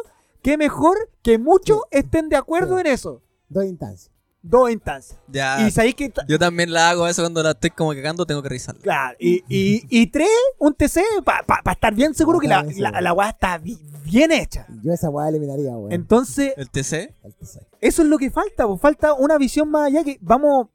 [0.44, 3.24] qué mejor que muchos estén de acuerdo en eso.
[3.50, 4.12] Dos instancias.
[4.44, 5.20] Dos instancias.
[5.28, 5.68] Ya.
[5.68, 6.12] Y sabéis que.
[6.28, 8.82] Yo también la hago eso cuando la estoy como cagando, tengo que revisarla.
[8.82, 13.14] Claro, y, y, y tres, un TC para estar bien seguro que la, la, la
[13.14, 14.66] weá está bi- bien hecha.
[14.84, 15.92] Yo esa weá eliminaría, weón.
[15.92, 17.60] Entonces, El TC, El TC.
[17.82, 20.70] eso es lo que falta, pues falta una visión más allá que vamos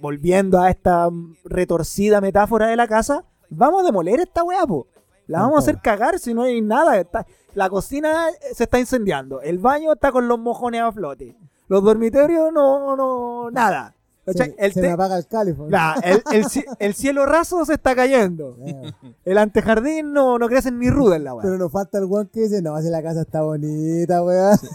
[0.00, 1.08] volviendo a esta
[1.44, 4.86] retorcida metáfora de la casa, vamos a demoler esta weá, po.
[5.26, 6.98] La vamos a hacer cagar si no hay nada.
[6.98, 11.36] está- la cocina se está incendiando, el baño está con los mojones a flote,
[11.70, 13.94] los dormitorios no, no, nada.
[14.26, 15.72] Se, el, se te- me apaga el califón.
[16.04, 18.56] El, el ci- el cielo raso se está cayendo.
[19.24, 21.42] El antejardín no, no crece ni ruda en la weá.
[21.42, 24.56] Pero nos falta el weón que dice, no, si la casa está bonita, weón.
[24.58, 24.66] sí.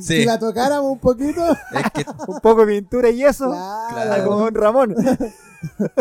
[0.20, 1.40] Si la tocáramos un poquito,
[1.72, 3.48] Es que Un poco de pintura y eso.
[3.50, 3.88] claro.
[3.90, 4.24] Claro.
[4.24, 4.94] Como Don Ramón.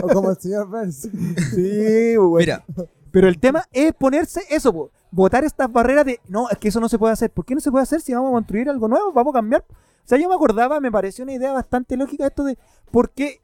[0.02, 1.08] O como el señor Burns.
[1.54, 2.46] Sí, güey.
[2.46, 2.64] Mira,
[3.12, 4.89] Pero el tema es ponerse eso, po.
[5.12, 7.30] votar estas barreras de no, es que eso no se puede hacer.
[7.30, 9.12] ¿Por qué no se puede hacer si vamos a construir algo nuevo?
[9.14, 9.64] Vamos a cambiar.
[10.06, 12.60] O sea, yo me acordaba, me pareció una idea bastante lógica esto de
[12.91, 13.41] por qué.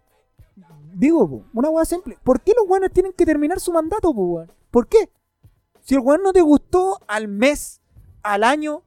[0.93, 2.19] Digo, po, una hueá simple.
[2.23, 4.51] ¿Por qué los buenos tienen que terminar su mandato, po, weón?
[4.69, 5.09] ¿Por qué?
[5.81, 7.81] Si el weón no te gustó al mes,
[8.21, 8.83] al año,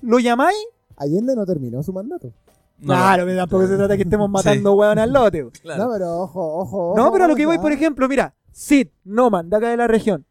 [0.00, 0.56] ¿lo llamáis?
[0.96, 2.32] Allende no terminó su mandato.
[2.78, 5.50] no, claro, pero tampoco se trata que estemos matando weón al lote.
[5.60, 5.84] claro.
[5.84, 6.94] No, pero ojo, ojo.
[6.96, 7.62] No, ojo, pero a lo que voy, ya.
[7.62, 10.24] por ejemplo, mira, Sid, Noman, de acá de la región.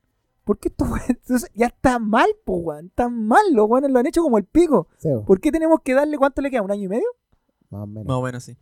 [0.52, 2.88] ¿Por qué esto entonces, ya está mal, po, weón?
[2.88, 4.90] Está mal, los weones lo han hecho como el pico.
[5.26, 6.62] ¿Por qué tenemos que darle cuánto le queda?
[6.62, 7.08] ¿Un año y medio?
[7.70, 8.06] más o menos.
[8.06, 8.58] Más o menos sí.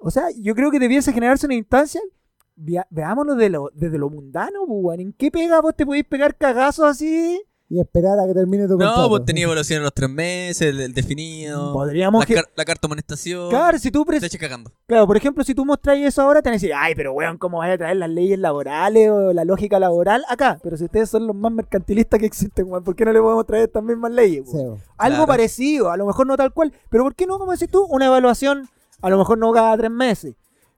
[0.00, 2.00] O sea, yo creo que debiese generarse una instancia.
[2.54, 5.00] vea- veámoslo de lo, desde lo mundano, po, weón.
[5.00, 7.42] ¿En qué pega vos te podéis pegar cagazos así?
[7.74, 9.00] Y esperar a que termine tu contrato.
[9.00, 12.34] No, pues tenía evaluación en los tres meses, el, el definido, Podríamos la, que.
[12.34, 13.48] car- la carta de amonestación.
[13.48, 14.70] Claro, si tú pres- Te cagando.
[14.86, 17.38] Claro, por ejemplo, si tú mostráis eso ahora, te van a decir, ay, pero weón,
[17.38, 20.58] ¿cómo vas a traer las leyes laborales o la lógica laboral acá?
[20.62, 23.46] Pero si ustedes son los más mercantilistas que existen, weón, ¿por qué no le podemos
[23.46, 24.44] traer estas mismas leyes?
[24.52, 25.26] Algo Claro.
[25.26, 28.04] parecido, a lo mejor no tal cual, pero ¿por qué no, como decís tú, una
[28.04, 28.68] evaluación,
[29.00, 30.34] a lo mejor no cada tres meses,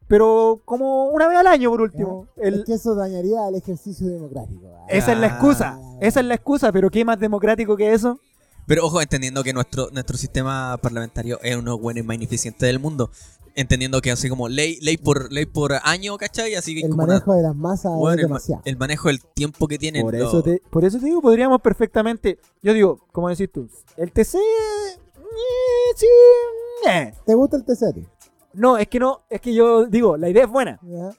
[0.08, 2.26] pero como una vez al año por último?
[2.36, 4.66] El- Es que eso dañaría el ejercicio democrático.
[4.76, 4.86] ¿ah?
[4.88, 5.98] esa es la excusa, Ah.
[6.00, 8.18] esa es la excusa, pero ¿qué más democrático que eso?
[8.66, 12.78] Pero ojo, entendiendo que nuestro, nuestro sistema parlamentario es uno bueno y más ineficiente del
[12.78, 13.10] mundo.
[13.56, 16.54] Entendiendo que así como ley, ley por ley por año, ¿cachai?
[16.56, 18.62] Así que El como manejo de las masas bueno, es el, ma- demasiado.
[18.64, 20.02] el manejo del tiempo que tienen.
[20.02, 24.10] Por eso, te, por eso te digo, podríamos perfectamente, yo digo, como decís tú, el
[24.10, 24.40] TC, eh,
[25.96, 26.06] sí,
[26.88, 27.12] eh.
[27.24, 27.98] ¿Te gusta el TCT?
[28.54, 31.10] No, es que no, es que yo digo, la idea es buena, ¿Ya?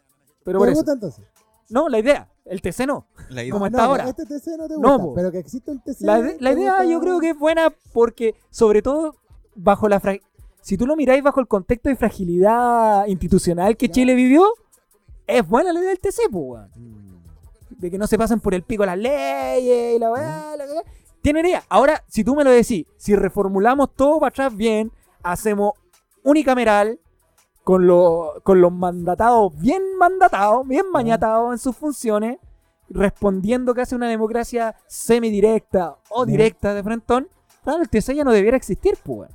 [0.43, 1.25] pero por ¿Te eso, gusta entonces?
[1.69, 4.09] no, la idea, el TC no, la idea- como está no, ahora.
[4.09, 5.13] Este TC no te No, gusta, po.
[5.15, 6.05] pero que existe un TC.
[6.05, 6.85] La, de- la ¿te idea gusta?
[6.85, 9.15] yo creo que es buena porque, sobre todo,
[9.55, 10.17] bajo la fra-
[10.61, 13.93] si tú lo miráis bajo el contexto de fragilidad institucional que Ya.
[13.93, 14.43] Chile vivió,
[15.27, 16.69] es buena la idea del TC, weón.
[17.69, 20.81] De que no se pasen por el pico las leyes y la weá, la weá.
[21.21, 21.63] Tienen idea.
[21.69, 24.91] Ahora, si tú me lo decís, si reformulamos todo para atrás bien,
[25.23, 25.73] hacemos
[26.23, 26.99] unicameral,
[27.65, 32.37] con, los con los mandatados bien mandatados, bien mañatados en sus funciones,
[32.89, 37.27] respondiendo que hace una democracia semidirecta o directa de frentón,
[37.63, 39.29] claro, el TC ya no debiera existir, pues.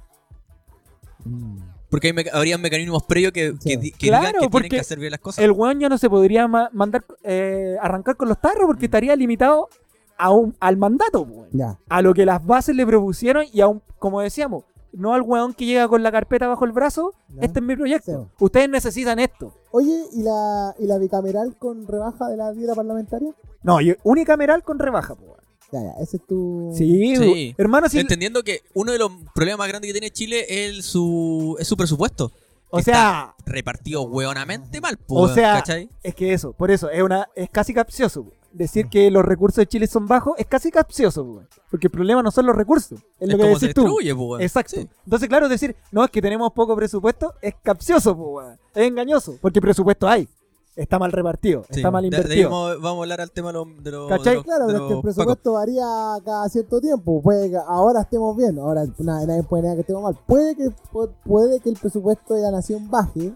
[1.24, 1.58] Mm.
[1.90, 3.76] Porque hay meca- habría mecanismos previos que, Sí.
[3.90, 5.44] que, Claro, digan que porque tienen que hacer bien las cosas.
[5.44, 9.14] El weón ya no se podría ma- mandar eh, arrancar con los tarros porque estaría
[9.16, 9.68] limitado
[10.16, 11.48] a un, al mandato, pues.
[11.52, 11.78] Ya.
[11.88, 15.54] a lo que las bases le propusieron y a un, como decíamos, no al weón
[15.54, 17.42] que llega con la carpeta bajo el brazo, Ya.
[17.42, 18.28] este es mi proyecto.
[18.38, 18.44] Sí.
[18.44, 19.54] Ustedes necesitan esto.
[19.70, 23.32] Oye, ¿y la, ¿y la bicameral con rebaja de la dieta parlamentaria?
[23.62, 25.40] No, y unicameral con rebaja, po, weón.
[25.72, 26.72] Ya, ya, ese es tu...
[26.74, 27.54] Sí, Sí.
[27.56, 28.00] hermano, sí.
[28.00, 31.68] Entendiendo que uno de los problemas más grandes que tiene Chile es el- su, es
[31.68, 32.32] su presupuesto.
[32.70, 35.88] O que sea, está repartido hueonamente mal, po, o sea, ¿cachai?
[36.02, 38.24] es que eso, por eso, es una es casi capcioso.
[38.24, 38.32] po.
[38.52, 41.48] Decir que los recursos de Chile son bajos es casi capcioso, weón.
[41.70, 43.84] porque el problema no son los recursos, es, lo que decís tú.
[43.84, 44.40] po, weón.
[44.42, 44.74] Exacto.
[44.76, 44.88] Sí.
[45.04, 48.58] Entonces, claro, decir, no, es que tenemos poco presupuesto, es capcioso, weón.
[48.74, 50.28] es engañoso, porque presupuesto hay.
[50.76, 51.80] Está mal repartido, Sí.
[51.80, 52.50] está mal De- de ahí invertido.
[52.50, 53.84] vamos, vamos a hablar al tema de los.
[53.84, 54.34] De los ¿Cachai?
[54.36, 55.84] los- Claro, de pero es que el presupuesto varía
[56.24, 57.20] cada cierto tiempo.
[57.22, 60.18] Puede que ahora estemos bien, ahora na- nadie puede negar que estemos mal.
[60.26, 63.32] Puede que, pu- puede que el presupuesto de la nación baje.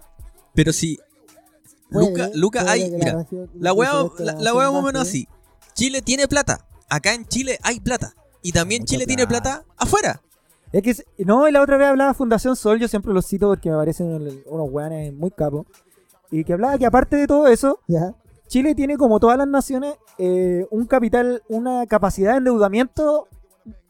[0.54, 0.98] Pero si.
[1.94, 2.90] Puede, Luca, Luca hay.
[2.90, 3.26] mira,
[3.58, 5.26] la weá la, la weá más o menos así.
[5.74, 6.66] Chile tiene plata.
[6.90, 8.14] Acá en Chile hay plata.
[8.42, 9.64] Y también Mucha Chile tiene plata.
[9.78, 10.20] afuera.
[10.72, 13.48] Es que, es- no, y la otra vez hablaba Fundación Sol, yo siempre los cito
[13.48, 14.08] porque me parecen
[14.46, 15.66] unos weones muy capos.
[16.30, 18.12] Y que hablaba que aparte de todo eso, Ya,
[18.48, 23.28] Chile tiene como todas las naciones eh, un capital, una capacidad de endeudamiento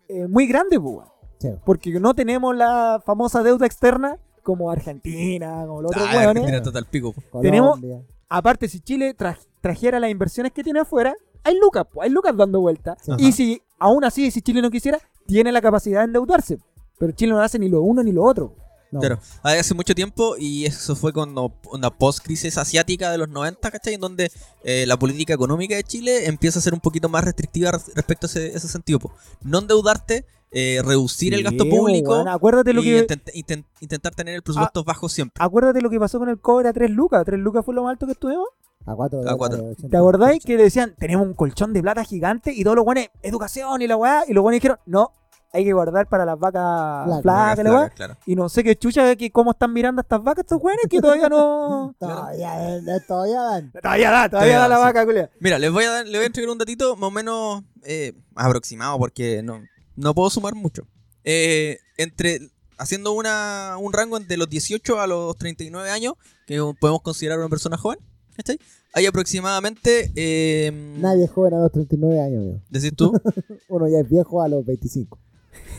[0.09, 1.07] eh, muy grande, pues,
[1.41, 1.49] sí.
[1.65, 6.29] porque no tenemos la famosa deuda externa como Argentina, como los otros Ah, weones.
[6.45, 7.13] Argentina total pico.
[7.43, 7.81] Tenemos-.
[8.29, 12.61] Aparte, si Chile tra- trajera las inversiones que tiene afuera, hay lucas, hay lucas dando
[12.61, 12.97] vuelta.
[13.03, 13.13] Sí.
[13.19, 16.59] Y si aún así, si Chile no quisiera, tiene la capacidad de endeudarse.
[16.99, 18.55] Pero Chile no hace ni lo uno ni lo otro.
[18.93, 19.01] No.
[19.01, 23.95] Claro, hace mucho tiempo y eso fue cuando una post-crisis asiática de los 90, ¿cachai?
[23.95, 24.31] En donde
[24.63, 28.27] eh, la política económica de Chile empieza a ser un poquito más restrictiva res- respecto
[28.27, 29.01] a ese, ese sentido.
[29.01, 29.11] po.
[29.43, 34.35] No endeudarte, eh, reducir el gasto público acuérdate lo y que intent- intent- intentar tener
[34.37, 35.35] el presupuesto bajo siempre.
[35.45, 37.25] acuérdate lo que pasó con el cobre a 3 lucas.
[37.25, 38.47] 3 lucas fue lo más alto que estuvimos.
[38.87, 39.21] A cuatro.
[39.29, 39.59] A cuatro.
[39.59, 39.99] dólares, ¿Te 80.
[39.99, 43.81] acordáis que le decían, tenemos un colchón de plata gigante y todos los buenos, educación
[43.83, 44.25] y la weá?
[44.29, 45.11] Y los buenos dijeron, no,
[45.55, 47.23] hay que guardar para las vacas Flacas.
[47.23, 47.89] flacas, la Claro, weá.
[47.91, 48.17] claro.
[48.27, 51.01] Y no sé qué chucha, que cómo están mirando a estas vacas estos weones que
[51.01, 51.95] todavía no.
[51.99, 53.73] Todavía, eh, todavía dan.
[53.73, 54.83] todavía da, todavía Todavía da la sí.
[54.83, 55.31] vaca, culia.
[55.41, 58.13] Mira, les voy a dar, les voy a entregar un datito más o menos eh,
[58.35, 59.61] aproximado porque no,
[59.97, 60.87] no puedo sumar mucho.
[61.25, 62.41] Eh, entre
[62.79, 66.15] haciendo una, un rango entre los 18 a los 39 años,
[66.47, 67.99] que podemos considerar una persona joven,
[68.37, 68.59] ¿cachai?
[68.93, 70.13] Hay aproximadamente...
[70.15, 72.61] Eh, Nadie es joven a los 39 años, amigo.
[72.71, 73.13] ¿Decís tú?
[73.69, 75.19] Uno ya es viejo a los 25.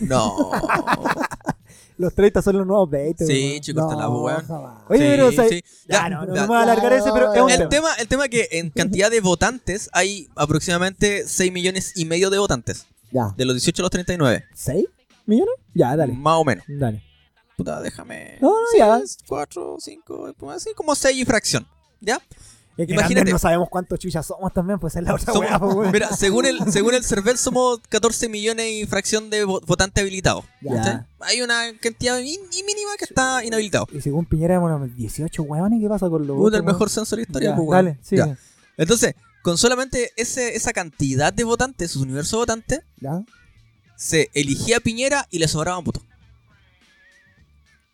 [0.02, 0.52] No.
[1.98, 3.26] Los 30 son los nuevos 20.
[3.26, 4.84] Sí, chicos, está la jamás.
[4.90, 5.64] Oye, Sí, pero, o sea, sí.
[5.88, 7.50] Ya, Ya, no, no voy a alargar ese, no, pero es un.
[7.50, 7.70] El tema.
[7.70, 12.38] tema, el tema que en cantidad de votantes hay aproximadamente 6 millones y medio de
[12.38, 12.86] votantes.
[13.16, 13.34] Ya.
[13.38, 14.44] De los 18 a los 39.
[14.54, 14.86] ¿6
[15.26, 15.56] millones?
[15.74, 16.12] Ya, dale.
[16.14, 16.66] Más o menos.
[16.68, 17.02] Dale.
[17.56, 18.38] Puta, déjame.
[18.42, 19.00] No, no, ya.
[19.28, 21.66] 4, 5, así como 6 y fracción.
[22.02, 22.20] ¿Ya?
[22.78, 23.32] Es que Imagínate.
[23.32, 26.46] No sabemos cuántos chuchas somos también, pues es la otra Somos- weá, pues, mira, según
[26.46, 30.44] el, según el CERVEL somos 14 millones y fracción de vo- votantes habilitados.
[30.60, 31.08] Ya.
[31.22, 33.88] Hay una cantidad in- y mínima que está inhabilitado.
[33.94, 37.16] Y según Piñera, bueno, 18 weones, ¿qué pasa con los Puta, otros, el mejor censo
[37.16, 37.50] de la historia.
[37.52, 37.70] Ya, pues.
[37.70, 38.18] Dale, sí.
[38.76, 39.16] Entonces,
[39.46, 43.24] con solamente ese, esa cantidad de votantes, su universo de votantes, Ya.
[43.96, 46.02] se eligía a Piñera y le sobraban votos.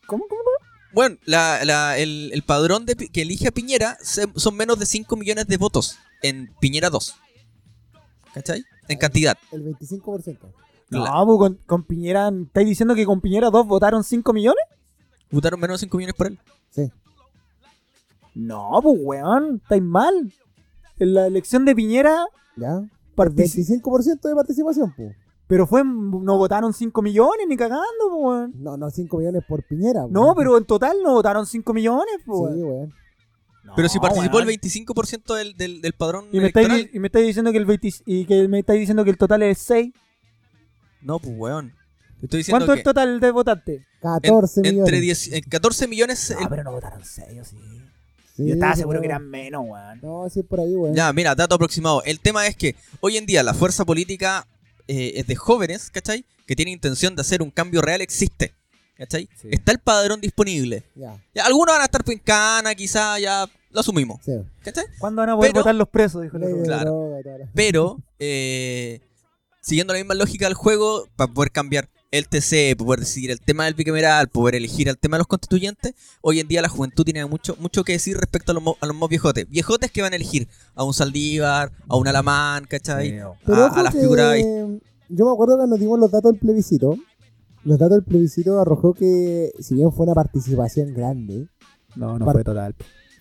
[0.07, 0.41] ¿Cómo, cómo?
[0.93, 4.85] Bueno, la- la- el, el padrón de, que elige a Piñera se- son menos de
[4.85, 7.15] 5 millones de votos en Piñera 2.
[8.33, 8.63] ¿Cachai?
[8.87, 9.37] En cantidad.
[9.51, 10.37] El 25%.
[10.89, 14.63] No, La- pues con, con Piñera, ¿estáis diciendo que con Piñera 2 votaron 5 millones?
[15.31, 16.39] votaron menos de 5 millones por él.
[16.71, 16.89] Sí.
[18.35, 20.33] No, pues weón, estáis mal.
[21.01, 22.25] En la elección de Piñera,
[22.57, 22.81] Ya.
[23.15, 25.15] partici- 25% de participación, pues.
[25.47, 28.53] pero fue no votaron 5 millones ni cagando, pues, weón.
[28.57, 30.05] No, no 5 millones por Piñera.
[30.09, 30.35] No, weón.
[30.37, 32.53] pero en total no votaron 5 millones, pues.
[32.53, 32.77] Sí, weón.
[32.77, 32.93] weón.
[33.75, 34.49] Pero si No, participó weón.
[34.49, 36.95] el 25% del, del, del padrón Y me, estáis, electoral.
[36.95, 39.43] y me estáis diciendo que el 20 y que me estáis diciendo que el total
[39.43, 39.93] es 6.
[41.01, 41.73] No, pues weón.
[42.21, 43.81] Estoy diciendo ¿Cuánto es que el total de votantes?
[44.01, 44.79] 14 en- millones.
[44.89, 46.31] entre 10 eh, 14 millones.
[46.31, 47.57] Ah, el- pero no votaron 6, ¿o sí?
[48.41, 49.99] Sí, Yo estaba seguro que eran menos, weón.
[50.01, 50.95] No, sí es por ahí, weón.
[50.95, 52.03] Ya, mira, dato aproximado.
[52.03, 54.47] El tema es que hoy en día la fuerza política
[54.87, 56.25] eh, es de jóvenes, ¿cachai?
[56.45, 58.53] Que tiene intención de hacer un cambio real, existe.
[58.97, 59.27] ¿Cachai?
[59.41, 59.47] Sí.
[59.51, 60.83] Está el padrón disponible.
[60.95, 61.19] Ya.
[61.33, 64.19] Ya, algunos van a estar en cana, quizá ya lo asumimos.
[64.23, 64.33] Sí.
[64.63, 64.85] ¿Cachai?
[64.99, 66.21] ¿Cuándo van a poder Pero- votar los presos?
[66.21, 66.63] Dijo Roca.
[66.63, 67.17] Claro.
[67.55, 68.99] Pero, eh,
[69.61, 73.65] siguiendo la misma lógica del juego, para poder cambiar el TC, poder decidir el tema
[73.65, 77.25] del bicameral, poder elegir el tema de los constituyentes, hoy en día la juventud tiene
[77.25, 79.47] mucho, mucho que decir respecto a los, a los más viejotes.
[79.49, 83.17] Viejotes que van a elegir a un Saldívar, a un Alamán, ¿cachai?
[83.19, 84.37] A, a las figuras.
[85.09, 86.97] Yo me acuerdo cuando dimos los datos del plebiscito.
[87.63, 91.47] Los datos del plebiscito arrojó que, si bien fue una participación grande,
[91.95, 92.75] No, no fue total.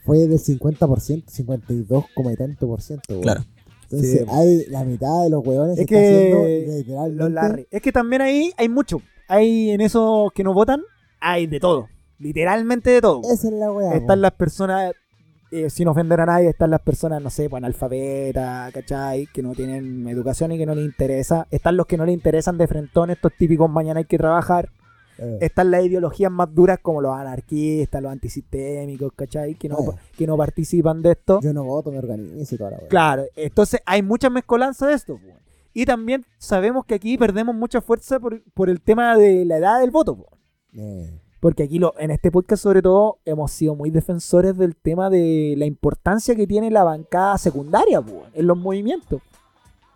[0.04, 3.20] fue del 50%, 52, como y tanto por ciento.
[3.20, 3.44] Claro.
[3.90, 4.26] Entonces, Sí.
[4.30, 7.16] hay la mitad de los huevones Es está que literalmente.
[7.22, 7.66] los Larry.
[7.70, 9.02] Es que también ahí hay mucho.
[9.28, 10.82] Hay en esos que no votan,
[11.20, 11.88] hay de todo.
[12.18, 13.22] Literalmente de todo.
[13.32, 13.94] Esa es la weá.
[13.94, 14.92] Están las personas,
[15.50, 19.26] eh, sin ofender a nadie, están las personas, no sé, pues analfabetas, ¿cachai?
[19.32, 21.46] Que no tienen educación y que no les interesa.
[21.50, 24.68] Están los que no les interesan de frentón, estos típicos mañana hay que trabajar.
[25.22, 29.54] Eh, Están las ideologías más duras como los anarquistas, los antisistémicos, ¿cachai?
[29.54, 29.94] Que no, Eh.
[30.16, 31.40] que no participan de esto.
[31.42, 32.88] Yo no voto, me organizo y toda la weá.
[32.88, 35.18] Claro, entonces hay mucha mezcolanza de esto.
[35.74, 39.80] Y también sabemos que aquí perdemos mucha fuerza por, por el tema de la edad
[39.80, 40.26] del voto.
[40.74, 45.08] Eh, Porque aquí lo, en este podcast sobre todo hemos sido muy defensores del tema
[45.10, 48.02] de la importancia que tiene la bancada secundaria
[48.34, 49.20] en los movimientos.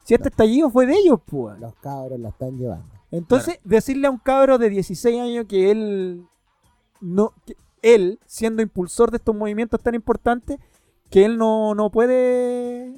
[0.05, 1.59] Si este estallido fue de ellos, pues.
[1.59, 2.94] los cabros la están llevando.
[3.19, 6.25] Entonces, decirle a un cabro de 16 años que él,
[7.01, 10.59] no, que él, siendo impulsor de estos movimientos tan importantes,
[11.11, 12.93] que él no, no puede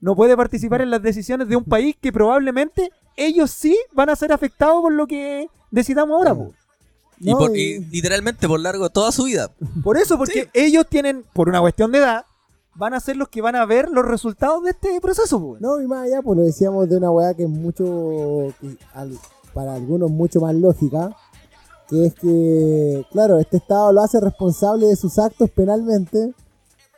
[0.00, 4.16] no puede participar en las decisiones de un país que probablemente ellos sí van a
[4.16, 6.34] ser afectados por lo que decidamos ahora.
[6.34, 6.52] po.
[7.20, 9.50] Y, por- y- literalmente por largo de toda su vida.
[9.84, 12.24] Por eso, porque ellos tienen, por una cuestión de edad,
[12.74, 15.38] van a ser los que van a ver los resultados de este proceso.
[15.40, 15.56] po.
[15.60, 19.18] No, y más allá, pues lo decíamos de una weá que es mucho, que al-
[19.54, 21.14] para algunos mucho más lógica,
[21.88, 26.32] que es que, claro, este Estado lo hace responsable de sus actos penalmente,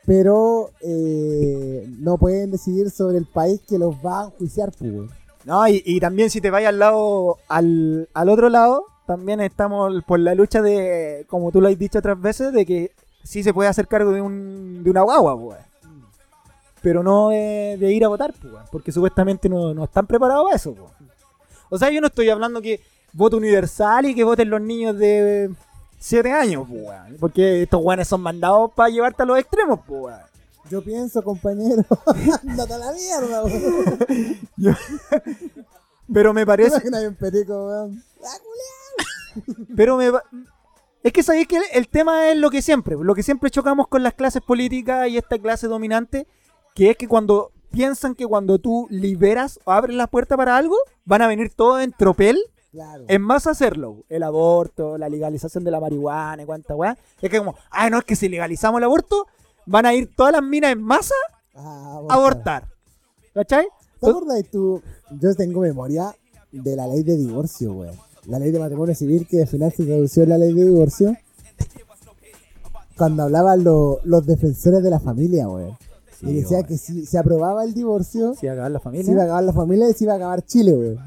[0.07, 4.93] pero eh, no pueden decidir sobre el país que los va a enjuiciar, pues.
[5.45, 10.03] No, y, y también si te vas al lado, al, al otro lado, también estamos
[10.07, 12.93] por la lucha de, como tú lo has dicho otras veces, de que
[13.25, 15.59] sí se puede hacer cargo de, un, de una guagua, pues.
[16.81, 20.57] Pero no de, de ir a votar, pues, porque supuestamente no, no están preparados para
[20.57, 20.93] eso, pues.
[21.71, 22.81] O sea, yo no estoy hablando que
[23.13, 25.51] voto universal y que voten los niños de
[25.99, 30.15] 7 años, pues, weón, porque estos guanes son mandados para llevarte a los extremos, pues.
[30.71, 31.85] Yo pienso, compañero,
[32.47, 33.99] andate a la mierda, weón.
[36.13, 36.77] Pero me parece...
[36.77, 38.05] Imagina un perico, weón.
[38.23, 38.37] Ah.
[39.75, 40.13] Pero me
[41.05, 43.87] Es que sabéis que el, el tema es lo que siempre, lo que siempre chocamos
[43.89, 46.27] con las clases políticas y esta clase dominante,
[46.75, 50.77] que es que cuando piensan que cuando tú liberas o abres la puerta para algo,
[51.05, 52.39] van a venir todos en tropel
[52.73, 53.05] Claro.
[53.07, 54.03] en más a hacerlo.
[54.09, 56.97] El aborto, la legalización de la marihuana y cuánta weá.
[57.23, 59.27] Es que como, ah, no, es que si legalizamos el aborto,
[59.67, 61.15] van a ir todas las minas en masa
[61.55, 62.65] Ah, a abortar.
[63.33, 63.67] ¿Cachai?
[64.01, 64.83] ¿Te acuerdas tú?
[65.21, 66.13] Yo tengo memoria
[66.51, 67.95] de la ley de divorcio, weón.
[68.27, 71.17] La ley de matrimonio civil que al final se tradució en la ley de divorcio.
[72.97, 75.77] Cuando hablaban lo- los defensores de la familia, weón.
[76.23, 79.23] y decía que si se aprobaba el divorcio, Si acabar la se iba a familia.
[79.25, 80.99] acabar la familia y se iba a acabar Chile, weón.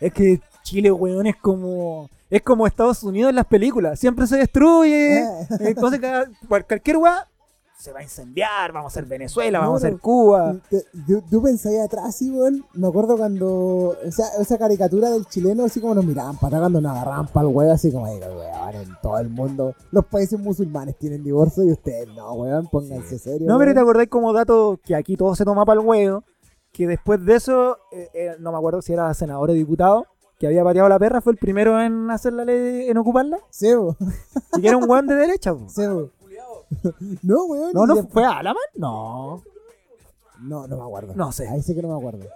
[0.00, 2.08] Es que Chile, weón, es como.
[2.30, 4.00] Es como Estados Unidos en las películas.
[4.00, 5.20] Siempre se destruye.
[5.20, 5.46] Eh.
[5.60, 7.28] Entonces, cada- cualquier weá
[7.84, 8.72] se va a incendiar.
[8.72, 10.56] Vamos a ser Venezuela, vamos a ser Cuba.
[11.30, 12.64] Tú, pensabas atrás, sí, weón.
[12.72, 13.96] Me acuerdo cuando.
[14.02, 17.54] Esa, esa caricatura del chileno, así como nos miraban para cuando nos agarraban para el
[17.54, 19.74] huevo, así como, "Ay, weón, en todo el mundo.
[19.90, 23.46] Los países musulmanes tienen divorcio y ustedes no, weón, pónganse serio.
[23.46, 23.74] No, pero weón.
[23.74, 26.24] te acordáis como dato que aquí todo se toma para el huevo.
[26.72, 30.06] Que después de eso, eh, eh, no me acuerdo si era senador o diputado,
[30.40, 33.38] que había pateado la perra, fue el primero en hacer la ley, en ocuparla.
[33.50, 33.96] Sebo,
[34.56, 35.54] Y que era un weón de derecha.
[35.54, 35.68] po.
[35.68, 36.10] Sebo.
[37.22, 37.72] no, weón.
[37.72, 38.62] No, no, ¿fue Alaman?
[38.74, 39.42] No.
[40.40, 41.14] No, no me acuerdo.
[41.14, 41.48] No sé.
[41.48, 42.26] Ahí sí que no me acuerdo.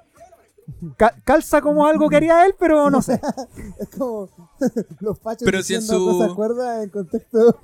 [0.96, 3.20] Ca- calza como algo que haría él, pero no sé.
[3.78, 4.28] Es como
[5.00, 7.59] los fachos Pero si en su- cosas cuerdas en contexto.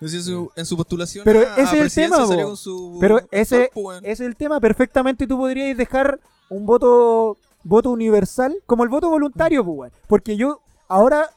[0.00, 2.56] No sé, en su, en su postulación Pero a, ese a es el tema, con
[2.56, 2.98] su...
[3.00, 4.58] Pero ese, ese es el tema.
[4.58, 6.18] Perfectamente tú podrías dejar
[6.50, 9.92] un voto voto universal como el voto voluntario, pues, weón.
[10.08, 10.58] Porque yo,
[10.88, 11.30] ahora,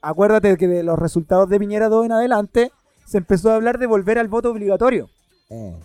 [0.00, 2.70] acuérdate que de los resultados de Piñera 2 en adelante,
[3.12, 5.10] se empezó a hablar de volver al voto obligatorio.
[5.50, 5.76] Eh,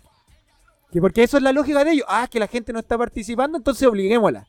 [0.94, 2.06] Que porque eso es la lógica de ellos.
[2.08, 4.48] Ah, que la gente no está participando, entonces obliguémosla.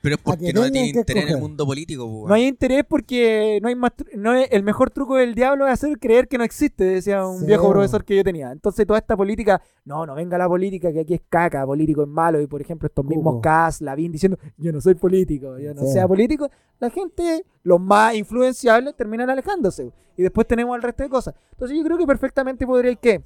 [0.00, 2.28] Pero es porque que no tiene interés en el mundo político, po, weón.
[2.28, 5.66] No hay interés porque no hay más tru- no es, el mejor truco del diablo
[5.66, 8.50] es hacer creer que no existe, decía un Sí, viejo profesor que yo tenía.
[8.50, 12.08] Entonces toda esta política, no, no venga la política, que aquí es caca, político es
[12.08, 13.40] malo, y por ejemplo estos mismos.
[13.42, 15.92] Cas, Lavín diciendo, yo no soy político, yo no Sí.
[15.92, 19.92] sea político, la gente, los más influenciables, terminan alejándose.
[20.16, 21.34] Y después tenemos el resto de cosas.
[21.52, 23.22] Entonces yo creo que perfectamente podría que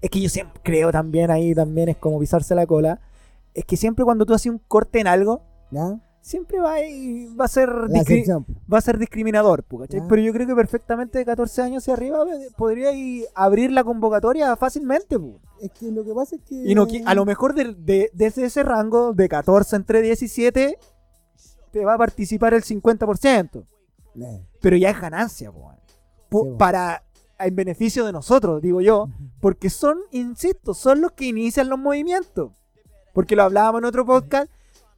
[0.00, 3.00] Es que yo siempre creo también ahí, también es como pisarse la cola.
[3.54, 6.00] Es que siempre cuando tú haces un corte en algo, ¿Ya?
[6.20, 9.62] siempre va, a- va a ser va a ser discriminador.
[10.08, 13.84] Pero yo creo que perfectamente de 14 años hacia arriba eh, podría ir abrir la
[13.84, 15.40] convocatoria fácilmente, po.
[15.60, 16.54] Es que lo que pasa es que.
[16.66, 20.78] Y no, a lo mejor de- de- desde ese rango de 14 entre 17
[21.70, 23.66] te va a participar el 50%.
[24.16, 25.72] Eh, Pero ya es ganancia, po.
[26.58, 27.02] para
[27.38, 29.08] en beneficio de nosotros, digo yo,
[29.40, 32.52] porque son, insisto, son los que inician los movimientos.
[33.14, 34.50] Porque lo hablábamos en otro podcast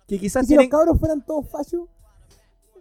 [0.08, 1.82] que ¿Y quizás si los tienen cabros fueran todos fachos?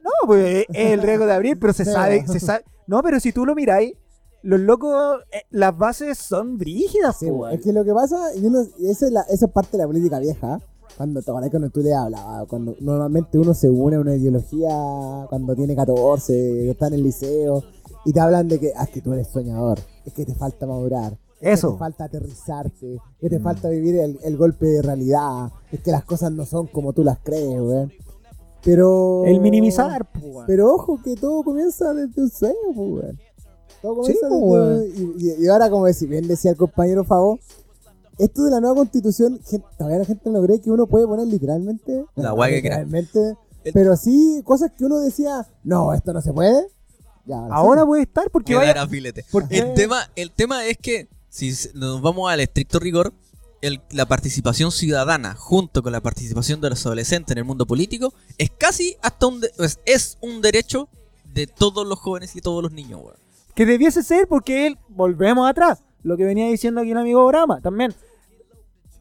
[0.03, 2.63] No, pues es el riesgo de abrir, pero se Sí, sabe, se sabe.
[2.87, 3.93] No, pero si tú lo miráis,
[4.43, 7.53] los locos, eh, las bases son brígidas, Sí, weón.
[7.53, 9.79] es que lo que pasa, y uno, y esa, es la, esa es parte de
[9.79, 10.59] la política vieja.
[10.97, 12.47] Cuando, ¿te acordás cuando tú le hablabas?
[12.47, 14.69] Cuando normalmente uno se une a una ideología
[15.29, 17.63] cuando tiene 14, está en el liceo,
[18.05, 20.67] y te hablan de que, ah, es que tú eres soñador, es que te falta
[20.67, 21.73] madurar, que Eso.
[21.73, 23.43] te falta aterrizarte, que te Mm.
[23.43, 27.03] falta vivir el, el golpe de realidad, es que las cosas no son como tú
[27.03, 27.91] las crees, weón.
[28.63, 29.23] Pero.
[29.25, 30.45] El minimizar, weón.
[30.47, 33.15] Pero ojo que todo comienza desde un sueño, pues.
[33.81, 36.57] Todo Sí, comienza pues, desde un- y, y- y ahora, como decía, bien decía el
[36.57, 37.37] compañero Favo,
[38.17, 41.27] esto de la nueva constitución, gen- todavía la gente no cree que uno puede poner
[41.27, 42.05] literalmente.
[42.15, 42.79] La weá que crea.
[42.83, 43.37] literalmente.
[43.63, 46.67] El- Pero sí, cosas que uno decía, no, esto no se puede.
[47.25, 47.87] Ya, ahora sí.
[47.87, 48.81] puede estar porque vaya.
[48.81, 49.25] a filete.
[49.31, 53.13] Porque El tema, el tema es que, si nos vamos al estricto rigor,
[53.61, 58.13] el- la participación ciudadana junto con la participación de los adolescentes en el mundo político
[58.37, 59.51] es casi hasta un de-
[59.85, 60.87] es, un derecho
[61.33, 63.01] de todos los jóvenes y todos los niños,
[63.53, 67.93] que debiese ser porque volvemos atrás, lo que venía diciendo aquí el amigo Brahma, también.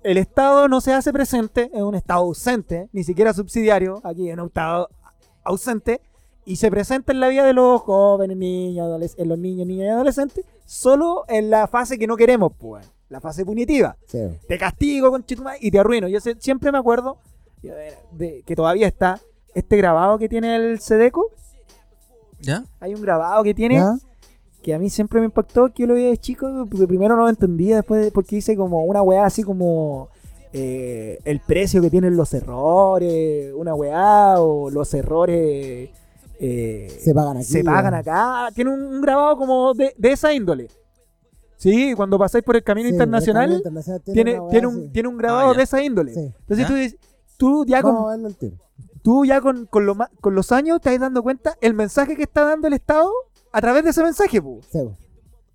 [0.03, 4.37] El Estado no se hace presente, es un Estado ausente, ni siquiera subsidiario, aquí es
[4.37, 4.89] un Estado
[5.45, 6.01] ausente,
[6.45, 9.91] y se presenta en la vida de los jóvenes, niños, en los niños, niñas y
[9.91, 13.97] adolescentes, solo en la fase que no queremos, pues, la fase punitiva.
[14.07, 14.19] Sí,
[14.49, 15.25] Te castigo con
[15.61, 16.09] y te arruino.
[16.09, 17.19] Yo siempre me acuerdo
[18.13, 19.21] de, que todavía está
[19.55, 21.31] este grabado que tiene el Sedeco.
[22.41, 22.65] ¿Ya?
[22.81, 23.95] Hay un grabado que tiene ¿Ya?
[24.63, 27.25] que a mí siempre me impactó, que yo lo vi de chico, porque primero no
[27.25, 30.09] lo entendía, después porque hice como una weá así como
[30.55, 35.91] eh, el precio que tienen los errores, una weá, o los errores
[36.47, 37.47] eh, Se pagan aquí.
[37.47, 37.95] se pagan weón.
[37.95, 38.49] acá.
[38.55, 40.69] Tiene un, un grabado como de, de esa índole.
[41.57, 45.09] Sí, cuando pasáis por el camino Sí, internacional, el camino internacional tiene, tiene, un, tiene
[45.09, 46.13] un grabado Ah, de esa índole.
[46.13, 46.21] Sí.
[46.21, 46.67] Entonces ¿Ya?
[46.67, 46.99] tú, dices-
[47.37, 48.37] tú ya con,
[49.03, 52.17] tú ya con, con, lo ma- con los años te estás dando cuenta el mensaje
[52.17, 53.11] que está dando el Estado
[53.53, 54.61] a través de ese mensaje, pu.
[54.71, 54.97] Sí, weón.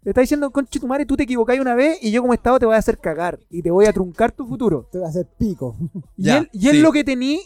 [0.02, 2.58] Te está diciendo, conche tu madre, tú te equivocáis una vez y yo como Estado
[2.58, 4.88] te voy a hacer cagar y te voy a truncar tu futuro.
[4.92, 5.76] Te voy a hacer pico.
[6.16, 6.80] Y, Ya, él, y es sí.
[6.82, 7.42] lo que tení,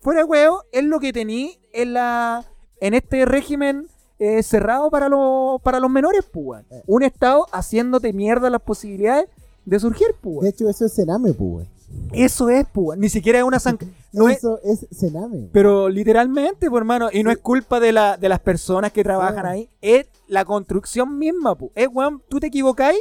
[0.00, 2.44] fuera de huevo, es lo que tení en la
[2.82, 3.86] en este régimen
[4.18, 6.64] eh, cerrado para, los para los menores, pues.
[6.70, 6.82] Eh.
[6.86, 9.28] Un Estado haciéndote mierda las posibilidades
[9.64, 11.66] de surgir, pues, De hecho, eso es cename, pues.
[12.12, 12.98] Eso es, pues.
[12.98, 13.78] Ni siquiera es una san...
[14.12, 15.48] no es- Eso es cename.
[15.52, 19.46] Pero literalmente, pues, hermano, y no es culpa de, la, de las personas que trabajan
[19.46, 21.70] ahí, es la construcción misma, pues.
[21.76, 22.98] Es, weón, tú te equivocáis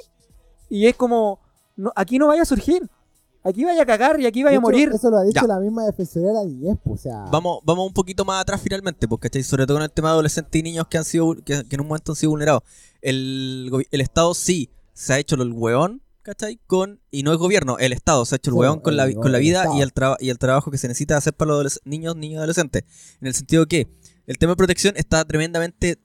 [0.69, 1.39] y es como,
[1.75, 2.87] no, aquí no vaya a surgir.
[3.43, 4.91] Aquí vaya a cagar y aquí vaya a morir.
[4.93, 5.47] Eso lo ha dicho Ya.
[5.47, 7.17] la misma defensoría de la niñez, pues, o sea.
[7.31, 9.43] Vamos, vamos un poquito más atrás finalmente, porque ¿cachai?
[9.43, 11.81] sobre todo con el tema de adolescentes y niños que han sido que, que en
[11.81, 12.61] un momento han sido vulnerados.
[13.01, 16.59] El, el Estado sí se ha hecho el hueón, ¿cachai?
[16.67, 19.05] Con, y no el gobierno, el Estado se ha hecho el Sí, hueón con la,
[19.05, 21.49] el- con la vida y el, traba- y el trabajo que se necesita hacer para
[21.49, 22.83] los adoles- niños, niños y adolescentes.
[23.21, 23.87] En el sentido que
[24.27, 25.97] el tema de protección está tremendamente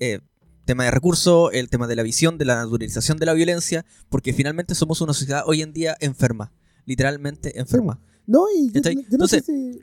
[0.00, 0.20] eh,
[0.64, 4.32] tema de recursos, el tema de la visión, de la naturalización de la violencia, porque
[4.32, 6.52] finalmente somos una sociedad hoy en día enferma,
[6.86, 7.98] literalmente enferma.
[8.26, 9.80] No, y yo, yo no sé Entonces, si.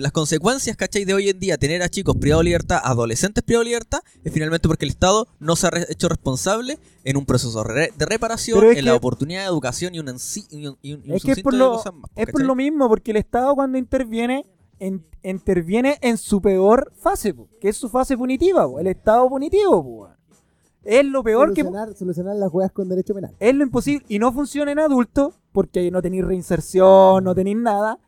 [0.00, 1.04] Las, consecuencias, ¿cachai?
[1.04, 4.32] De hoy en día tener a chicos privados de libertad, adolescentes privados de libertad, es
[4.32, 8.04] finalmente porque el Estado no se ha re- hecho responsable en un proceso re- de
[8.06, 10.18] reparación, en la oportunidad de educación y un, y un,
[10.50, 11.84] y un- y un Es que es por, lo, más,
[12.16, 14.44] es por lo mismo, porque el Estado cuando interviene,
[14.80, 19.28] en- interviene en su peor fase, po, que es su fase punitiva, po, el Estado
[19.28, 19.84] punitivo.
[19.84, 20.08] po.
[20.82, 21.62] Es lo peor que...
[21.62, 23.36] solucionar, solucionar las juegas con derecho penal.
[23.38, 24.04] Es lo imposible.
[24.08, 27.98] Y no funciona en adultos, porque no tenéis reinserción, no tenéis nada.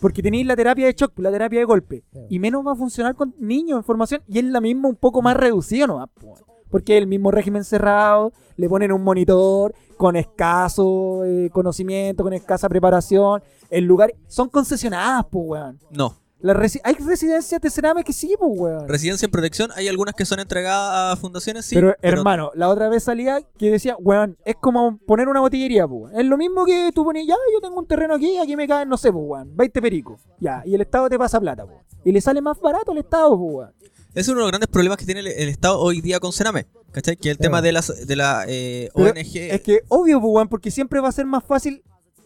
[0.00, 2.04] Porque tenéis la terapia de shock, la terapia de golpe.
[2.30, 4.22] Y menos va a funcionar con niños en formación.
[4.28, 6.10] Y es la misma un poco más reducido nomás.
[6.10, 6.36] po.
[6.70, 12.32] Porque es el mismo régimen cerrado, le ponen un monitor con escaso eh, conocimiento, con
[12.32, 13.42] escasa preparación.
[13.68, 14.14] El lugar...
[14.28, 15.80] Son concesionadas, pues, weón.
[15.90, 16.14] No.
[16.44, 18.86] La resi- Hay residencias de cename que sí, pues, weón.
[18.86, 21.74] Residencia en protección, hay algunas que son entregadas a fundaciones, sí.
[21.74, 26.12] pero, hermano, la otra vez salía que decía, weón, es como poner una botillería, pues.
[26.14, 28.90] Es lo mismo que tú ponías, ya, yo tengo un terreno aquí, aquí me caen,
[28.90, 30.20] no sé, pues, weón, 20 pericos.
[30.38, 31.78] Ya, y el Estado te pasa plata, pues.
[32.04, 33.72] Y le sale más barato al Estado, pues, weón.
[34.10, 36.32] Ese es uno de los grandes problemas que tiene el, el Estado hoy día con
[36.32, 36.66] Sename.
[36.92, 37.16] ¿Cachai?
[37.16, 37.64] Que el tema Claro.
[37.64, 39.36] de, las, de la eh, ONG.
[39.36, 41.82] Es que obvio, pues, weón, porque siempre va a ser más fácil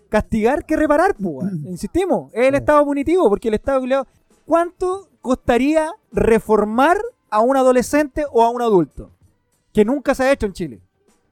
[0.09, 1.53] castigar que reparar, pues.
[1.65, 3.83] Insistimos, es el estado punitivo, porque el estado
[4.47, 6.97] ¿Cuánto costaría reformar
[7.31, 9.11] a un adolescente o a un adulto?
[9.73, 10.81] Que nunca se ha hecho en Chile.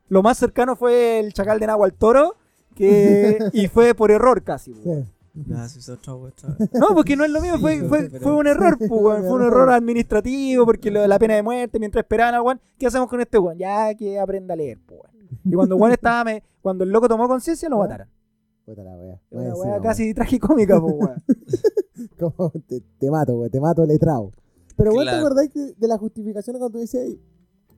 [0.08, 2.36] Lo más cercano fue el chacal de Nahua al Toro,
[2.74, 4.74] que, y fue por error casi.
[4.74, 4.90] Sí.
[5.52, 5.66] Ah.
[6.72, 9.32] No, porque no es lo mismo, fue, Sí, fue, pero- fue un error, pues, fue
[9.32, 12.86] un error administrativo, porque lo de la pena de muerte, mientras esperaban al weón, ¿qué
[12.86, 13.58] hacemos con este weón?
[13.58, 15.00] Ya que aprenda a leer, pues.
[15.44, 18.08] Y cuando weón estaba, me- cuando el loco tomó conciencia, lo mataron.
[18.66, 19.20] Puta la wea.
[19.30, 20.96] Encima, casi tragicómica, pues.
[22.18, 23.48] Como te, te mato.
[23.48, 24.32] Te mato letrado.
[24.76, 25.26] Pero, weón, ¿te Claro.
[25.26, 27.16] acordáis que de las justificaciones cuando tú dices,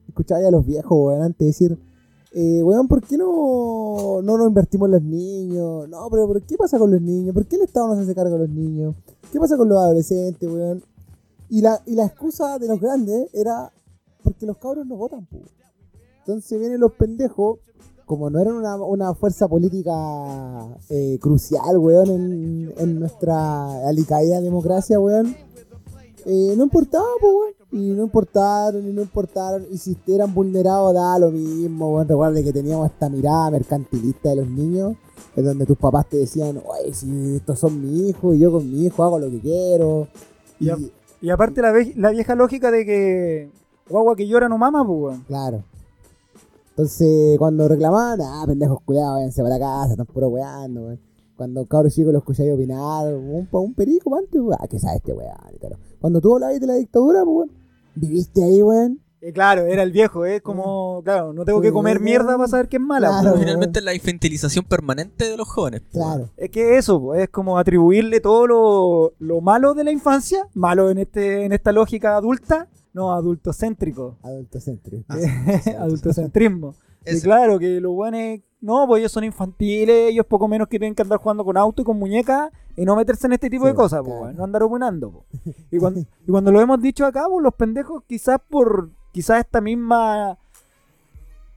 [0.07, 1.77] escuchaba a los viejos, weón, antes de decir,
[2.33, 5.87] eh, weón, ¿por qué no, no nos invertimos en los niños?
[5.87, 7.33] No, pero ¿por qué pasa con los niños?
[7.33, 8.95] ¿Por qué el Estado no se hace cargo de los niños?
[9.31, 10.83] ¿Qué pasa con los adolescentes, weón?
[11.49, 13.71] Y la, y la excusa de los grandes era
[14.23, 15.39] porque los cabros no votan, pu.
[16.19, 17.59] Entonces vienen los pendejos,
[18.09, 19.93] como no eran una, una fuerza política
[20.89, 25.35] eh, crucial, weón, en, en nuestra alicaída democracia, weón,
[26.25, 27.53] eh, no importaba, pues, weón.
[27.71, 29.63] Y no importaron, y no importaron.
[29.69, 32.07] Y si eran vulnerados, da lo mismo, weón.
[32.07, 34.95] Recuerda que teníamos esta mirada mercantilista de los niños,
[35.35, 38.67] en donde tus papás te decían, oye, si estos son mi hijo, y yo con
[38.71, 40.07] mi hijo hago lo que quiero.
[40.59, 40.69] Y.
[41.21, 43.51] Y aparte la, ve- la vieja lógica de que
[43.87, 45.23] guagua que llora no mama, pues, weón.
[45.27, 45.63] claro.
[46.79, 50.99] Entonces, cuando reclamaban, ah, pendejos cuidados, váyanse para la casa, están puro weando, weón.
[51.35, 54.95] Cuando cabros chicos los escucháis opinar, un, pa- un perico, antes, weón, ah, que sabe
[54.95, 55.29] este weón.
[55.59, 55.77] tal.
[55.99, 57.51] Cuando tú hablabas de la dictadura, pues, weón,
[57.95, 59.01] viviste ahí, weón.
[59.19, 62.69] Eh, claro, era el viejo, es como, claro, no tengo que comer mierda para saber
[62.69, 63.09] que es mala.
[63.09, 63.33] Claro, pues.
[63.33, 63.41] weón.
[63.43, 65.81] Finalmente la infantilización permanente de los jóvenes.
[65.81, 66.29] pues, Claro.
[66.37, 70.89] Es que eso, pues, es como atribuirle todo lo, lo malo de la infancia, malo
[70.91, 75.05] en este en esta lógica adulta, no adultocéntrico, Adultocéntrico.
[75.09, 76.73] Ah, adultocentrismo.
[77.05, 80.93] Y claro, que los buenos, no, pues ellos son infantiles, ellos poco menos que tienen
[80.95, 83.69] que andar jugando con auto y con muñecas y no meterse en este tipo Sí,
[83.69, 84.33] de cosas, pues, claro.
[84.37, 85.11] no andar opinando.
[85.43, 85.55] pues.
[85.71, 89.61] Y, cuando, y cuando lo hemos dicho acá, pues, los pendejos quizás por, quizás esta
[89.61, 90.37] misma,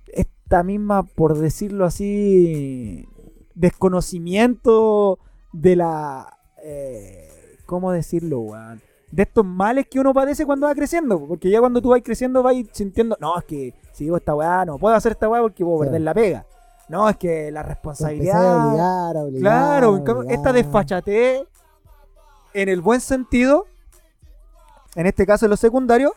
[0.06, 3.06] esta misma, por decirlo así,
[3.54, 5.18] desconocimiento
[5.52, 7.28] de la, eh,
[7.66, 8.80] ¿cómo decirlo, weón?
[9.12, 12.42] De estos males que uno padece cuando va creciendo, porque ya cuando tú vas creciendo
[12.42, 15.62] vas sintiendo, no, es que si digo esta weá, no puedo hacer esta weá porque
[15.64, 15.90] puedo Claro.
[15.92, 16.46] perder la pega.
[16.88, 18.66] No, es que la empezás a responsabilidad.
[18.68, 20.32] obligar, a obligar, Claro, obligar.
[20.32, 21.42] esta desfachatez,
[22.54, 23.66] en el buen sentido,
[24.94, 26.12] en este caso en lo secundario,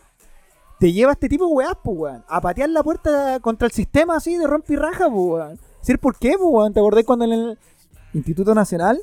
[0.78, 2.24] te lleva a este tipo de weás, pues, weón.
[2.28, 5.58] A patear la puerta contra el sistema así de rompe y raja, pues, weón.
[5.80, 6.72] ¿Decir por qué, pues, weón?
[6.72, 7.58] ¿Te acordás cuando en el
[8.14, 9.00] Instituto Nacional,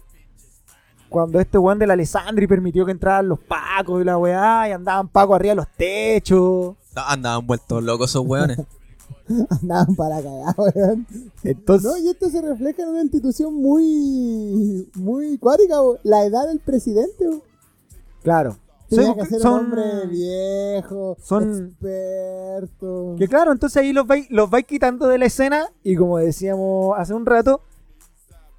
[1.13, 4.71] cuando este weón de la Alessandri permitió que entraran los pacos y la weá, y
[4.71, 6.75] andaban pacos arriba de los techos?
[6.95, 8.59] No, andaban vueltos locos esos weones.
[9.61, 11.07] Andaban para cagar, weón.
[11.43, 15.97] Entonces, No, y esto se refleja en una institución muy, muy cuática, weón.
[16.03, 17.41] La edad del presidente, weón.
[18.23, 18.57] claro.
[18.89, 23.15] Tenía Son- que ser son- un hombre viejo, son- experto.
[23.17, 26.93] Que claro, entonces ahí los vais, los vais quitando de la escena y como decíamos
[26.97, 27.61] hace un rato,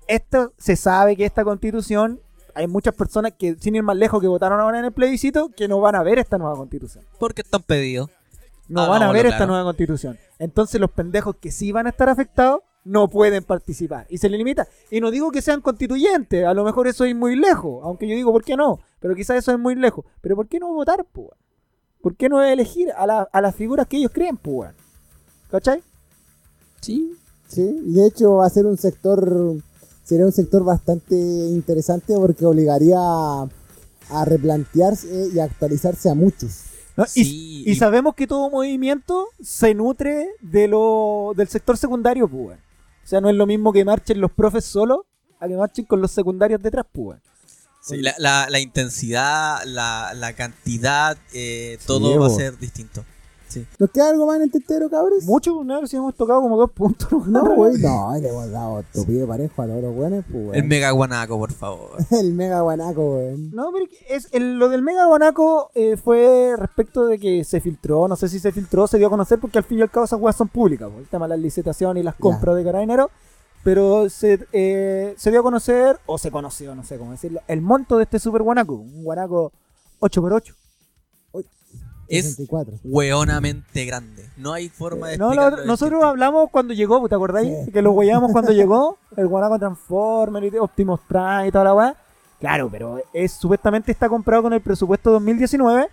[0.09, 2.20] esto se sabe que esta constitución,
[2.55, 5.68] hay muchas personas que sin ir más lejos que votaron ahora en el plebiscito que
[5.68, 7.05] no van a ver esta nueva constitución.
[7.18, 8.10] Porque están pedidos.
[8.68, 10.18] No Ah, van a ver esta nueva constitución.
[10.39, 14.06] Entonces los pendejos que sí van a estar afectados no pueden participar.
[14.10, 14.66] Y se le limita.
[14.90, 17.81] Y no digo que sean constituyentes, a lo mejor eso es muy lejos.
[17.82, 18.81] Aunque yo digo, ¿por qué no?
[19.01, 20.05] Pero quizás eso es muy lejos.
[20.20, 21.28] Pero ¿por qué no votar, pues?
[22.02, 24.70] ¿Por qué no elegir a, la- a las figuras que ellos creen, pues?
[25.51, 25.82] ¿Cachai?
[26.81, 27.16] Sí.
[27.48, 29.56] Sí, y de hecho va a ser un sector,
[30.05, 33.48] sería un sector bastante interesante porque obligaría a,
[34.10, 36.64] a replantearse y actualizarse a muchos.
[37.09, 42.56] Sí, y, y- sabemos que todo movimiento se nutre de lo, del sector secundario, pues.
[43.05, 45.01] O sea, no es lo mismo que marchen los profes solos
[45.40, 47.18] a que marchen con los secundarios detrás, pues.
[47.82, 53.05] Sí, la, la- la intensidad, la, la cantidad, eh, todo Sí, va a ser distinto.
[53.78, 55.24] ¿Nos queda algo más en el tintero, cabros?
[55.24, 55.86] Mucho, ¿no?
[55.86, 57.26] Si hemos tocado como dos puntos.
[57.28, 60.51] No, güey, no, le hemos dado tupido parejo a todos los buenos, pues.
[60.55, 61.90] El mega guanaco, por favor.
[62.10, 63.51] El mega guanaco, weón.
[63.52, 68.06] No, pero es, el- lo del Mega Guanaco eh, fue respecto de que se filtró,
[68.09, 70.05] no sé si se filtró, se dio a conocer porque al fin y al cabo
[70.06, 73.09] esas weas son públicas, po, el tema de las licitaciones y las compras de carabineros,
[73.62, 77.60] pero se, eh, se dio a conocer, o se conoció, no sé cómo decirlo, el
[77.62, 79.52] monto de este Super Guanaco, un Guanaco
[80.01, 80.55] 8x8.
[82.09, 82.78] Es 64.
[82.85, 84.28] hueonamente grande.
[84.36, 86.06] No hay forma de No, lo- nosotros distinto.
[86.06, 87.52] hablamos cuando llegó, ¿te acordáis?
[87.66, 87.72] Sí.
[87.72, 91.97] Que lo huellamos cuando llegó, el Guanaco Transformer, y Optimus Prime y toda la weá.
[92.40, 95.89] Claro, pero es supuestamente está comprado con el presupuesto 2019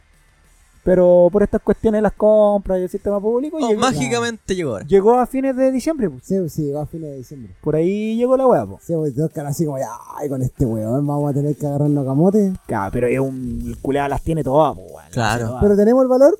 [0.83, 4.71] Pero por estas cuestiones de las compras y el sistema público, Oh, llegó, mágicamente llegó
[4.71, 4.85] ahora.
[4.87, 6.09] llegó a fines de diciembre.
[6.09, 6.23] pues.
[6.25, 7.55] Sí, sí, llegó a fines de diciembre.
[7.61, 8.65] Por ahí llegó la weá.
[8.65, 8.83] pues.
[8.83, 9.77] Sí, pues dos caras así como,
[10.17, 12.53] ay, con este weón vamos a tener que agarrarnos camote.
[12.65, 13.61] Claro, pero es un.
[13.67, 15.47] El culeado las tiene todas, pues, Claro.
[15.49, 15.61] todas.
[15.61, 16.39] Pero tenemos el valor.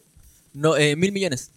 [0.54, 1.52] No, eh, mil millones.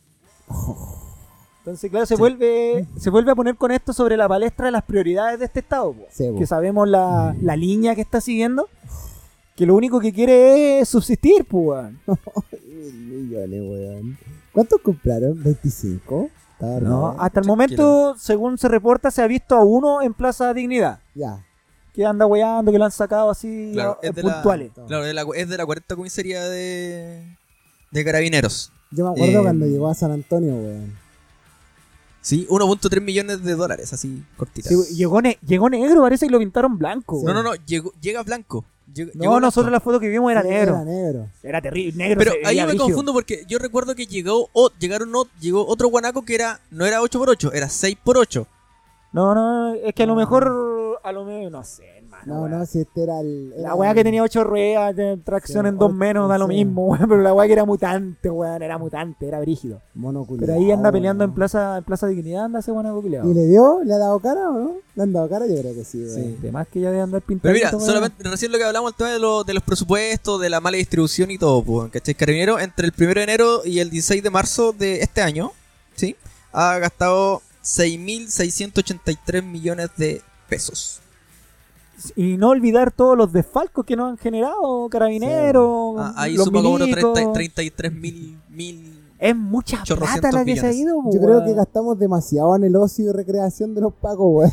[1.61, 4.85] Entonces, claro, se vuelve se vuelve a poner con esto sobre la palestra de las
[4.85, 5.95] prioridades de este Estado.
[5.95, 6.05] po.
[6.13, 8.69] Sí, que sabemos la, la línea que está siguiendo.
[9.57, 11.93] Que lo único que quiere es subsistir, pues,
[12.83, 14.19] millones, weón.
[14.53, 15.43] ¿Cuántos compraron?
[15.43, 16.31] ¿25?
[16.53, 20.53] Está No, hasta el momento, según se reporta, se ha visto a uno en Plaza
[20.55, 21.01] Dignidad.
[21.15, 21.45] Ya.
[21.93, 24.73] Que anda weyando, que lo han sacado así Claro, a- es de la- puntuales.
[24.87, 27.37] Claro, de la- es de la 40 comisaría de,
[27.93, 28.73] de carabineros.
[28.91, 30.93] Yo me acuerdo Eh, cuando llegó a San Antonio, weón.
[32.21, 34.73] Sí, 1.3 millones de dólares, así cortitas.
[34.73, 37.21] Sí, llegó, ne- llegó negro, parece que lo pintaron blanco.
[37.25, 38.65] no, no, no, llegó, llega blanco.
[38.93, 40.75] Llega- No, nosotros la foto que vimos era Sí, negro.
[40.75, 41.29] Era negro.
[41.43, 42.19] Era terrible, negro.
[42.19, 46.25] Pero ahí me confundo porque yo recuerdo que llegó o, llegaron o- llegó otro guanaco
[46.25, 48.47] que era no era 8x8, era 6x8.
[49.13, 51.94] No, no, es que a lo mejor, a lo mejor, no sé.
[52.27, 52.51] No, weón.
[52.53, 53.51] no, si este era el.
[53.63, 56.39] La weá el- que tenía ocho ruedas, de tracción Sí, en dos ocho, menos, da
[56.39, 56.55] lo sí.
[56.55, 57.09] mismo, weón.
[57.09, 59.81] Pero la weá que era mutante, weón, era mutante, era brígido.
[59.95, 61.35] Mono Pero ahí anda peleando en weón.
[61.37, 63.29] Plaza, en plaza Dignidad, anda ese guanaco culiao.
[63.31, 63.81] ¿Y le dio?
[63.85, 64.73] ¿Le ha dado cara o no?
[64.95, 65.47] ¿Le han dado cara?
[65.47, 66.15] Yo creo que sí, weón.
[66.15, 67.55] Sí, además que ya debe andar pintando.
[67.59, 70.51] Pero mira, solamente recién lo que hablamos el tema de, lo- de los presupuestos, de
[70.51, 72.15] la mala distribución y todo, pues, ¿cachai?
[72.15, 75.53] Carabinero entre el 1 de enero y el 16 de marzo de este año,
[75.95, 76.17] ¿sí?
[76.53, 81.01] Ha gastado 6.683 millones de pesos.
[82.17, 85.97] Y no olvidar todos los desfalcos que nos han generado, carabineros.
[85.99, 87.13] Ah, ahí los suma como unos milicos.
[87.15, 89.01] 30 33 mil, mil...
[89.19, 91.25] Es mucha plata la que se ha ido, Yo weón.
[91.25, 94.53] creo que gastamos demasiado en el ocio y recreación de los pacos, weón.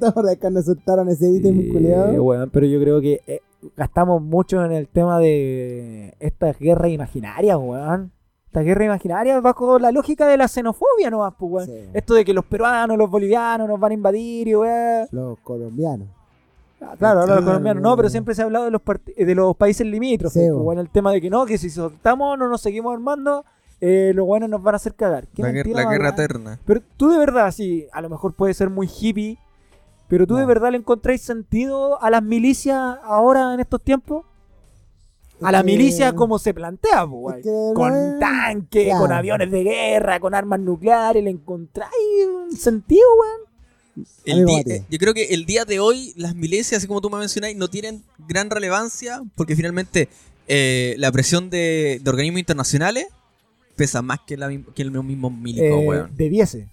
[0.00, 2.22] La verdad es que nos soltaron ese ítem, Sí, culiado.
[2.22, 3.40] weón, pero yo creo que eh,
[3.76, 8.12] gastamos mucho en el tema de estas guerras imaginarias, weón.
[8.46, 11.66] Esta guerra imaginaria bajo la lógica de la xenofobia nomás, pues, weón.
[11.66, 11.90] Sí.
[11.92, 15.06] Esto de que los peruanos, los bolivianos nos van a invadir y weón.
[15.10, 16.08] Los colombianos.
[16.80, 19.34] Ah, Claro, ahora los colombianos no, pero siempre se ha hablado de los, part- de
[19.34, 20.42] los países limítrofes.
[20.42, 23.44] Sí, pues, weón, el tema de que no, que si soltamos, no nos seguimos armando,
[23.80, 25.26] eh, los buenos nos van a hacer cagar.
[25.28, 26.58] Qué La, mentira guerra eterna.
[26.64, 29.38] Pero tú de verdad, sí, a lo mejor puede ser muy hippie,
[30.08, 34.24] pero tú de verdad le encontráis sentido a las milicias ahora en estos tiempos?
[35.40, 37.42] A la milicia como se plantea, po, es weón.
[37.44, 39.00] que no con es- tanques, claro.
[39.00, 41.92] con aviones de guerra, con armas nucleares, le encontráis
[42.50, 43.47] un sentido, weón.
[44.24, 47.10] El día- eh, yo creo que el día de hoy las milicias, así como tú
[47.10, 50.08] me mencionáis, no tienen gran relevancia porque finalmente
[50.46, 53.06] eh, la presión de, de organismos internacionales
[53.76, 56.10] pesa más que, la, mi- que los mismos milicos, Eh, weón.
[56.16, 56.68] debiese.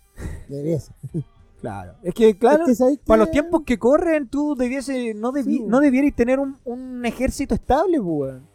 [0.47, 0.91] Debiese.
[1.61, 1.93] Claro.
[2.03, 5.45] Es que, claro, Es que, ¿sabes para los tiempos que corren, tú debiese, no, debi-
[5.57, 5.63] Sí.
[5.65, 8.47] no debierais tener un, un ejército estable, pues, weón.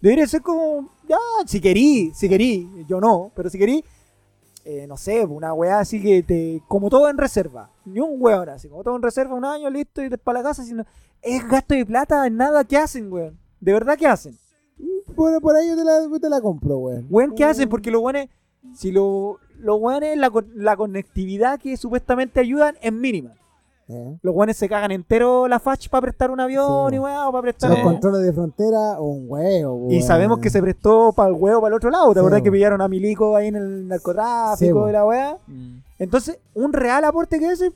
[0.00, 1.16] Debería ser como, ya,
[1.46, 3.82] si querí, si querí, yo no, pero si querí,
[4.66, 8.48] eh, no sé, una weá así que te, como todo en reserva, ni un weón
[8.48, 10.84] así, como todo en reserva, un año, listo, y te para la casa, sino,
[11.22, 13.38] es gasto de plata, nada, ¿qué hacen, weón?
[13.60, 14.36] ¿De verdad qué hacen?
[15.14, 17.06] Por, por ahí yo te la, yo te la compro, weón.
[17.08, 17.68] Weón, ¿qué hacen?
[17.68, 18.28] Porque los weones,
[18.74, 23.34] si lo, los weones, la, la conectividad que supuestamente ayudan es mínima.
[23.88, 24.18] Eh.
[24.20, 27.42] Los guanes se cagan entero la fach para prestar un avión Sí, y weón, para
[27.42, 27.70] prestar.
[27.70, 27.84] Los Sí.
[27.84, 31.76] controles de frontera, un huevo, Y sabemos que se prestó para el huevo para el
[31.76, 32.08] otro lado.
[32.08, 34.88] ¿Te Sí, acordás que pillaron a Milico ahí en el Sí, narcotráfico bo.
[34.88, 35.36] y la weá?
[35.46, 35.78] Mm.
[36.00, 37.72] Entonces, un real aporte que ese.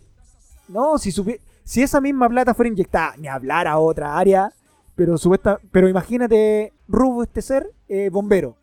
[0.68, 4.52] No, si supi- si esa misma plata fuera inyectada, ni hablar a otra área,
[4.96, 8.56] pero supuesta, pero imagínate, Rubo este ser, eh, bombero.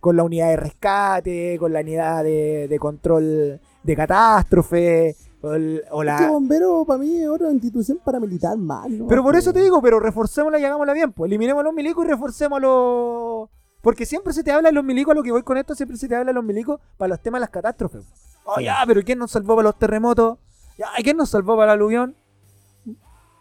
[0.00, 5.82] Con la unidad de rescate, con la unidad de, de control de catástrofe, o, el-
[5.90, 6.16] o la...
[6.16, 9.06] Es que bombero para mí es otra institución paramilitar más, ¿no?
[9.06, 11.12] Pero por eso te digo, pero reforcémosla y hagámosla bien.
[11.12, 13.48] Pues eliminemos a los milicos y reforcemos a los.
[13.82, 15.96] Porque siempre se te habla de los milicos, a lo que voy con esto, siempre
[15.96, 18.04] se te habla de los milicos para los temas de las catástrofes.
[18.44, 20.38] Oh, ya, pero ¿quién nos salvó para los terremotos?
[20.78, 22.16] Ya, ¿y ¿quién nos salvó para el aluvión?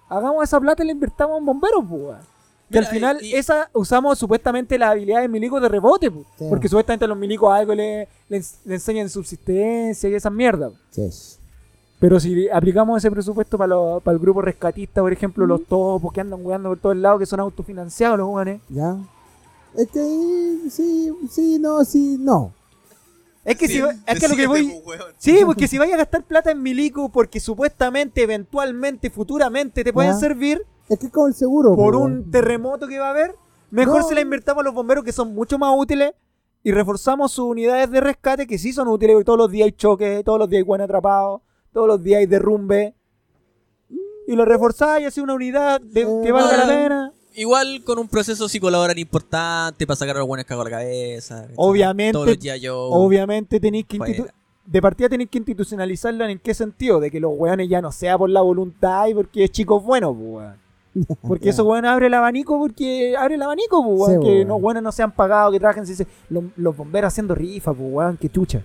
[0.09, 2.01] Hagamos esa plata y la invertamos en bomberos, pues.
[2.01, 2.35] weón.
[2.71, 6.25] Que al final, y- y- esa usamos supuestamente las habilidades milicos de rebote, pues.
[6.37, 6.45] Sí.
[6.49, 10.73] Porque supuestamente a los milicos algo le, le, ens- le enseñan subsistencia y esas mierdas.
[10.91, 11.09] Sí.
[11.99, 16.11] Pero si aplicamos ese presupuesto para, los- para el grupo rescatista, por ejemplo, los topos
[16.13, 18.61] que andan jugando por todos lados, que son autofinanciados los jugadores.
[18.69, 18.97] ¿Ya?
[19.77, 22.53] Es que sí, sí, no, sí, no.
[23.43, 24.81] Es que, si, va- es que lo que voy.
[24.85, 25.01] weón.
[25.17, 30.13] Sí, porque si vayas a gastar plata en milico, porque supuestamente, eventualmente, futuramente te pueden
[30.13, 30.19] Ya.
[30.19, 31.75] servir Es que es como el seguro.
[31.75, 33.35] por po, un terremoto que va a haber,
[33.71, 34.07] mejor No.
[34.07, 36.13] se la invertamos a los bomberos que son mucho más útiles
[36.63, 39.71] y reforzamos sus unidades de rescate que sí son útiles, porque todos los días hay
[39.73, 41.41] choques, todos los días hay buenos atrapados,
[41.75, 42.95] todos los días hay derrumbe.
[44.27, 47.13] Y lo reforzáis y así una unidad de, que valga la pena.
[47.35, 51.47] Igual con un proceso psicolaboral importante para sacar a los buenos cagos a la cabeza.
[51.57, 52.79] Obviamente- Todos los días yo.
[52.79, 54.25] Obviamente tenéis que
[54.65, 58.17] de partida tenéis que institucionalizarlo en qué sentido, de que los weones ya no sea
[58.17, 60.65] por la voluntad y porque es chicos buenos, pues, weón.
[61.27, 64.21] Porque esos weones abre el abanico porque abre el abanico, pues, weón.
[64.23, 64.47] Sí, que weón.
[64.47, 67.89] los weones no se han pagado, que trabajen, se los, los bomberos haciendo rifa, pues,
[67.91, 68.63] weón, que chucha.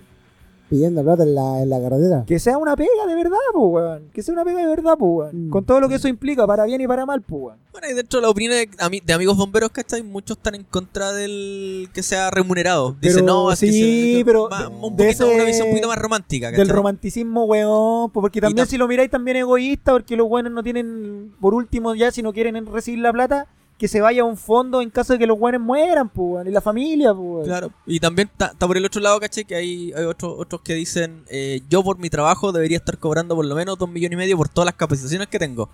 [0.71, 2.23] Pidiendo plata en la, en la carretera.
[2.25, 4.03] Que sea una pega de verdad, pues, weón.
[4.13, 5.47] Que sea una pega de verdad, pues, weón.
[5.47, 5.49] Mm.
[5.49, 7.57] Con todo lo que eso implica, para bien y para mal, pues, weón.
[7.73, 10.01] Bueno, y dentro de las opiniones de, ami- de amigos bomberos, ¿cachai?
[10.01, 12.95] Muchos están en contra del que sea remunerado.
[13.01, 15.73] Dicen, Pero no, es que sí, se- pero más- un poquito, ese- una visión un
[15.73, 16.73] poquito más romántica, Del ¿cachai?
[16.75, 18.09] romanticismo, weón.
[18.11, 21.53] pues, Porque también tam- si lo miráis también egoísta, porque los buenos no tienen, por
[21.53, 23.47] último ya, si no quieren recibir la plata,
[23.81, 26.45] que se vaya a un fondo en caso de que los buenos mueran, pues.
[26.45, 27.47] Y la familia, pues.
[27.47, 29.43] Claro, y también está está por el otro lado, ¿cachai?
[29.43, 33.35] Que hay, hay otros, otros que dicen, eh, yo por mi trabajo debería estar cobrando
[33.35, 35.67] por lo menos dos millones y medio por todas las capacitaciones que tengo.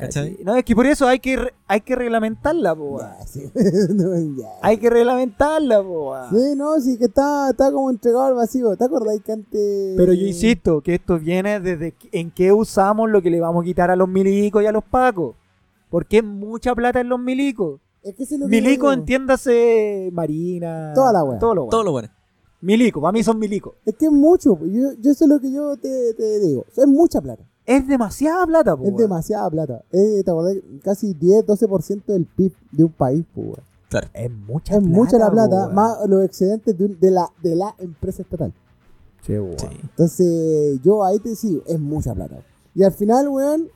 [0.00, 0.38] ¿Cachai?
[0.42, 3.12] No, es que por eso hay que, re- hay que reglamentarla, pues, weón.
[3.20, 3.42] Ya, sí.
[3.94, 4.48] No, ya.
[4.62, 6.30] Hay que reglamentarla, pues, weón.
[6.30, 8.74] Sí, no, sí, que está, está como entregado al vacío.
[8.78, 9.94] ¿Te acordáis que antes.
[9.98, 13.64] Pero yo insisto que esto viene desde en qué usamos lo que le vamos a
[13.66, 15.34] quitar a los milicos y a los pacos.
[15.96, 17.80] Porque es mucha plata en los milicos.
[18.02, 18.92] Es que es lo Milico, digo.
[18.92, 20.92] entiéndase Marina.
[20.94, 21.38] Toda la wea.
[21.38, 22.08] Todo lo Todo lo bueno.
[22.60, 23.72] Milico, para mí son milicos.
[23.86, 24.56] Es que es mucho.
[24.56, 26.66] pues, Yo, yo eso es lo que yo te, te digo.
[26.76, 27.42] Es mucha plata.
[27.64, 28.98] Es demasiada plata, po, es weón.
[29.00, 29.82] demasiada plata.
[29.90, 30.56] Es, ¿Te acordás?
[30.84, 33.60] Casi 10, 12% del PIB de un país, pues, weón.
[33.88, 34.08] Claro.
[34.12, 34.94] Es mucha Es plata.
[34.94, 35.74] mucha la po, plata, weón.
[35.74, 38.52] más los excedentes de, un- de, la, de la empresa estatal.
[39.22, 39.58] Sí, weón.
[39.58, 39.66] Sí.
[39.82, 42.36] Entonces, yo ahí te digo, es mucha plata.
[42.74, 43.68] Y al final, weón,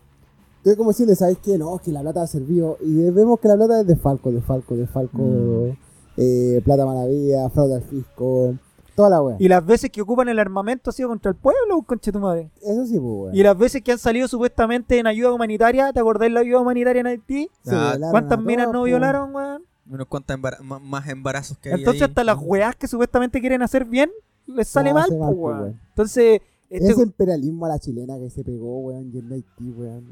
[0.63, 1.59] estoy como diciendo, ¿sabes qué?
[1.59, 2.77] No, que la plata ha servido.
[2.81, 5.77] Y vemos que la plata es de Falco, de Falco, de Falco, Mm.
[6.17, 8.55] eh, plata maravilla, fraude al fisco,
[8.95, 9.37] toda la weón.
[9.41, 12.51] Y las veces que ocupan el armamento ha sido contra el pueblo, conche tu madre.
[12.61, 13.35] Eso sí, pues, weón.
[13.35, 16.61] Y las veces que han salido supuestamente en ayuda humanitaria, ¿te acordás de la ayuda
[16.61, 17.51] humanitaria en Haití?
[17.67, 18.85] Ah, ¿Cuántas minas no po.
[18.85, 19.63] violaron, weón?
[19.91, 20.37] Unos cuantos
[20.83, 22.09] más embarazos que hay Entonces ahí.
[22.09, 24.11] hasta las weas que supuestamente quieren hacer bien,
[24.47, 25.61] les sale No, mal, mal, weón.
[25.63, 25.81] weón.
[25.89, 30.05] Entonces, este- Ese imperialismo a la chilena que se pegó, weón, yendo a Haití, weón.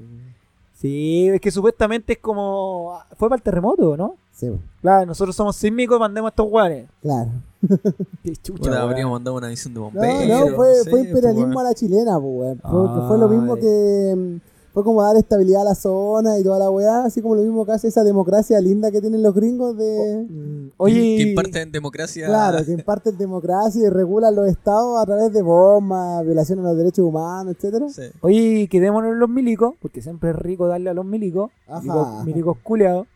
[0.80, 2.98] Sí, es que supuestamente es como...
[3.16, 4.16] Fue para el terremoto, ¿no?
[4.32, 4.48] Sí.
[4.80, 6.88] Claro, nosotros somos sísmicos, mandemos a estos weones.
[7.02, 7.30] claro.
[8.22, 8.82] Qué chucha, weón.
[8.82, 10.28] habríamos mandado una misión de No, bomberos.
[10.50, 11.58] no, fue, sí, fue pues, imperialismo weón.
[11.58, 12.60] a la chilena, pues, weón.
[12.60, 14.38] Fue, fue lo mismo que.
[14.78, 17.66] Fue como dar estabilidad a la zona y toda la weá, así como lo mismo
[17.66, 20.24] que hace esa democracia linda que tienen los gringos de.
[20.30, 22.28] Mm, Oye, Que imparten democracia.
[22.28, 26.76] Claro, que imparten democracia y regulan los estados a través de bombas, violaciones a los
[26.78, 27.88] derechos humanos, etcétera.
[27.88, 28.02] Sí.
[28.20, 31.50] Oye, quedémonos en los milicos, porque siempre es rico darle a los milicos.
[31.66, 31.80] Ajá.
[31.80, 33.08] Milicos, milicos culeados.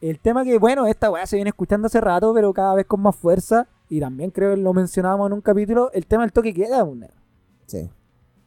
[0.00, 3.00] El tema que, bueno, esta weá se viene escuchando hace rato, pero cada vez con
[3.00, 3.68] más fuerza.
[3.88, 7.06] Y también creo que lo mencionábamos en un capítulo, el tema del toque queda, una,
[7.66, 7.88] Sí.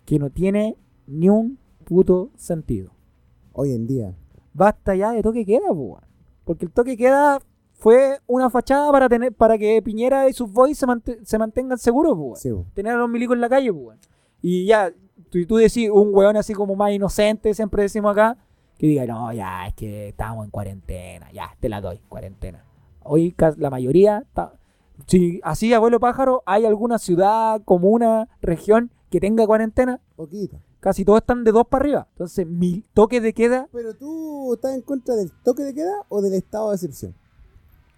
[0.03, 0.75] que no tiene
[1.07, 1.57] ni un
[1.87, 2.91] puto sentido.
[3.53, 4.13] Hoy en día.
[4.53, 6.01] Basta ya de toque queda, weón.
[6.43, 7.39] Porque el toque queda
[7.73, 11.77] fue una fachada para tener para que Piñera y sus boys se, mant- se mantengan
[11.77, 12.39] seguros.
[12.39, 12.65] Sí, weón.
[12.73, 13.97] tener a los milicos en la calle, weón.
[14.41, 14.91] Y ya,
[15.29, 18.37] tú, tú decís, un weón así como más inocente, siempre decimos acá,
[18.77, 22.63] que diga, no, ya, es que estamos en cuarentena, ya, te la doy, cuarentena.
[23.01, 24.53] Hoy la mayoría está...
[25.07, 30.59] Si así, abuelo pájaro, hay alguna ciudad, comuna, región que tenga cuarentena, Poquito.
[30.79, 32.07] Casi todos están de dos para arriba.
[32.13, 36.21] Entonces, mi toque de queda, Pero tú estás en contra del toque de queda o
[36.21, 37.15] del estado de excepción.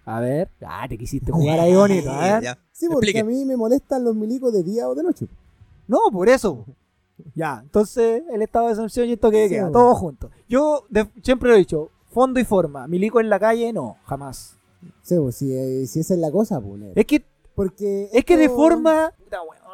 [0.04, 2.40] a ver, ah, te quisiste jugar ahí bonito, ¿eh?
[2.42, 2.58] Ya.
[2.72, 3.20] Sí, porque Explique.
[3.20, 5.26] a mí me molestan los milicos de día o de noche.
[5.86, 6.64] No, por eso.
[7.34, 9.78] Ya, entonces el estado de excepción y el toque de Sí, queda, bueno.
[9.78, 10.30] todos juntos.
[10.48, 14.56] Yo de- siempre lo he dicho, fondo y forma, milico en la calle, no, jamás.
[15.02, 16.80] Sí, pues, si, eh, si esa es la cosa, pues.
[16.94, 17.22] Es que,
[17.54, 18.08] Porque.
[18.12, 19.12] es que de forma...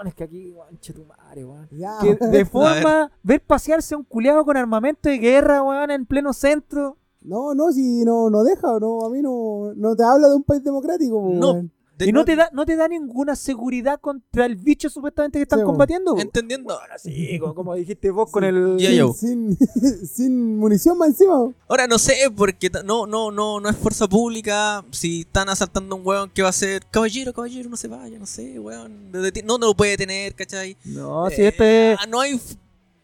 [0.05, 1.69] Es que aquí, weón, che tu madre, weón.
[1.71, 2.47] Ya, Que de ver.
[2.47, 6.97] forma, ver pasearse a un culiado con armamento de guerra, weón, en pleno centro.
[7.23, 10.45] No, no, si no, no deja, no, a mí no, no te habla de un
[10.45, 11.31] país democrático.
[11.35, 11.69] No.
[11.99, 15.45] De- y no te da no te da ninguna seguridad contra el bicho supuestamente que
[15.45, 16.17] están Sí, combatiendo.
[16.19, 16.75] Entendiendo.
[16.79, 18.77] Bueno, sí, como, como dijiste vos con el...
[18.79, 19.13] Yo.
[19.15, 19.57] Sin,
[20.07, 21.49] sin munición más encima.
[21.69, 24.85] Ahora no sé, porque no, no, no, no es fuerza pública.
[24.91, 26.83] Si están asaltando a un weón, ¿qué va a hacer?
[26.91, 29.11] Caballero, caballero, no se vaya, no sé, weón.
[29.13, 30.77] No, no lo puede tener, ¿cachai?
[30.85, 31.97] No, si Eh, este...
[31.99, 32.39] ah, no hay.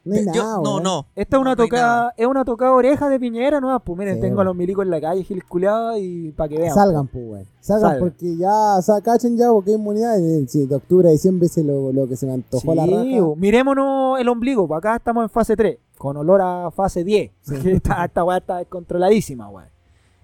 [0.05, 1.07] No hay yo- nada, no.
[1.15, 3.79] Esta es una No, tocada, es una tocada oreja de Piñera, ¿no?
[3.81, 6.59] Pues miren, Sí, tengo a los milicos en la calle, giles culiados, y para que
[6.59, 6.75] vean.
[6.75, 7.47] Salgan, pues, weón.
[7.61, 8.01] Salgan, Salgan.
[8.09, 10.17] porque ya, sa- cachen ya, porque hay inmunidad.
[10.49, 13.21] sí, de octubre a diciembre es lo, lo que se me antojó Sí, la raja.
[13.21, 17.31] bo, mirémonos el ombligo, pues acá estamos en fase 3, con olor a fase 10.
[17.47, 19.69] porque esta, esta weá está descontroladísima, weón.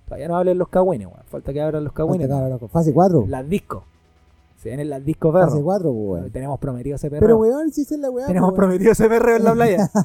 [0.06, 1.20] Todavía no hablen los cagüines, weón.
[1.26, 2.28] Falta que abran los cagüines.
[2.72, 3.26] Fase 4.
[3.28, 3.84] Las discos.
[4.58, 5.64] Se vienen las discos Fase perro.
[5.64, 6.30] 4, pues, weón.
[6.32, 7.20] Tenemos prometido ese perro.
[7.20, 8.26] Pero, weón, si esa es la weá.
[8.26, 9.90] Tenemos pues, prometido ese perro en la playa.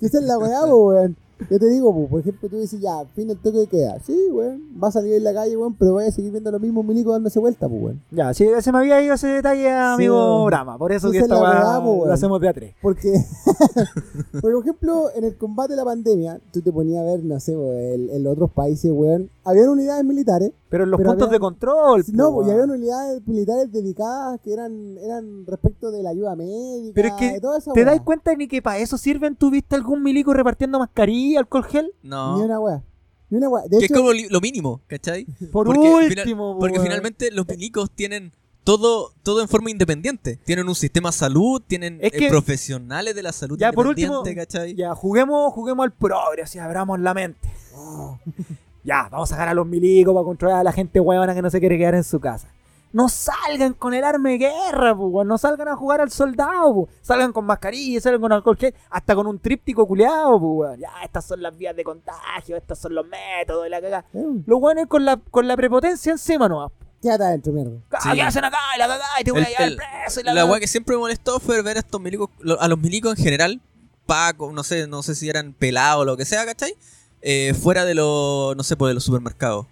[0.00, 1.16] Si esa es la weá, pues, weón.
[1.50, 3.98] Yo te digo, pues, por ejemplo, tú dices, ya, fin del toque de queda.
[4.00, 4.62] Sí, weón.
[4.82, 7.12] Va a salir en la calle, weón, pero vaya a seguir viendo los mismos milicos
[7.12, 8.00] dándose vuelta, pues, weón.
[8.10, 10.44] Ya, sí, se me había ido ese detalle, amigo.
[10.46, 10.78] Brahma.
[10.78, 12.74] Por eso que es esta weá po, lo hacemos de a tres.
[12.80, 13.12] Porque,
[14.40, 17.56] por ejemplo, en el combate de la pandemia, tú te ponías a ver, no sé,
[17.56, 20.52] weón, en los otros países, weón, habían unidades militares.
[20.72, 22.04] Pero en los Pero puntos había- de control.
[22.14, 26.34] No, po, pues, y habían unidades militares dedicadas que eran, eran respecto de la ayuda
[26.34, 26.92] médica.
[26.94, 29.36] Pero es que de toda esa ¿Te das cuenta ni que para eso sirven?
[29.36, 31.92] ¿Tú viste algún milico repartiendo mascarilla, alcohol gel?
[32.02, 32.38] No.
[32.38, 32.82] Ni una weá.
[33.28, 33.62] Ni una weá.
[33.64, 35.26] De que es hecho, como li- lo mínimo, ¿cachai?
[35.52, 38.32] Por Porque último, final- Porque finalmente los milicos tienen
[38.64, 40.38] todo, todo en forma independiente.
[40.44, 44.16] Tienen un sistema de salud, tienen Es eh, profesionales de la salud Ya, por independiente,
[44.30, 44.74] último, ¿cachai?
[44.74, 47.50] Ya, juguemos, juguemos al progre, así abramos la mente.
[47.76, 48.16] ah,
[48.84, 51.50] Ya, vamos a sacar a los milicos para controlar a la gente huevona que no
[51.50, 52.48] se quiere quedar en su casa.
[52.92, 56.88] No salgan con el arma de guerra, po, no salgan a jugar al soldado, po.
[57.00, 60.74] salgan con mascarilla, salgan con alcohol gel, hasta con un tríptico culeado, po.
[60.76, 64.04] Ya, estas son las vías de contagio, estos son los métodos de la cagada.
[64.12, 66.70] eh, Los weones con la, con la prepotencia encima nomás.
[67.00, 67.72] Quédate adentro, mierda.
[67.92, 68.10] Ah, Sí.
[68.14, 68.58] ¿Qué hacen acá?
[68.76, 70.20] Y la cagada, y te voy El- a llevar el- preso.
[70.20, 72.28] Y La weá que siempre me molestó fue ver a estos milicos,
[72.60, 73.60] a los milicos en general,
[74.06, 76.74] Paco, no sé, no sé si eran pelados o lo que sea, ¿cachai?
[77.22, 79.66] Eh, fuera de los, no sé, pues de los supermercados,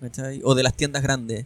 [0.00, 0.40] ¿cachai?
[0.44, 1.44] O de las tiendas grandes.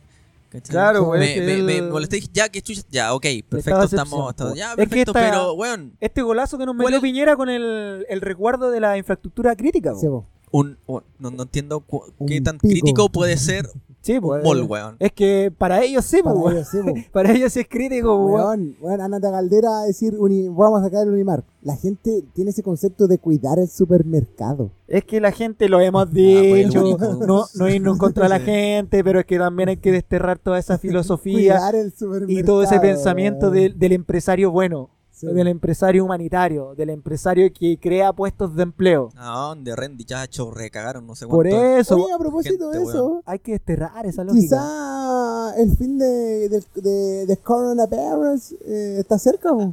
[0.51, 0.71] ¿cachai?
[0.71, 4.35] Claro, weón, Me, me, el- me molesté dije, ya, que chucha, ya, ok, perfecto, estamos,
[4.55, 7.03] ya, Es que perfecto, esta- pero, weón, Este golazo que nos ¿Cuál metió es?
[7.03, 9.95] Piñera con el, el resguardo de la infraestructura crítica.
[9.95, 12.69] Sí, un, un- no, no entiendo cu- qué tan pico.
[12.71, 13.67] crítico puede ser
[14.03, 14.97] Sí, un pues, weón.
[14.99, 16.57] Es que para ellos sí, pues, Para weón.
[16.57, 16.95] ellos, sí, po.
[17.13, 18.35] Para ellos sí es crítico, weón.
[18.35, 21.45] Weón, weón, andate a Caldera a decir, uni- vamos a sacar el Unimar.
[21.63, 24.71] La gente tiene ese concepto de cuidar el supermercado.
[24.89, 26.83] Es que la gente lo hemos pues, el dicho,
[27.27, 30.79] no, no irnos contra la gente, pero es que también hay que desterrar toda esa
[30.79, 32.41] filosofía Cuidar el supermercado.
[32.41, 34.91] y todo ese pensamiento del empresario bueno,
[35.23, 35.33] Sí.
[35.33, 39.11] del empresario humanitario, del empresario que crea puestos de empleo.
[39.17, 41.65] Ah, donde Randy Chacho recagaron no sé Por cuánto.
[41.79, 44.43] eso Oye, a propósito de eso, hay que desterrar esa lógica.
[44.43, 49.51] quizá el fin de, de, de, de coronavirus eh, está cerca.
[49.53, 49.73] po.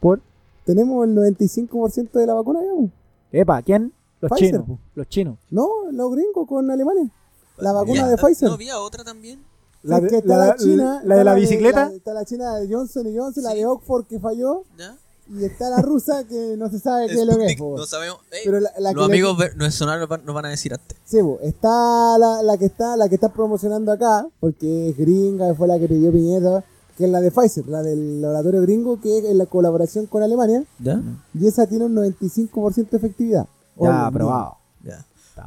[0.00, 0.20] Por
[0.64, 3.40] Tenemos el 95% de la vacuna ya.
[3.40, 3.92] Epa, ¿quién?
[4.20, 4.78] Los Pfizer, chinos.
[4.94, 5.38] Los chinos.
[5.50, 7.10] No, los gringos con Alemania.
[7.58, 8.48] La vacuna Ya, de Pfizer.
[8.48, 9.42] ¿No había otra también?
[9.84, 11.02] La de- está la- la, China.
[11.04, 11.88] la de la bicicleta.
[11.88, 14.64] la- está la China de Johnson y Johnson, la de Oxford que falló.
[14.78, 14.96] ¿Ya?
[15.26, 17.58] Y está la rusa que no se sabe qué es lo que es.
[17.60, 18.18] No sabemos.
[18.30, 20.48] Ey, Pero la, la los que le- amigos ver- nuestros nos van, nos van a
[20.50, 20.96] decir antes.
[21.04, 25.66] Sí, está la, la que está la que está promocionando acá, porque es gringa, fue
[25.68, 26.64] la que pidió Piñera,
[26.98, 30.22] que es la de Pfizer, la del laboratorio gringo, que es en la colaboración con
[30.22, 31.00] Alemania, ¿Ya?
[31.34, 33.46] y esa tiene un 95% de efectividad.
[33.80, 34.58] Ya, aprobado.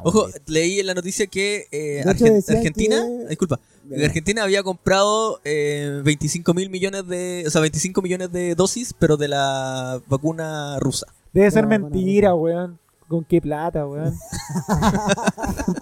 [0.03, 3.57] Ojo, leí en la noticia que eh, Argen- Argentina, que- disculpa,
[3.95, 8.93] Que Argentina había comprado eh, 25 mil millones de, o sea, 25 millones de dosis,
[8.97, 11.07] pero de la vacuna rusa.
[11.33, 12.79] Debe ser No, bueno, mentira, weón.
[13.07, 14.13] ¿Con qué plata, weón?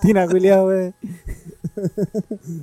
[0.02, 0.94] Tina culiao, weón.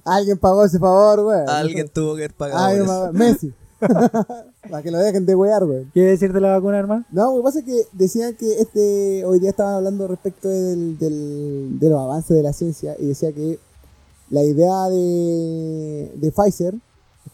[0.04, 1.40] Alguien pagó ese favor, güey.
[1.48, 3.12] Alguien tuvo que haber pagado.
[3.12, 3.52] Messi.
[4.70, 5.86] Para que lo dejen de wear, güey.
[5.92, 7.04] ¿Qué decir de la vacuna, hermano?
[7.10, 10.96] No, lo que pasa es que decían que este hoy día estaban hablando respecto del,
[10.98, 13.58] del- de los avances de la ciencia y decía que
[14.32, 16.74] la idea de, de Pfizer,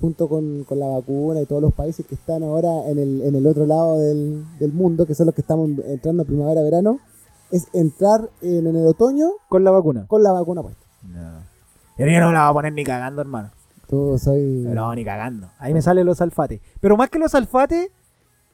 [0.01, 3.35] junto con, con la vacuna y todos los países que están ahora en el, en
[3.37, 6.99] el otro lado del, del mundo, que son los que estamos entrando a primavera-verano,
[7.51, 10.07] es entrar en, en el otoño Con la vacuna.
[10.07, 10.85] con la vacuna puesta.
[11.05, 11.39] No.
[11.97, 13.51] Yo no la voy a poner ni cagando, hermano.
[13.89, 14.43] Tú soy...
[14.43, 15.49] No, ni cagando.
[15.59, 16.61] Ahí me salen los alfates.
[16.81, 17.91] Pero más que los alfates,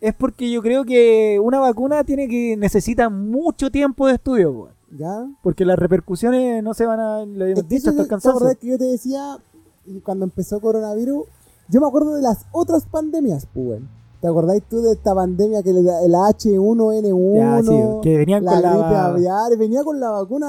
[0.01, 4.75] es porque yo creo que una vacuna tiene que necesita mucho tiempo de estudio, weón.
[4.97, 5.27] ¿Ya?
[5.43, 7.25] Porque las repercusiones no se van a.
[7.27, 8.59] Lo que dicho hasta el es- ¿te cansancio.
[8.61, 9.39] que yo te decía
[9.87, 11.25] y cuando empezó coronavirus?
[11.69, 13.81] Yo me acuerdo de las otras pandemias, pues.
[14.21, 17.37] ¿Te acordáis tú de esta pandemia que le da el H1N1?
[17.37, 19.07] Ya, sí, que venían la con gripe la.
[19.07, 20.47] aviar, venía con la vacuna.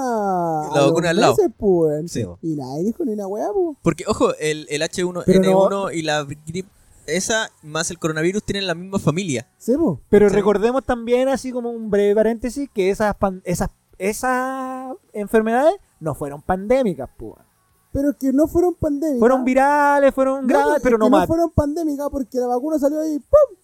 [0.73, 1.35] La vacuna al lado.
[1.57, 2.11] pues.
[2.11, 2.25] Sí.
[2.41, 3.77] Y nadie dijo ni una weá, pues.
[3.81, 6.69] Porque, ojo, el, el H1N1 Pero y la gripe,
[7.07, 9.47] esa más el coronavirus tienen la misma familia.
[9.57, 9.99] Sí, pues.
[10.09, 10.35] Pero Sí.
[10.35, 16.41] recordemos también, así como un breve paréntesis, que esas, pan- esas, esas enfermedades no fueron
[16.41, 17.33] pandémicas, pues.
[17.91, 19.19] Pero que no fueron pandémicas.
[19.19, 21.27] Fueron virales, fueron No, graves, es pero que no no matan.
[21.27, 23.57] fueron pandémicas porque la vacuna salió ahí, ¡pum!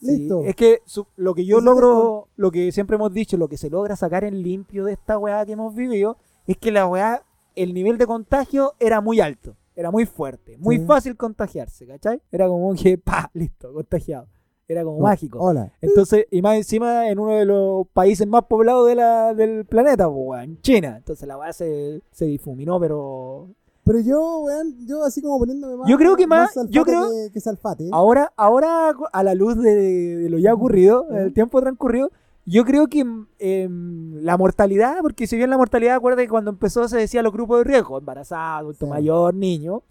[0.00, 0.42] Sí, Listo.
[0.44, 3.68] es que su- lo que yo logro, lo que siempre hemos dicho, lo que se
[3.70, 7.24] logra sacar en limpio de esta weá que hemos vivido, es que la weá,
[7.56, 10.84] el nivel de contagio era muy alto, era muy fuerte, muy Sí.
[10.86, 12.22] fácil contagiarse, ¿cachai?
[12.30, 14.28] Era como que, pa, listo, contagiado.
[14.68, 15.38] Era como mágico.
[15.40, 15.72] Hola.
[15.80, 20.08] Entonces, y más encima en uno de los países más poblados de la, del planeta,
[20.08, 20.96] weón, en China.
[20.98, 23.48] Entonces la weá se, se difuminó, pero
[23.84, 25.88] Pero yo, weón, yo así como poniéndome más.
[25.88, 27.88] Yo creo que más- yo creo- Que, que salfate.
[27.92, 29.74] Ahora, ahora a la luz de,
[30.18, 32.10] de lo ya ocurrido, el tiempo transcurrido,
[32.44, 33.04] Yo creo que
[33.38, 37.32] em, la mortalidad, porque si bien la mortalidad, acuérdate que cuando empezó se decía los
[37.32, 38.90] grupos de riesgo, embarazado, adulto Sí.
[38.90, 39.82] mayor, niño,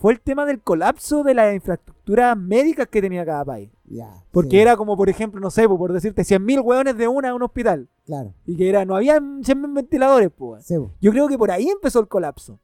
[0.00, 3.70] fue el tema del colapso de las infraestructuras médicas que tenía cada país.
[3.84, 4.24] Ya.
[4.32, 7.30] Porque sí, era como, por ejemplo, no sé, po, por decirte, 100.000 hueones de una
[7.30, 7.86] a un hospital.
[8.06, 8.32] Claro.
[8.46, 10.64] Y que era, no había 100.000 ventiladores, pues.
[10.64, 10.76] Sí.
[11.02, 12.58] Yo creo que por ahí empezó el colapso.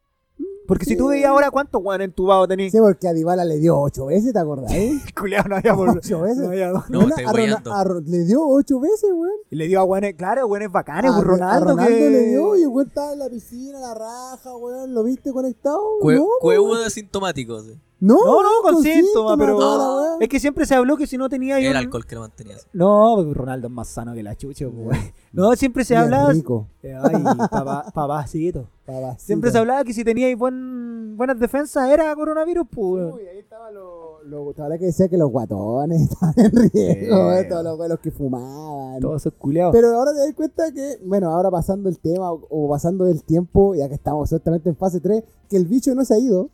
[0.66, 3.78] Porque si tú veías ahora cuántos hueones entubados tenías, Sí, porque a Dybala le dio
[3.78, 4.70] ocho veces, ¿te acordás?
[4.74, 4.98] eh?
[5.18, 5.90] culiao, no había por...
[5.90, 6.38] Ocho veces.
[6.38, 9.30] no había- No, a a le dio ocho veces, weón.
[9.50, 12.10] Y le dio a hueones, claro, hueones bacanes, A pues a Ronaldo, que...
[12.10, 14.92] le dio y el weón estaba en la piscina, la raja, weón.
[14.94, 15.80] ¿Lo viste conectado?
[16.00, 17.64] Cue- no, Cuevo de asintomáticos.
[17.66, 17.78] sí.
[17.98, 20.18] No, No, no, con síntomas, pero-.
[20.20, 22.56] Es que siempre se habló que si no tenía El un- alcohol que lo mantenía.
[22.56, 22.66] así.
[22.72, 24.98] No, pues Ronaldo es más sano que la chucha, pues, güey.
[25.32, 26.32] No, siempre se hablaba...
[26.32, 28.68] rico, Eh, Ay, papá, papacito.
[28.86, 29.24] papacito.
[29.24, 33.14] Siempre se hablaba que si teníais buen, buenas defensas era coronavirus, pues.
[33.14, 37.48] Uy, ahí estaba lo, lo, que decía que los guatones estaban en riesgo, Sí.
[37.48, 39.00] todos los güeyes que fumaban.
[39.00, 39.72] Todos esos culeados.
[39.74, 43.22] Pero ahora te das cuenta que, bueno, ahora pasando el tema o, o pasando el
[43.22, 46.50] tiempo, ya que estamos exactamente en fase 3, que el bicho no se ha ido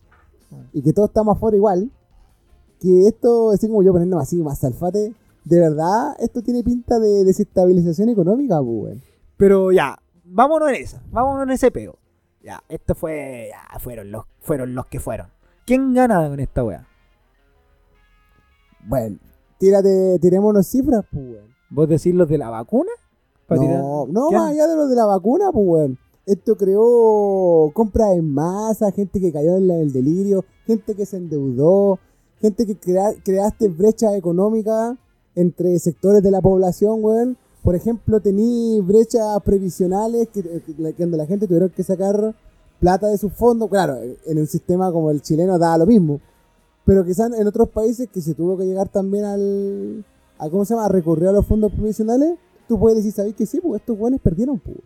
[0.73, 1.91] y que todos estamos afuera igual,
[2.81, 5.15] que esto, así como yo poniéndome así más salfate,
[5.45, 9.03] de verdad, esto tiene pinta de desestabilización económica, pues, weón.
[9.37, 11.97] Pero ya, vámonos en esa, vámonos en ese peo.
[12.43, 15.29] Ya, esto fue, ya, fueron los, fueron los que fueron.
[15.67, 16.87] ¿Quién gana con esta wea?
[18.87, 19.19] Bueno,
[19.59, 21.53] tírate, tirémonos cifras, pues, weón.
[21.71, 22.91] ¿Vos decís los de la vacuna?
[23.49, 25.99] Tirar- No, no más allá de lo de la vacuna, pues, weón.
[26.27, 31.99] Esto creó compras en masa, gente que cayó en el delirio, gente que se endeudó,
[32.41, 34.97] gente que crea- creaste brechas económicas
[35.35, 37.37] entre sectores de la población, weón.
[37.63, 42.35] Por ejemplo, tení brechas previsionales que, que, que la gente tuvieron que sacar
[42.81, 43.69] plata de sus fondos.
[43.71, 46.21] Claro, en un sistema como el chileno da lo mismo.
[46.85, 50.05] Pero quizás en otros países que se tuvo que llegar también al...
[50.39, 50.87] A, ¿Cómo se llama?
[50.87, 52.37] A recurrir a los fondos provisionales.
[52.67, 53.61] Tú puedes decir, ¿sabéis que sí?
[53.61, 54.77] Pues estos weones perdieron, pues.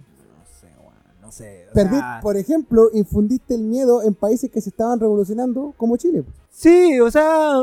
[1.37, 1.67] Sé.
[1.71, 5.97] o Perdí, sea, por ejemplo, infundiste el miedo en países que se estaban revolucionando como
[5.97, 6.23] Chile.
[6.23, 6.37] pues.
[6.51, 7.55] Sí, o sea,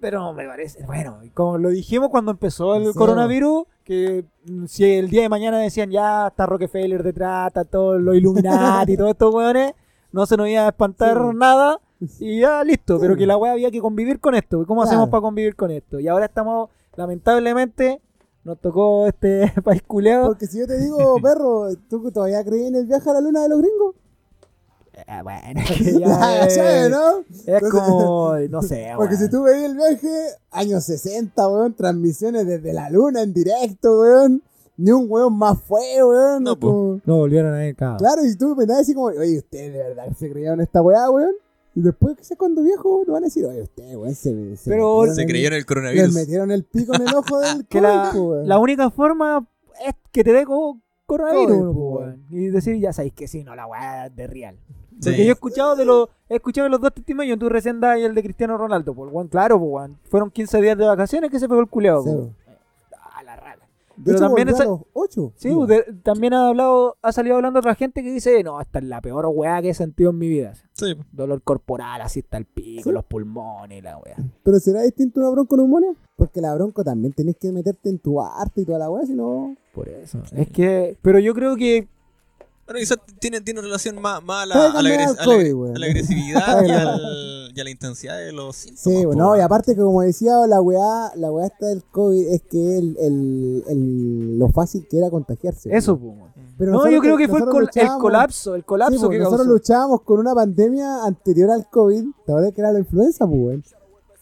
[0.00, 4.24] pero me parece, bueno, como lo dijimos cuando empezó el Sí, coronavirus, que
[4.66, 8.96] si el día de mañana decían ya está Rockefeller detrás, está todos los Illuminati y
[8.98, 9.72] todos estos weones,
[10.12, 11.36] no se nos iba a espantar Sí.
[11.36, 11.80] nada
[12.20, 14.66] y ya listo, pero que la wea había que convivir con esto.
[14.66, 14.90] ¿Cómo Claro.
[14.90, 15.98] hacemos para convivir con esto?
[15.98, 18.00] Y ahora estamos, lamentablemente,
[18.44, 20.26] nos tocó este país culeado.
[20.28, 23.42] Porque si yo te digo, perro, ¿tú todavía crees en el viaje a la luna
[23.42, 23.94] de los gringos?
[25.06, 27.24] Ah, bueno, que ya es, ya, ¿no?
[27.46, 30.08] es como, no sé, Porque si tú veías el viaje,
[30.50, 34.42] años 60, weón, transmisiones desde la luna en directo, weón.
[34.76, 36.44] Ni un weón más fue, weón.
[36.44, 39.72] No, como- No volvieron a ir cada Claro, y tú me así como, oye, ustedes
[39.72, 41.32] de verdad se creyeron esta weá, weón.
[41.74, 44.70] Y después, que sé cuando viejo, lo van a decir, oye, ustedes, weón, se, se
[44.70, 46.14] Pero- Se en el Les coronavirus.
[46.14, 48.46] metieron el pico en el ojo del que la, weón.
[48.46, 49.46] la única forma
[49.86, 52.24] es que te dé co- coronavirus, COVID, weón.
[52.30, 54.56] y decir, ya sabéis que sí, no, la weá de real.
[55.00, 55.08] Sí.
[55.10, 57.98] Porque yo he escuchado de los, he escuchado de los dos testimonios, tú recién das
[57.98, 59.98] y el de Cristiano Ronaldo, pues weón, claro, pues weón.
[60.04, 62.10] Fueron 15 días de vacaciones que se pegó el culeado, Sí,
[63.96, 65.32] De Pero hecho, también esa- ocho.
[65.36, 68.84] Sí, de- también ha hablado, ha salido hablando otra gente que dice, no, esta es
[68.86, 70.54] la peor weá que he sentido en mi vida.
[70.72, 70.94] Sí.
[71.12, 72.92] Dolor corporal, así está el pico, Sí.
[72.92, 74.16] los pulmones la weá.
[74.42, 75.92] Pero será distinto una bronconeumonía?
[76.16, 79.14] Porque la bronco también tenés que meterte en tu arte y toda la weá, si
[79.14, 79.56] no.
[79.74, 80.20] Por eso.
[80.34, 81.88] Es que, pero yo creo que
[82.72, 85.54] Bueno, quizás tiene, tiene relación más, más a, la, a, la agres- a la- COVID,
[85.54, 85.76] weón.
[85.76, 86.86] a la agresividad y, cambiar.
[86.86, 88.80] al- y a la intensidad de los síntomas.
[88.82, 92.42] Sí, bueno, y aparte que como decía la weá, la weá esta del COVID es
[92.42, 95.68] que el, el, el- lo fácil que era contagiarse.
[95.76, 96.14] eso, pues.
[96.58, 97.44] Pero No, nosotros- yo creo que fue el,
[97.98, 99.52] colapso, el colapso Sí, que nosotros causó.
[99.52, 103.60] luchábamos con una pandemia anterior al COVID, ¿te acuerdas que era la influenza, pues?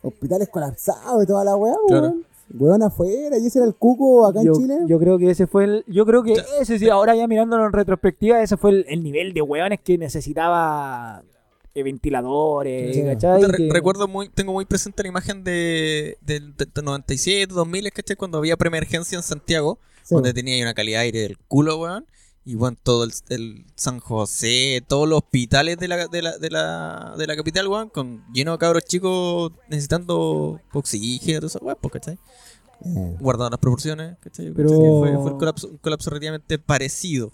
[0.02, 2.16] Hospitales colapsados y toda la weá, pues, Claro.
[2.52, 2.82] Weón.
[2.82, 4.78] Afuera, y ese era el cuco acá yo, en Chile.
[4.86, 7.72] yo creo que ese fue el, yo creo que ese sí, ahora ya mirándolo en
[7.72, 11.22] retrospectiva, ese fue el, el nivel de hueones que necesitaba
[11.74, 13.02] eh, ventiladores, Sí.
[13.04, 13.42] ¿cachai?
[13.44, 18.16] Re- Que- Recuerdo muy, tengo muy presente la imagen de, del de, 97, 2000, ¿cachai?
[18.16, 21.76] Cuando había preemergencia en Santiago, Sí, donde tenía ahí una calidad de aire del culo,
[21.78, 22.06] weón.
[22.44, 26.50] Y bueno, todo el, el San José, todos los hospitales de la, de la, de
[26.50, 31.78] la, de la capital, weón, con lleno de cabros chicos necesitando oxígeno, todo eso, weón,
[31.80, 32.18] pues, ¿cachai?
[32.84, 33.16] eh.
[33.20, 34.50] Guardando las proporciones, ¿cachai?
[34.52, 37.30] Pero- Fue, fue el colapso, un colapso relativamente parecido.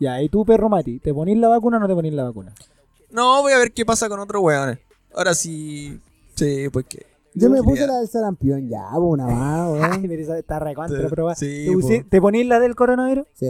[0.00, 2.52] Ya, y tú, perro Mati, ¿te ponís la vacuna o no te ponís la vacuna?
[3.10, 4.78] No, voy a ver qué pasa con otros weones.
[5.14, 5.98] Ahora sí.
[6.34, 7.06] Sí, pues que.
[7.34, 9.70] Yo me puse la del sarampión, ya, pues, una más,
[10.02, 10.10] weón.
[10.36, 10.58] está
[10.88, 11.34] Sí, pero va.
[11.36, 12.08] sí, ¿Te, pusi- po.
[12.10, 13.26] te ponís la del coronavirus?
[13.34, 13.46] Sí.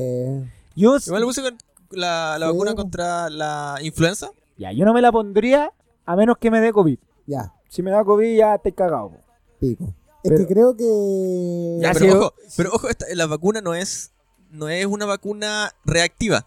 [0.79, 1.59] Yo, Igual le puse con
[1.91, 4.31] la, la Sí, vacuna contra la influenza.
[4.57, 5.73] ya, yo no me la pondría
[6.07, 6.99] a menos que me dé COVID.
[7.27, 9.11] Ya, Si me da COVID ya estoy cagado.
[9.11, 9.17] po.
[9.61, 9.85] pico.
[10.23, 11.79] Es Pero- que creo que.
[11.81, 14.13] Ya, pero ojo, pero ojo, esta- la vacuna no es
[14.51, 16.47] no es una vacuna reactiva,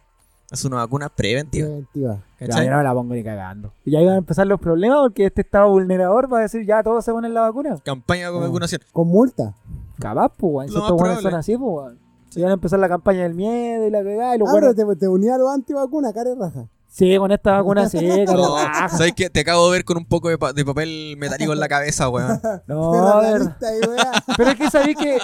[0.51, 1.67] es una vacuna preventiva.
[1.67, 2.23] Preventiva.
[2.39, 3.73] Ya, yo no me la pongo ni cagando.
[3.85, 6.81] Y ya iban a empezar los problemas porque este estado vulnerador va a decir ya
[6.83, 7.77] todos se ponen la vacuna.
[7.83, 8.41] Campaña de Ah.
[8.41, 8.81] vacunación.
[8.91, 9.53] Con multa.
[9.99, 10.69] Capaz, pues, weón.
[10.69, 11.99] Si estos weones son así, pues, weón.
[12.31, 14.73] Se iban a empezar la campaña del miedo y la cagada y los Ah, pero
[14.73, 16.65] te, te unía a los antivacunas, cara y raja.
[16.87, 18.89] Sí, con esta vacuna sí, cara, No, raja.
[18.89, 19.29] ¿Sabes qué?
[19.29, 22.09] Te acabo de ver con un poco de, pa- de papel metálico en la cabeza,
[22.09, 22.39] weón.
[22.67, 24.11] No, de weá.
[24.35, 25.17] Pero es que sabéis que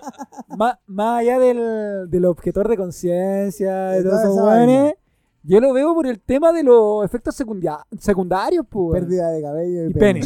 [0.57, 4.93] más, más allá del, del objetor de conciencia, de De todos esos weones,
[5.43, 8.83] yo lo veo por el tema de los efectos secundia- secundarios, pues.
[8.93, 9.05] weón.
[9.05, 10.21] Pérdida de cabello y, Y pene.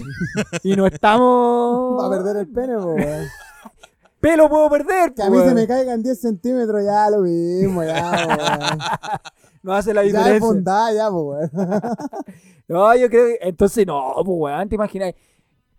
[0.64, 2.02] y no estamos.
[2.04, 2.98] Va a perder el pene, weón.
[4.22, 5.56] Pelo puedo perder, Que a pues, mí se weón.
[5.56, 8.80] me caigan 10 centímetros, ya lo mismo, ya, weón.
[9.64, 10.48] No hace la Ya es diferencia.
[10.48, 11.50] fundada, ya, weón.
[12.68, 13.40] No, yo creo que.
[13.42, 15.14] Entonces, no, pues, weón, te imaginas.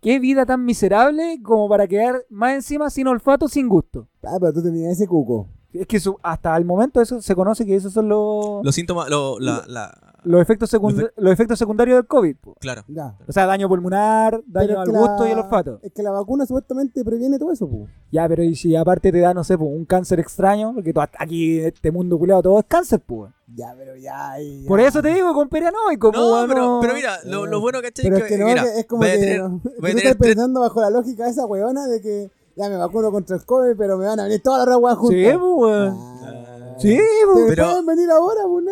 [0.00, 4.08] Qué vida tan miserable como para quedar más encima sin olfato, sin gusto.
[4.24, 5.46] Ah, pero tú tenías ese cuco.
[5.72, 9.08] Es que su- hasta el momento eso se conoce que esos son los, Los síntomas,
[9.08, 12.36] lo, la, la- los, efectos secund- Los los efectos secundarios del COVID.
[12.40, 12.56] pues.
[12.60, 12.82] claro.
[12.88, 13.16] Ya.
[13.26, 15.78] O sea, daño pulmonar, daño al gusto la- y al olfato.
[15.82, 17.86] Es que la vacuna supuestamente previene todo eso, po.
[18.10, 21.60] Ya, pero y si aparte te da, no sé, pues, un cáncer extraño, porque aquí
[21.60, 23.32] en este mundo culeado todo es cáncer, pues.
[23.54, 24.32] Ya, pero ya.
[24.38, 24.68] ya.
[24.68, 26.78] Por eso te digo, con perianoico, pues, No, pero, no.
[26.80, 28.04] pero mira, lo, lo bueno, ¿cachai?
[28.04, 30.16] Pero es que, que no, mira, es como que, tener- no, tú estás tener tres-
[30.16, 33.76] pensando bajo la lógica de esa weona de que ya me vacuno contra el COVID,
[33.76, 35.18] pero me van a venir todas las weas juntas.
[35.18, 35.96] Sí, pues, weón.
[35.98, 36.74] Ah.
[36.78, 36.98] Sí,
[37.32, 37.44] pues.
[37.48, 38.64] Pero- pueden venir ahora, pues.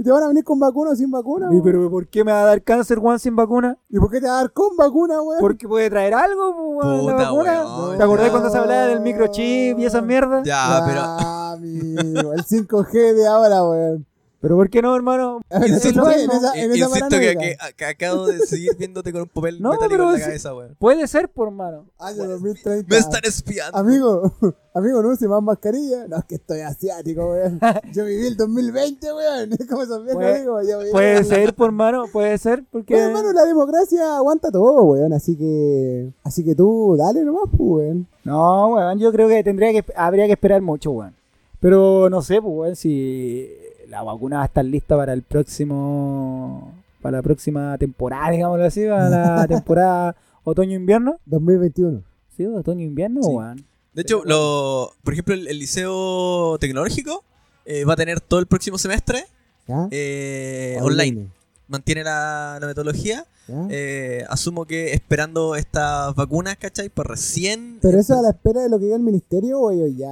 [0.00, 1.48] Y te van a venir con vacuna o sin vacuna.
[1.52, 3.76] Y pero ¿por qué me va a dar cáncer, Juan, sin vacuna?
[3.90, 5.40] ¿Y por qué te va a dar con vacuna, weón?
[5.40, 7.64] Porque puede traer algo, weón, la Puta, vacuna.
[7.64, 7.98] weón.
[7.98, 8.30] ¿Te acordás No.
[8.32, 10.42] cuando se hablaba del microchip y esas mierdas?
[10.46, 11.00] Ya, pero.
[11.02, 14.06] Ah, amigo, el 5G de ahora, weón.
[14.40, 15.42] Pero ¿por qué no, hermano?
[15.50, 16.10] Es Insisto, mismo.
[16.12, 19.60] en esa- en esa insisto que, que- que acabo de seguir viéndote con un papel
[19.60, 20.76] No, metálico en la cabeza, weón.
[20.78, 21.84] Puede ser, por hermano.
[21.98, 22.86] Año 2030.
[22.88, 23.76] Me están espiando.
[23.76, 24.32] Amigo,
[24.74, 26.06] amigo, no use más mascarilla.
[26.08, 27.60] No, es que estoy asiático, weón.
[27.92, 29.52] Yo viví el 2020, weón.
[29.52, 30.86] Es como esos viejos amigos.
[30.90, 32.94] Puede ser, por hermano, puede ser, porque...
[32.94, 35.12] Bueno, hermano, la democracia aguanta todo, weón.
[35.12, 36.14] Así que.
[36.24, 38.06] Así que tú, dale nomás, pues, weón.
[38.24, 41.14] No, weón, yo creo que tendría que habría que esperar mucho, weón.
[41.60, 43.50] Pero no sé, pues, weón, si
[43.90, 46.72] la vacuna va a estar lista para el próximo.
[47.02, 51.18] Para la próxima temporada, digámoslo así, para la temporada otoño-invierno.
[51.26, 52.02] 2021.
[52.36, 53.28] Sí, otoño-invierno, Sí.
[53.30, 53.64] weón.
[53.92, 57.24] De hecho, lo, por ejemplo, el, el liceo tecnológico
[57.66, 59.24] eh, va a tener todo el próximo semestre
[59.66, 59.88] ¿Ya?
[59.90, 61.28] eh, online.
[61.70, 63.24] Mantiene la, la metodología.
[63.68, 66.88] Eh, asumo que esperando estas vacunas, ¿cachai?
[66.88, 67.78] Pues recién.
[67.82, 70.08] Pero eso a la espera de lo que diga el ministerio, o ellos ya.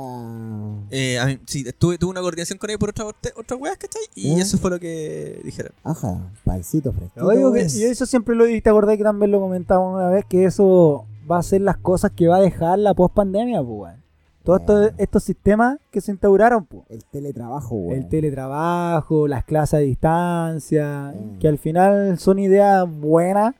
[0.90, 4.02] Eh, a mí- sí, tuve, tuve una coordinación con ellos por otras otras weas, ¿cachai?
[4.14, 5.72] Y eso fue lo que dijeron.
[5.84, 7.20] Ajá, pancito fresquito.
[7.20, 7.70] Yo digo que- weón.
[7.76, 11.04] y eso siempre lo y te acordás que también lo comentamos una vez, que eso
[11.30, 14.07] va a ser las cosas que va a dejar la post pandemia, pues, weón.
[14.48, 16.82] Todos estos, estos sistemas que se instauraron, pues.
[16.88, 17.98] El teletrabajo, weón.
[17.98, 21.38] El teletrabajo, las clases a distancia, Mm.
[21.38, 23.54] que al final son ideas buenas,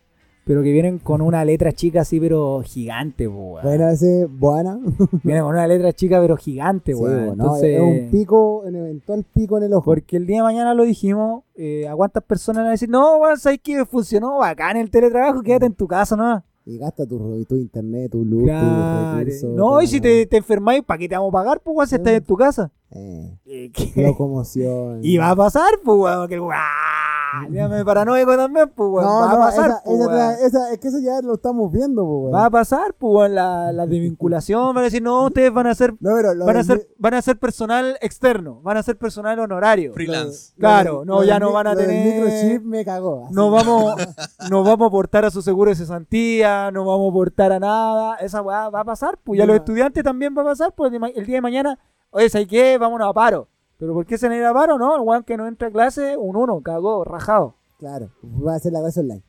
[0.44, 3.62] pero que vienen con una letra chica así, pero gigante, weón.
[3.62, 4.80] Bueno, ese, buena.
[5.22, 9.24] Vienen con una letra chica, pero gigante, Sí, no, Entonces, es un pico, un eventual
[9.34, 9.84] pico en el ojo.
[9.84, 12.88] porque el día de mañana lo dijimos, eh, ¿a cuántas personas le van a decir,
[12.88, 16.42] no, weón, sabes que funcionó bacán el teletrabajo, quédate en tu casa, ¿no?
[16.70, 19.12] Y gasta tu, tu internet, tu luz, Claro.
[19.12, 19.48] tu recurso.
[19.48, 21.94] No, y si te, te enfermáis, ¿para qué te vamos a pagar, pues, weón, si
[21.94, 22.70] estás en tu casa?
[22.90, 23.38] Eh,
[23.72, 24.02] ¿qué?
[24.02, 25.00] locomoción.
[25.02, 27.17] Y va a pasar, pues, weón, que ¡ah!
[27.50, 29.04] Dígame paranoico también, pues, weón.
[29.04, 32.02] No, va no, a pasar, esa, pues, esa, es que eso ya lo estamos viendo,
[32.04, 32.34] po, weón.
[32.34, 34.68] Va a pasar, pues, weón, la, la desvinculación.
[34.74, 37.14] Van a decir, no, ustedes van a ser, No, pero lo van a ser, van
[37.14, 39.92] a ser personal externo, van a ser personal honorario.
[39.94, 40.52] Freelance.
[40.56, 43.26] lo Claro, no, lo ya no van a tener- microchip me cagó.
[43.26, 43.34] así.
[43.34, 43.94] No vamos,
[44.50, 48.16] no vamos a aportar a su seguro de cesantía, no vamos a aportar a nada.
[48.16, 49.38] Esa weá va a pasar, pues.
[49.38, 51.78] Y a los estudiantes también va a pasar, pues el día de mañana,
[52.10, 52.78] oye, ¿sabes qué?
[52.78, 53.48] Vámonos a paro.
[53.78, 54.78] ¿Pero por qué se necesita paro?
[54.78, 57.54] No, el weón que no entra a clase, un uno, cagó, rajado.
[57.78, 58.10] Claro,
[58.44, 59.22] va a ser la clase online.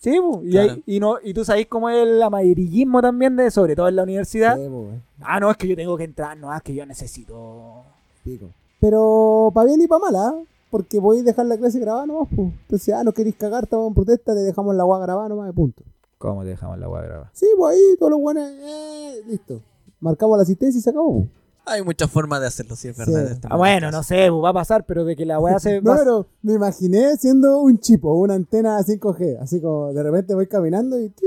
[0.00, 0.72] Sí, pues, y, Claro.
[0.74, 3.96] hay- y, no, y tú sabes cómo es el amarillismo también, de sobre todo en
[3.96, 4.56] la universidad.
[4.56, 5.02] Sí, weón.
[5.20, 7.82] Ah, no, es que yo tengo que entrar, no, es que yo necesito.
[8.22, 8.46] Pico.
[8.80, 10.34] Pero para bien y para mal, ¿ah?
[10.70, 12.52] Porque podéis dejar la clase grabada nomás, pues.
[12.62, 15.52] Entonces, ah, no queréis cagar, estamos en protesta, te dejamos la agua grabada nomás, de
[15.52, 15.82] punto.
[16.18, 17.30] ¿Cómo te dejamos la weá grabada?
[17.32, 19.60] Sí, pues ahí todos los buenos, eh, listo.
[20.00, 21.26] Marcamos la asistencia y se acabó.
[21.68, 23.02] Hay muchas formas de hacerlo, sí, es Sí.
[23.06, 23.30] verdad.
[23.32, 25.80] Este Ah, bueno, no sé, pues, va a pasar, pero de que la weá se.
[25.82, 29.38] No, pero me imaginé siendo un chip o una antena 5G.
[29.40, 31.08] Así como de repente voy caminando y.
[31.10, 31.26] ti,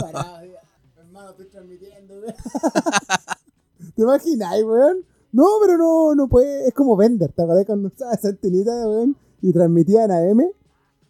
[0.00, 0.38] parado.
[0.98, 2.34] Hermano, estoy transmitiendo, weón.
[3.94, 5.04] ¿Te imaginas, weón?
[5.32, 6.68] No, pero no, no puede.
[6.68, 7.32] Es como Bender.
[7.32, 9.16] ¿Te acuerdas cuando estaba esa antenita, weón?
[9.40, 10.50] Y transmitía en AM.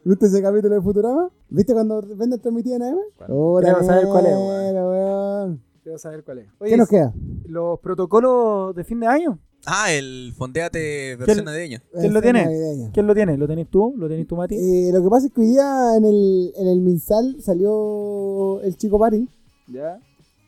[0.04, 1.30] ¿Viste ese capítulo de Futurama?
[1.48, 2.98] ¿Viste cuando Bender transmitía en AM?
[3.28, 5.62] Ora, Creo saber cuál es, negra, weón.
[5.82, 6.46] Quiero saber cuál es.
[6.62, 7.12] ¿Qué nos queda?
[7.46, 9.38] los protocolos de fin de año.
[9.66, 11.82] Ah, el Fondeate versión navideña.
[11.92, 12.44] ¿Quién lo tiene?
[12.44, 12.90] navideña.
[12.92, 13.36] ¿Quién lo tiene?
[13.36, 13.94] ¿Lo tenés tú?
[13.96, 14.54] ¿Lo tenés tú, Mati?
[14.56, 18.76] Eh, lo que pasa es que hoy día en el, en el Minsal salió el
[18.76, 19.28] chico Pari
[19.68, 20.00] Ya.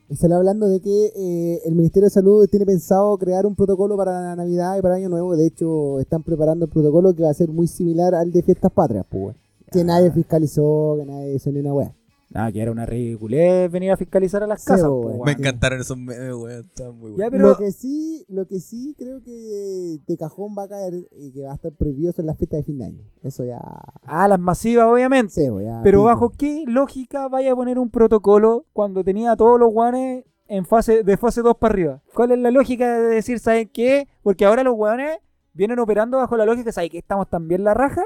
[0.09, 3.97] y salió hablando de que eh, el Ministerio de Salud tiene pensado crear un protocolo
[3.97, 5.37] para la Navidad y para Año Nuevo.
[5.37, 8.73] De hecho, están preparando el protocolo que va a ser muy similar al de Fiestas
[8.73, 9.37] Patrias, pues.
[9.71, 11.95] Que nadie fiscalizó, que nadie hizo ni una weá.
[12.37, 14.89] Ah, que era una ridiculez venir a fiscalizar a las Sí, casas.
[14.89, 15.25] bo, po.
[15.25, 16.61] Me encantaron esos memes, weón.
[16.65, 17.31] Estaban muy Ya, buenos.
[17.31, 21.31] pero Lo que sí, lo que sí creo que de cajón va a caer y
[21.33, 23.03] que va a estar prohibido son las fiestas de fin de año.
[23.23, 23.61] Eso ya.
[24.03, 25.33] Ah, las masivas, obviamente.
[25.33, 26.05] Sí, bo, ya Pero pico.
[26.07, 30.67] bajo qué lógica vaya a poner un protocolo cuando tenía a todos los guanes en
[30.67, 32.03] fase de fase 2 para arriba?
[32.15, 34.09] ¿Cuál es la lógica de decir, ¿saben qué?
[34.23, 35.19] Porque ahora los guanes
[35.53, 38.03] vienen operando bajo la lógica, ¿saben que estamos tan bien la raja?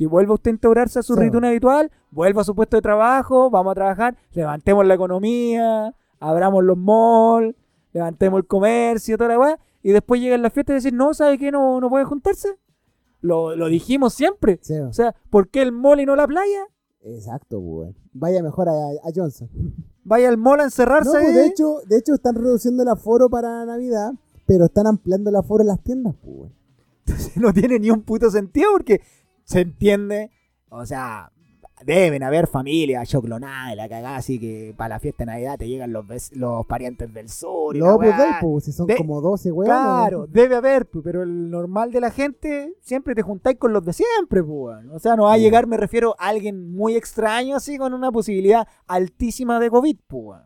[0.00, 1.20] Que vuelva usted a integrarse a su Sí.
[1.20, 6.64] rutina habitual, vuelva a su puesto de trabajo, vamos a trabajar, levantemos la economía, abramos
[6.64, 7.54] los malls,
[7.92, 11.36] levantemos el comercio, toda la weá, y después llegan las fiestas y decir, no, ¿sabe
[11.36, 11.50] qué?
[11.52, 12.48] No, no puede juntarse.
[13.20, 14.58] Lo, lo dijimos siempre.
[14.62, 14.78] Sí.
[14.78, 16.64] O sea, ¿por qué el mall y no la playa?
[17.02, 17.96] Exacto, bo, weón.
[18.14, 19.50] Vaya mejor a, a Johnson.
[20.04, 21.34] Vaya al mall a encerrarse No, pues, ahí.
[21.34, 24.12] de hecho, de hecho están reduciendo el aforo para Navidad,
[24.46, 26.52] pero están ampliando el aforo en las tiendas, pues, weón.
[27.36, 29.02] no tiene ni un puto sentido porque
[29.50, 30.30] se entiende,
[30.68, 31.32] o sea,
[31.84, 35.92] deben haber familias choclonadas, la cagada, así que para la fiesta de Navidad te llegan
[35.92, 36.04] los,
[36.36, 37.74] los parientes del sur.
[37.74, 39.66] y No, pues, de pues, si son De- como 12 weón.
[39.66, 43.84] Claro, debe haber, pu, pero el normal de la gente siempre te juntáis con los
[43.84, 44.90] de siempre, pu, weón.
[44.90, 48.12] O sea, no va a llegar, me refiero, a alguien muy extraño así con una
[48.12, 50.42] posibilidad altísima de COVID, weón.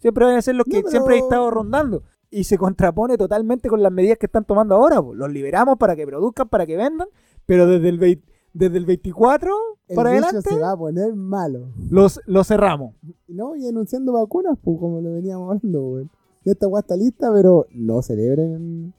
[0.00, 2.02] Siempre van a ser los No, que pero- siempre han estado rondando.
[2.30, 5.00] Y se contrapone totalmente con las medidas que están tomando ahora.
[5.00, 5.14] po.
[5.14, 7.08] Los liberamos para que produzcan, para que vendan,
[7.48, 8.22] pero desde el,
[8.52, 9.50] desde el 24
[9.88, 11.72] el para adelante se va a poner malo.
[11.90, 12.94] los, los cerramos.
[13.26, 16.10] No, y anunciando vacunas, pues, como lo veníamos hablando, weón.
[16.44, 18.92] Ya esta está lista, pero no celebren.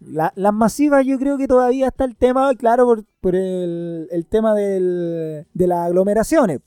[0.00, 4.26] La- las masivas yo creo que todavía está el tema, claro, por, por el, el
[4.26, 6.60] tema del, de las aglomeraciones.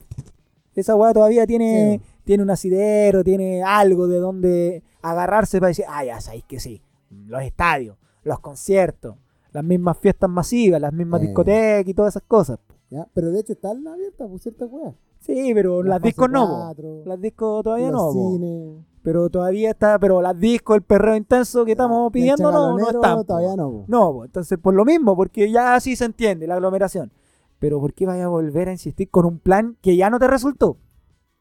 [0.76, 6.06] Esa weá todavía tiene, tiene un asidero, tiene algo de donde agarrarse para decir, ah,
[6.06, 6.82] ya sabéis que sí,
[7.28, 9.16] los estadios, los conciertos,
[9.52, 11.26] las mismas fiestas masivas, las mismas Eh.
[11.28, 12.60] discotecas y todas esas cosas.
[12.90, 13.08] ¿ya?
[13.14, 14.96] Pero de hecho están abiertas, pues, ciertas weas.
[15.20, 17.04] Sí, pero La las discos no, po.
[17.06, 22.12] las discos todavía no, pero todavía está, pero las discos, el perreo intenso que estamos
[22.12, 23.26] pidiendo no, no están.
[23.26, 23.86] Todavía no, po.
[23.88, 27.12] No, entonces por lo mismo, porque ya así se entiende la aglomeración.
[27.60, 30.28] Pero ¿por qué vaya a volver a insistir con un plan que ya no te
[30.28, 30.78] resultó?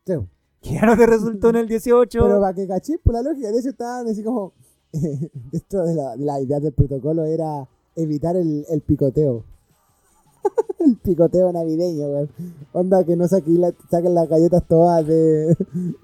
[0.05, 0.15] Sí,
[0.61, 2.19] Que ya no te resultó en el 18.
[2.21, 4.53] Pero para que cachis, por la lógica, de hecho estaban así como.
[4.93, 7.69] dentro de la, de la idea del protocolo era
[8.03, 9.45] evitar el, el picoteo.
[10.79, 12.31] el picoteo navideño, weón.
[12.73, 15.57] Onda que no saquen, la- saquen las galletas todas de,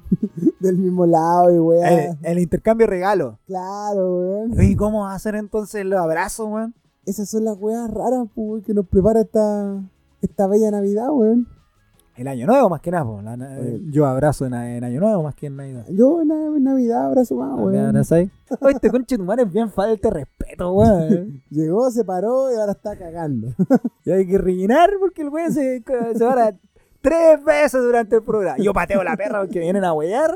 [0.61, 1.85] del mismo lado y weón.
[1.87, 3.37] el, el intercambio de regalos.
[3.47, 4.63] Claro, weón.
[4.63, 6.75] ¿Y cómo va a hacer entonces los abrazos, weón?
[7.07, 9.83] Esas son las weas raras, pues, weón, que nos prepara esta,
[10.23, 11.47] esta bella Navidad, weón.
[12.17, 13.21] El año nuevo más que nada, po.
[13.23, 13.81] La na- Oye.
[13.91, 15.85] yo abrazo en, en año nuevo más que en Navidad.
[15.89, 17.87] Yo en, na- en Navidad abrazo más, ¿Me weón.
[17.87, 18.31] abrazáis?
[18.61, 21.43] Oye, este conche tu madre es bien falta de respeto, weón.
[21.51, 23.49] Llegó, se paró y ahora está cagando.
[24.05, 25.83] Y hay que rellenar porque el weón se,
[26.15, 26.55] se para
[27.01, 28.59] tres veces durante el programa.
[28.59, 30.35] Yo pateo la perra porque vienen a huellar.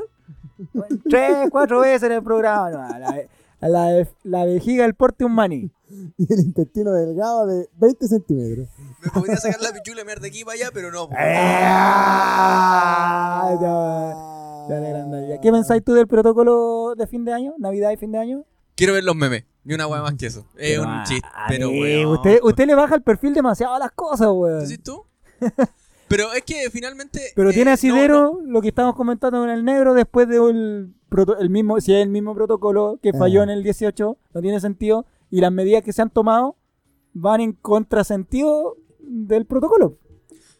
[1.09, 2.69] Tres, cuatro veces en el programa.
[2.71, 3.15] No, a la,
[3.61, 5.71] a la, la vejiga del porte un maní.
[6.17, 8.67] y el intestino delgado de 20 centímetros.
[9.03, 11.09] Me podría sacar la pichula y mear de aquí para allá, pero no.
[11.09, 11.15] po.
[11.17, 12.29] Ah.
[15.41, 17.53] ¿Qué pensáis tú del protocolo de fin de año?
[17.57, 18.45] ¿Navidad y fin de año?
[18.75, 19.45] Quiero ver los memes.
[19.63, 20.45] Ni una weá más que eso.
[20.55, 21.27] Es Pero, un ah, chiste.
[21.47, 22.13] Pero eh, weón.
[22.13, 24.61] usted, usted le baja el perfil demasiado a las cosas, weón.
[24.61, 25.03] ¿Decís tú?
[26.07, 27.31] Pero es que finalmente.
[27.35, 30.41] Pero eh, tiene no, asidero lo que estamos comentando con el negro después de el,
[30.43, 30.98] proto-
[31.39, 33.43] el mismo, si es el mismo protocolo que falló Ah.
[33.45, 35.05] en el 18, no tiene sentido.
[35.31, 36.55] Y las medidas que se han tomado
[37.13, 39.97] van en contrasentido del protocolo.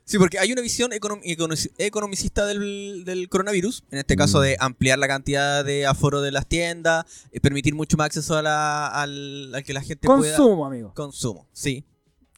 [0.03, 4.41] Sí, porque hay una visión econom- econo- economicista del, del coronavirus, en este caso Mm.
[4.41, 8.41] de ampliar la cantidad de aforo de las tiendas, eh, permitir mucho más acceso a
[8.41, 10.35] la, al, al que la gente pueda...
[10.35, 10.93] Consumo, amigo.
[10.95, 11.85] Consumo, sí.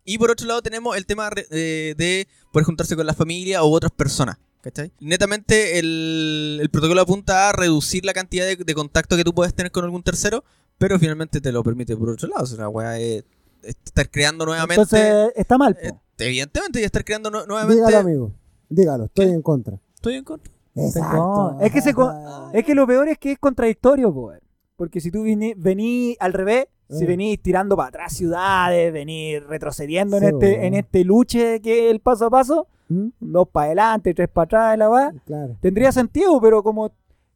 [0.04, 3.74] Y por otro lado tenemos el tema eh, de poder juntarse con la familia u
[3.74, 4.38] otras personas.
[4.62, 4.92] ¿Cachai?
[5.00, 9.54] Netamente el, el protocolo apunta a reducir la cantidad de, de contacto que tú puedes
[9.56, 10.44] tener con algún tercero,
[10.78, 12.44] pero finalmente te lo permite por otro lado.
[12.44, 13.24] O sea, la weá es
[13.64, 14.82] es estar creando nuevamente...
[14.82, 15.78] Entonces está mal.
[15.82, 17.76] eh, evidentemente, y estar creando nu- nuevamente...
[17.76, 18.32] Dígalo, amigo.
[18.70, 19.32] Dígalo, estoy ¿Qué?
[19.34, 19.78] en contra.
[19.94, 20.52] Estoy en contra.
[20.76, 21.58] Exacto.
[21.62, 24.32] Es que se co- Es que lo peor es que es contradictorio, po.
[24.76, 27.08] Porque si tú vini- venís al revés, si Eh.
[27.08, 32.00] venís tirando para atrás ciudades, venís retrocediendo en este en este luche que es el
[32.00, 33.10] paso a paso, ¿Mm?
[33.20, 35.58] dos para adelante, tres para atrás, la va, Claro.
[35.62, 36.92] tendría sentido, pero como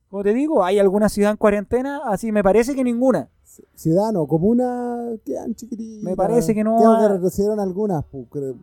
[0.10, 3.27] Como te digo, hay alguna ciudad en cuarentena, así me parece que ninguna.
[3.73, 6.03] Ciudadano, comuna, quedan chiquititas.
[6.03, 8.06] Me parece que no Creo que retrocedieron algunas.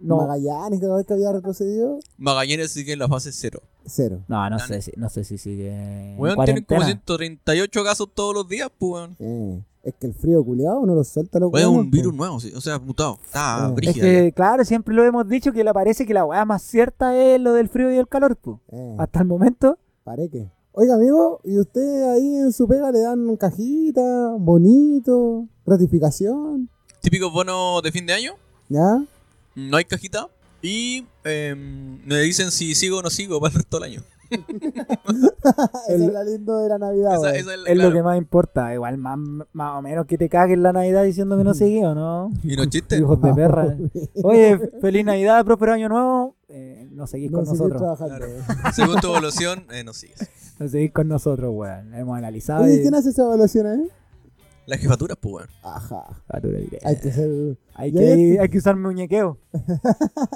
[0.01, 0.17] No.
[0.19, 3.61] Magallanes, cada vez que había retrocedido, Magallanes sigue en la fase cero.
[3.85, 4.21] cero.
[4.29, 6.15] No, no sé si, no sé si sigue.
[6.19, 6.85] Weón, tienen como cuarentena.
[6.87, 9.65] 138 casos todos los días, pues, weón.
[9.83, 12.61] Es que el frío culiado no lo suelta los huevos, un virus nuevo, sí, o
[12.61, 13.19] sea, mutado.
[13.25, 13.69] Está Eh.
[13.69, 14.05] Es brígido.
[14.07, 17.41] que, claro, siempre lo hemos dicho que le parece que la weá más cierta es
[17.41, 18.59] lo del frío y el calor, pues.
[18.73, 19.79] Eh, Hasta el momento.
[20.05, 20.49] pareque.
[20.75, 26.71] Oiga, amigo, ¿y usted ahí en su pega le dan cajita, bonito, gratificación?
[27.01, 28.33] Típicos bonos de fin de año,
[28.69, 29.05] ¿Ya?
[29.55, 30.29] no hay cajita.
[30.63, 34.03] Y em, me dicen si sigo o no sigo para el resto del año.
[34.33, 35.33] Eso
[35.89, 37.89] El- es lo lindo de la Navidad, Esa, es, Es claro.
[37.91, 38.73] lo que más importa.
[38.75, 39.19] Igual más,
[39.53, 42.31] más o menos que te caguen la Navidad diciendo que no seguí o no.
[42.43, 42.97] Y no chiste.
[42.99, 43.77] Hijos de perra.
[44.25, 46.37] Oye, feliz Navidad, próspero año nuevo.
[46.49, 47.99] Eh, no seguís No con nosotros.
[47.99, 48.27] Claro.
[48.75, 50.29] Según tu evolución, eh, no sigues.
[50.59, 51.95] No seguís con nosotros, weón.
[51.95, 52.65] Hemos analizado.
[52.65, 53.89] Oye, y- ¿quién hace esa evaluación, eh?
[54.67, 55.49] Las jefaturas, pues, weón.
[55.65, 56.05] Ajá.
[56.85, 59.39] Hay que ser Hay que, hay que usar muñequeo.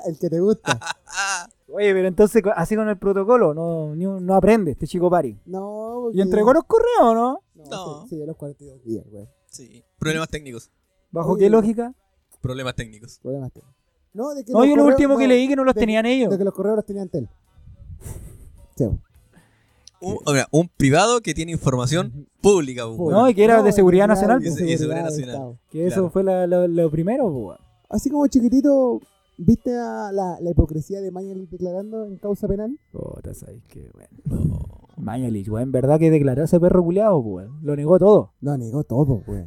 [0.06, 0.80] el que te gusta.
[1.68, 5.38] Oye, pero entonces, así con el protocolo, no, no aprende este chico pari.
[5.46, 6.18] No, porque...
[6.18, 7.40] ¿Y entregó los correos, no?
[7.54, 8.02] No, No.
[8.08, 9.28] Sí, sí, a los 42 días, güey.
[9.46, 9.82] sí.
[9.98, 10.70] Problemas técnicos.
[11.10, 11.44] ¿Bajo Oye.
[11.44, 11.92] qué lógica?
[12.40, 13.18] Problemas técnicos.
[13.22, 13.74] Problemas técnicos.
[14.12, 16.06] No, de que No, los yo lo último que leí que no los de- tenían
[16.06, 16.30] ellos.
[16.30, 17.28] De que los correos los tenían Tel.
[18.76, 18.84] Sí.
[20.00, 23.12] Un, o sea, un privado que tiene información pública, weón.
[23.12, 24.48] No, y que era de seguridad nacional, de.
[24.50, 25.58] Y de seguridad nacional.
[25.70, 26.10] Que eso Claro.
[26.10, 27.58] fue la- lo, lo primero, pues, weón.
[27.88, 29.00] Así como chiquitito,
[29.36, 32.78] ¿viste a la, la hipocresía de Mañalich declarando en causa penal?
[32.92, 34.66] Puta, sabes que, bueno.
[34.96, 37.60] Mañalich, weón, en verdad que declaró ese perro culiado, pues, weón.
[37.62, 38.32] Lo negó todo.
[38.40, 39.44] No, negó todo, güey.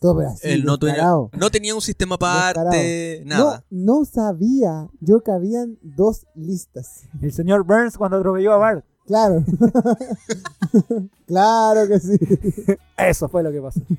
[0.00, 3.64] Todo, pero así, Él no, tenía, no tenía un sistema aparte, No, nada.
[3.68, 7.08] no sabía yo que habían dos listas.
[7.20, 8.84] El señor Burns cuando atropelló a Bart.
[9.08, 9.42] Claro.
[11.26, 12.18] claro que sí.
[12.98, 13.80] Eso fue lo que pasó.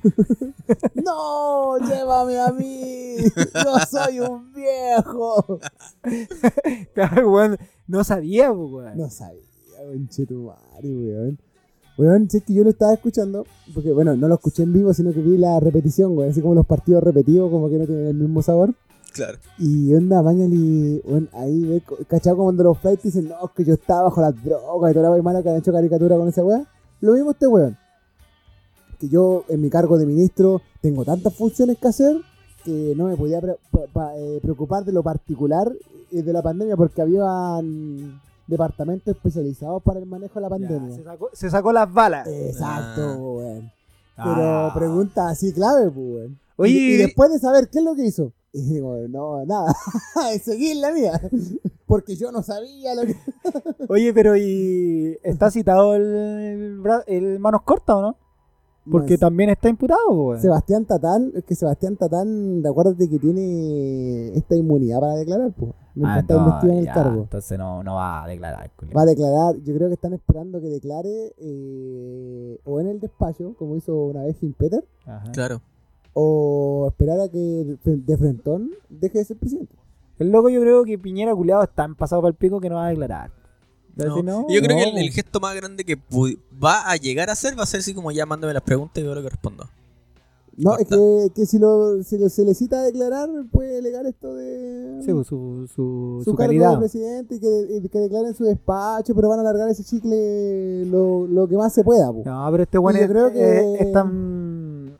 [0.94, 3.16] No, llévame a mí.
[3.16, 5.58] Yo soy un viejo.
[6.94, 7.58] Claro, weón,
[7.88, 8.96] no sabía, pues, weón.
[8.96, 9.42] No sabía,
[9.84, 11.38] conchetumare, weón.
[11.98, 14.94] Weón, si es que yo lo estaba escuchando, porque bueno, no lo escuché en vivo,
[14.94, 18.06] sino que vi la repetición, weón, así como los partidos repetidos, como que no tienen
[18.06, 18.74] el mismo sabor.
[19.12, 19.38] Claro.
[19.58, 23.64] Y onda, Mañali, weón, ahí ve, cachado como cuando los flights dicen, no, es que
[23.64, 26.28] yo estaba bajo las drogas y toda la weá mala que han hecho caricatura con
[26.28, 26.64] esa weá.
[27.00, 27.76] Lo mismo este weón.
[28.98, 32.16] Que yo, en mi cargo de ministro, tengo tantas funciones que hacer
[32.64, 35.72] que no me podía pre- pa- pa- eh, preocupar de lo particular
[36.12, 40.96] eh, de la pandemia porque habían departamentos especializados para el manejo de la Ya, pandemia.
[40.96, 42.28] se, sacó, se sacó las balas.
[42.28, 43.16] Exacto, Ah.
[43.16, 43.72] weón.
[44.16, 44.70] Ah.
[44.74, 46.38] Pero pregunta así clave, pues, weón.
[46.56, 49.72] Oye, y, y después de saber qué es lo que hizo, y digo, no, nada,
[50.42, 51.20] seguir la mía.
[51.86, 53.16] Porque yo no sabía lo que.
[53.88, 58.16] Oye, pero ¿y está citado el, manos cortas o no?
[58.90, 60.40] Porque también está imputado, pues, weón.
[60.40, 65.72] Sebastián Tatán, es que Sebastián Tatán, acuérdate que tiene esta inmunidad para declarar, pues.
[65.94, 67.20] Mientras Ah, está no, investido en el ya, cargo.
[67.22, 68.70] Entonces no, no va a declarar.
[68.76, 68.96] culiao.
[68.96, 73.54] Va a declarar, yo creo que están esperando que declare eh, o en el despacho,
[73.58, 75.30] como hizo una vez Jim Peter, Ajá.
[75.32, 75.60] Claro.
[76.12, 79.74] O esperar a que de de frentón deje de ser presidente.
[80.18, 82.76] El loco yo creo que Piñera culiado está tan pasado para el pico que no
[82.76, 83.30] va a declarar.
[83.96, 84.46] No.
[84.48, 85.96] yo creo que el, gesto más grande que
[86.62, 89.02] va a llegar a ser va a ser así como ya mándame las preguntas y
[89.04, 89.64] veo lo que respondo.
[90.56, 94.04] No, es que, que si, lo, si lo- se le cita a declarar, puede alegar
[94.06, 96.72] esto de Sí, pues, su, su, su, su cargo calidad.
[96.72, 100.84] de presidente y que, que declare en su despacho, pero van a alargar ese chicle
[100.86, 102.12] lo, lo que más se pueda.
[102.12, 102.22] po.
[102.26, 104.39] No, pero este yo es, creo que- es- es tan,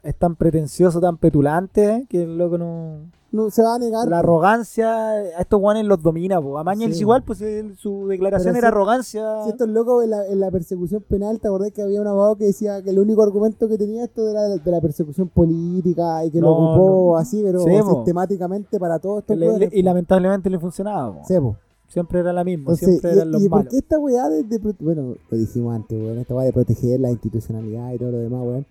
[0.03, 2.99] es tan pretencioso, tan petulante, eh, que el loco no...
[3.33, 4.09] No, se va a negar.
[4.09, 6.59] La arrogancia, a estos guanes los domina, po.
[6.59, 7.03] A Mañez Sí.
[7.03, 9.45] igual, pues él- su declaración Pero era si- arrogancia.
[9.45, 12.35] Si estos locos en la, en la persecución penal, ¿te acordás que había un abogado
[12.35, 15.29] que decía que el único argumento que tenía esto era de la, de la persecución
[15.29, 17.17] política y que lo ocupó no.
[17.19, 21.21] así, pero Sí, sistemáticamente para todos estos Le- y lamentablemente le funcionaba, po.
[21.25, 21.57] Sí, po.
[21.87, 23.71] Siempre era la misma, Entonces, siempre eran y, los y por malos.
[23.73, 26.99] qué esta weá de, de pro- bueno, lo dijimos antes, weón, esta weá de proteger
[26.99, 28.67] la institucionalidad y todo lo demás, weón.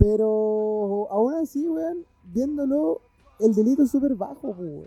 [0.00, 3.00] Pero aún así, weón, viéndolo,
[3.38, 4.86] el delito es súper bajo, weón.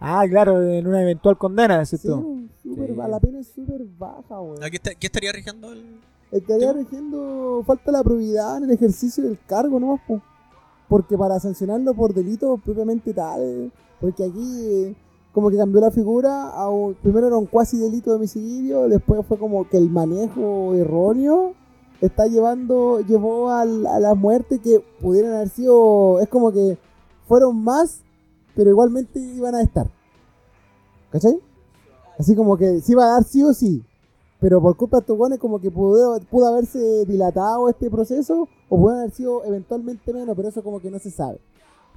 [0.00, 2.48] Ah, claro, en una eventual condena, decís Sí, tú.
[2.62, 2.74] Sí.
[3.08, 4.62] la pena es súper baja, weón.
[4.62, 6.00] ¿A qué, está- qué estaría rigiendo el.?
[6.32, 9.98] Estaría rigiendo falta la probidad en el ejercicio del cargo, ¿no?
[10.08, 10.20] po.
[10.88, 14.94] Porque para sancionarlo por delitos propiamente tal, porque aquí eh,
[15.32, 19.24] como que cambió la figura, a un- primero era un cuasi delito de homicidio, después
[19.26, 21.54] fue como que el manejo erróneo
[22.00, 26.78] está llevando, llevó a la muerte que pudieran haber sido, es como que
[27.26, 28.00] fueron más,
[28.54, 29.88] pero igualmente iban a estar.
[31.10, 31.38] ¿Cachai?
[32.18, 33.82] Así como que se iba a dar sí o sí.
[34.40, 38.80] Pero por culpa de estos weones como que pudo, pudo haberse dilatado este proceso o
[38.80, 41.38] puede haber sido eventualmente menos, pero eso como que no se sabe.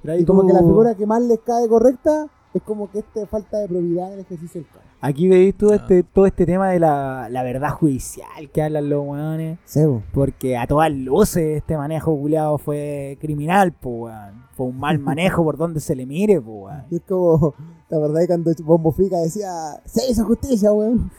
[0.02, 3.00] Pero Y como tú- que la figura que más les cae correcta es como que
[3.00, 4.88] este falta de probidad en el ejercicio del cargo.
[5.02, 5.76] Aquí veis tú Ah.
[5.76, 9.58] este, todo este tema de la, la verdad judicial que hablan los weones.
[9.64, 10.02] Sebo.
[10.12, 14.44] Porque a todas luces este manejo culiado fue criminal, pues, weón.
[14.52, 16.84] Fue un mal manejo por donde se le mire, pues, weón.
[16.90, 17.54] Y es como,
[17.88, 19.50] la verdad cuando Bombo Fica decía,
[19.86, 21.10] se hizo justicia, weón.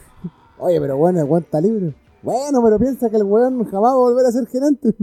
[0.60, 1.96] Oye, pero bueno, el weón está libre.
[2.22, 4.94] Bueno, pero piensa que el weón jamás va a volver a ser gerente.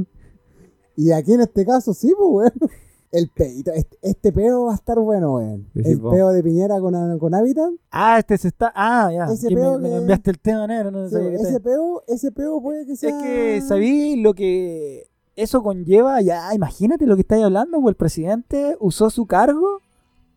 [0.95, 2.71] Y aquí en este caso sí, pues, weón.
[3.11, 5.67] El peito, este, este peo va a estar bueno, weón.
[5.75, 6.11] Sí, sí, el po.
[6.11, 7.71] peo de Piñera con, con Habitat.
[7.91, 8.71] Ah, este se está.
[8.75, 9.33] Ah, ya.
[9.33, 11.53] Ese que me, peo me que- enviaste el tema negro, no Sí, sabía que ese
[11.55, 13.09] te- peo, ese peo puede que sea...
[13.11, 15.07] Es que sabí lo que
[15.37, 16.21] eso conlleva.
[16.21, 19.81] Ya, imagínate lo que estáis hablando, pues el presidente usó su cargo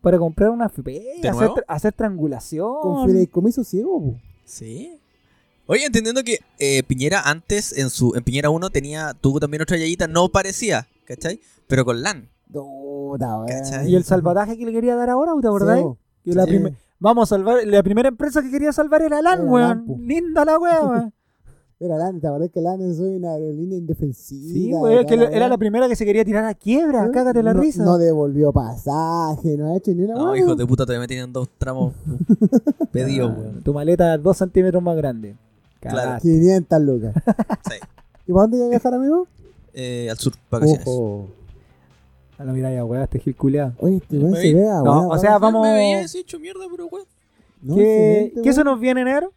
[0.00, 2.80] para comprar una FP, ¿De hacer, hacer triangulación.
[2.80, 4.16] Con fideicomiso ciego, po.
[4.46, 4.98] Sí.
[5.66, 9.76] Oye, entendiendo que eh, Piñera antes, en su en Piñera 1, tenía, tuvo también otra
[9.76, 11.38] yayita, no parecía, ¿cachai?
[11.68, 12.28] Pero con LAN.
[13.86, 15.78] Y el salvataje que le quería dar ahora, ¿te acordás?
[15.78, 15.98] Sí, po.
[16.24, 16.50] Que la Sí.
[16.50, 17.66] prime- Vamos a salvar.
[17.66, 19.84] La primera empresa que quería salvar era LAN, Era weón.
[20.06, 21.12] Linda la weón.
[21.80, 24.52] Era LAN, ¿te acordás que LAN es una aerolínea indefensiva?
[24.52, 25.04] Sí, weón.
[25.04, 27.10] Que toda era la primera que se quería tirar a quiebra.
[27.10, 27.82] Cágate la no, risa.
[27.82, 30.56] No devolvió pasaje, no ha hecho ni una No, weón.
[30.56, 31.92] de puta, todavía me tienen dos tramos
[32.92, 33.62] pedidos, Ah, weón.
[33.64, 35.34] Tu maleta dos centímetros más grande.
[35.80, 35.96] Claro.
[35.96, 36.28] Cagaste.
[36.28, 37.14] 500 lucas.
[37.68, 37.74] Sí.
[38.28, 39.26] ¿Y para dónde iba a viajar, amigo?
[39.74, 40.86] Eh, al sur, vacaciones.
[40.86, 41.26] Ojo.
[42.42, 43.72] A la mirada, weón, este gil culiao.
[43.78, 46.86] Oye, este weón se vea, No, o sea, vamos- Me veía así hecho mierda, pero
[46.86, 47.06] weón.
[47.62, 49.32] No, ¿Qué, ¿Qué se nos viene enero?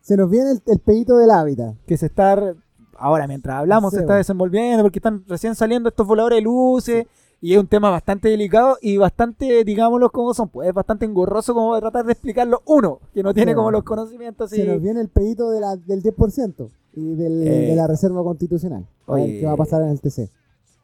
[0.00, 1.74] Se nos viene el, el pedito del hábitat.
[1.86, 2.54] Que se está.
[2.96, 4.20] Ahora, mientras hablamos, Sí, se está weón.
[4.20, 7.06] desenvolviendo porque están recién saliendo estos voladores de luces.
[7.40, 11.54] Y es un tema bastante delicado y bastante, digámoslo como son, pues es bastante engorroso
[11.54, 14.60] como de tratar de explicarlo uno, que no tiene Sí, como los conocimientos así.
[14.62, 17.50] Se nos viene el pedito de la, del 10% y del, Eh.
[17.68, 18.84] de la reserva constitucional.
[19.06, 20.30] A ver qué va a pasar en el TC.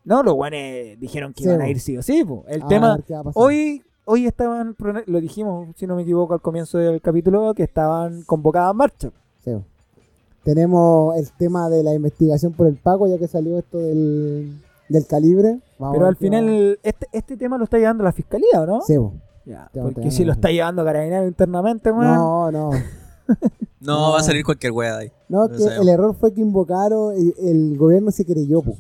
[0.05, 2.24] No, los guanes dijeron que Sí, iban a ir sí o sí.
[2.24, 2.44] po.
[2.48, 4.76] El A tema, ver hoy hoy estaban,
[5.06, 9.12] lo dijimos, si no me equivoco, al comienzo del capítulo, que estaban convocadas marchas.
[9.44, 9.52] Sí.
[10.43, 14.60] Tenemos el tema de la investigación por el Paco, ya que salió esto del,
[14.90, 15.60] del calibre.
[15.78, 18.81] Vamos Pero al final, este, este tema lo está llevando la fiscalía, ¿o no?
[18.82, 18.94] Sí.
[19.47, 22.14] Ya, porque si lo está llevando Carabinero internamente, weón.
[22.14, 22.70] No, no.
[23.81, 25.12] No, va a salir cualquier wea de ahí.
[25.28, 25.82] No, No que sabemos.
[25.82, 28.76] el error fue que invocaron, el, el gobierno se creyó, po.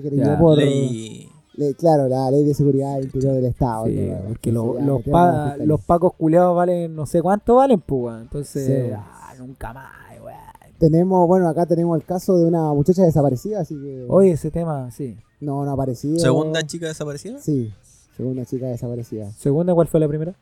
[0.00, 0.56] Se creyó Ya, por...
[0.56, 1.28] Ley.
[1.54, 3.86] le- claro, la ley de seguridad interior del Estado.
[3.86, 8.20] Sí, todo, porque lo- los, pa- los pacos culeados valen no sé cuánto valen, pues.
[8.22, 8.92] Entonces, Sí.
[8.96, 9.90] ah, nunca más,
[10.24, 10.36] weón.
[10.78, 14.06] Tenemos, bueno, acá tenemos el caso de una muchacha desaparecida, así que...
[14.08, 15.16] Oye, ese tema, sí.
[15.40, 16.18] No, no ha aparecido.
[16.18, 17.38] Segunda chica desaparecida.
[17.40, 17.72] Sí,
[18.16, 19.30] segunda chica desaparecida.
[19.32, 20.34] Segunda, ¿cuál fue la primera?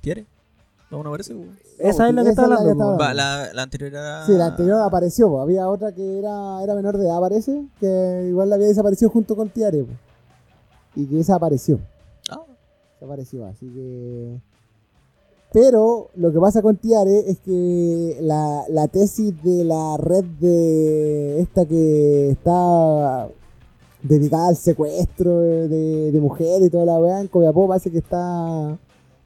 [0.00, 0.26] ¿Tiene?
[0.90, 1.34] No, no aparece.
[1.78, 2.84] Esa es la que está es la hablando.
[2.86, 3.04] que está.
[3.04, 4.26] Va, la, la anterior era.
[4.26, 5.40] Sí, la anterior apareció, po.
[5.40, 9.34] había otra que era, era menor de edad, parece, que igual la había desaparecido junto
[9.34, 9.92] con Tiare, po.
[10.94, 11.80] y que esa apareció,
[12.30, 12.42] Ah,
[13.00, 14.38] desapareció, así que...
[15.52, 21.40] Pero lo que pasa con Tiare es que la, la tesis de la red de
[21.40, 23.28] esta que está
[24.02, 27.98] dedicada al secuestro de, de, de mujeres y toda la weá en Copiapó parece que
[27.98, 28.76] está,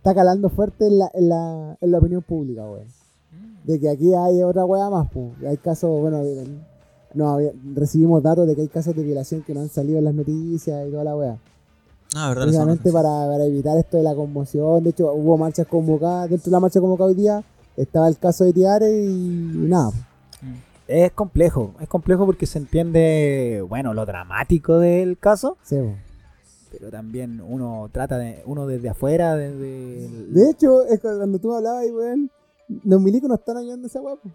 [0.08, 2.86] está calando fuerte en la, en la, en la opinión pública, weón
[3.64, 5.30] de que aquí hay otra weá más, pues.
[5.46, 6.22] Hay casos, bueno,
[7.12, 10.04] no, había- recibimos datos de que hay casos de violación que no han salido en
[10.04, 11.36] las noticias y toda la weá.
[12.16, 12.44] Ah, verdad.
[12.44, 14.82] Precisamente para, para evitar esto de la conmoción.
[14.84, 16.30] De hecho, hubo marchas convocadas.
[16.30, 17.44] Dentro de la marcha convocada hoy día
[17.76, 19.90] estaba el caso de Tiare y, y nada.
[20.86, 25.76] Es complejo, es complejo porque se entiende, bueno, lo dramático del caso, Sí.
[26.70, 30.04] Pero también uno trata de, uno desde afuera, desde...
[30.06, 32.30] el- De hecho, es cuando tú hablabas ahí, weón,
[32.84, 34.16] los milicos no están ayudando a esa weá.
[34.16, 34.28] po.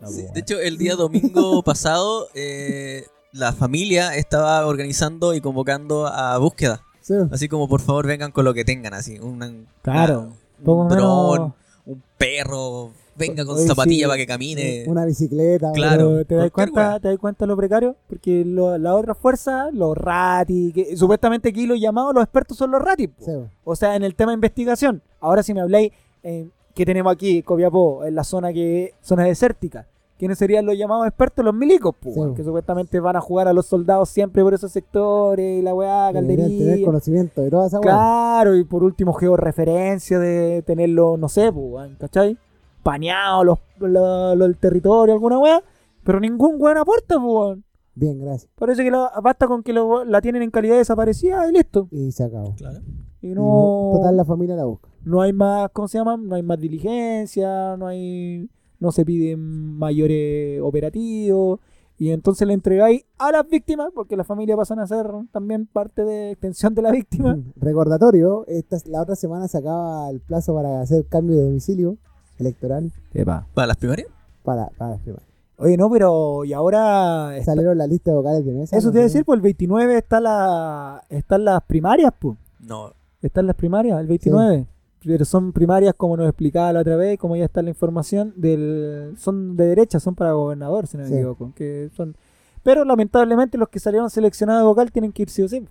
[0.00, 5.40] No, Sí, po, de hecho, el día domingo pasado, eh, la familia estaba organizando y
[5.40, 6.80] convocando a búsqueda.
[7.00, 7.14] Sí.
[7.30, 9.18] Así como, por favor, vengan con lo que tengan, así.
[9.18, 10.32] una- Claro,
[10.64, 11.54] una- un menos- dron,
[11.86, 14.84] un perro, venga con Oye, zapatilla sí, para que camine.
[14.86, 15.72] Una bicicleta.
[15.72, 16.24] Claro.
[16.24, 17.96] ¿Te das cuenta, te das cuenta lo precario?
[18.08, 22.70] Porque lo- la otra fuerza, los ratis, que supuestamente aquí los llamados, los expertos son
[22.70, 23.08] los ratis.
[23.08, 23.24] po.
[23.24, 23.32] Sí.
[23.64, 25.02] O sea, en el tema de investigación.
[25.20, 25.92] Ahora si me habláis,
[26.22, 29.86] eh, que tenemos aquí, Copiapó, en la zona que zona desértica.
[30.18, 31.44] ¿Quiénes serían los llamados expertos?
[31.44, 32.10] Los milicos, Sí.
[32.34, 36.12] que supuestamente van a jugar a los soldados siempre por esos sectores, y la weá,
[36.12, 36.86] Deberían tener caldería.
[36.86, 37.82] conocimiento de toda esa weá.
[37.94, 42.36] Claro, y por último georreferencia de tenerlo, no sé, weón, ¿cachai?
[42.82, 45.62] Paneado los, lo- lo- el territorio, alguna weá.
[46.04, 47.64] Pero ningún weón aporta, po, weón.
[47.94, 48.50] Bien, gracias.
[48.54, 51.88] Parece que la- basta con que lo- la tienen en calidad desaparecida y listo.
[51.90, 52.54] Y se acabó.
[52.54, 52.78] Claro.
[53.20, 54.88] Y Y no, Total, la familia la busca.
[55.04, 56.16] no hay más, ¿cómo se llama?
[56.16, 58.48] No hay más diligencia, no hay
[58.80, 59.40] no se piden
[59.76, 61.58] mayores operativos,
[61.98, 66.04] y entonces le entregáis a las víctimas, porque las familias pasan a ser también parte
[66.04, 67.36] de extensión de la víctima.
[67.56, 71.96] Recordatorio, esta, la otra semana se acaba el plazo para hacer cambio de domicilio
[72.38, 73.46] electoral Epa.
[73.54, 74.08] ¿Para las primarias?
[74.44, 75.28] para, para las primarias.
[75.58, 78.76] Oye, no, pero y ahora está- Salieron la lista de vocales de mesa.
[78.76, 78.92] eso ¿no?
[78.92, 82.38] te iba a decir, pues el 29 está la están las primarias, pues.
[82.60, 82.92] No.
[83.20, 84.66] Están las primarias, el 29.
[85.04, 89.14] Pero son primarias, como nos explicaba la otra vez, como ya está la información, del
[89.18, 91.14] son de derecha, son para gobernador, si no me Sí.
[91.16, 91.52] equivoco.
[91.56, 92.16] Que son,
[92.62, 95.66] pero lamentablemente los que salieron seleccionados de vocal tienen que ir sí o sí.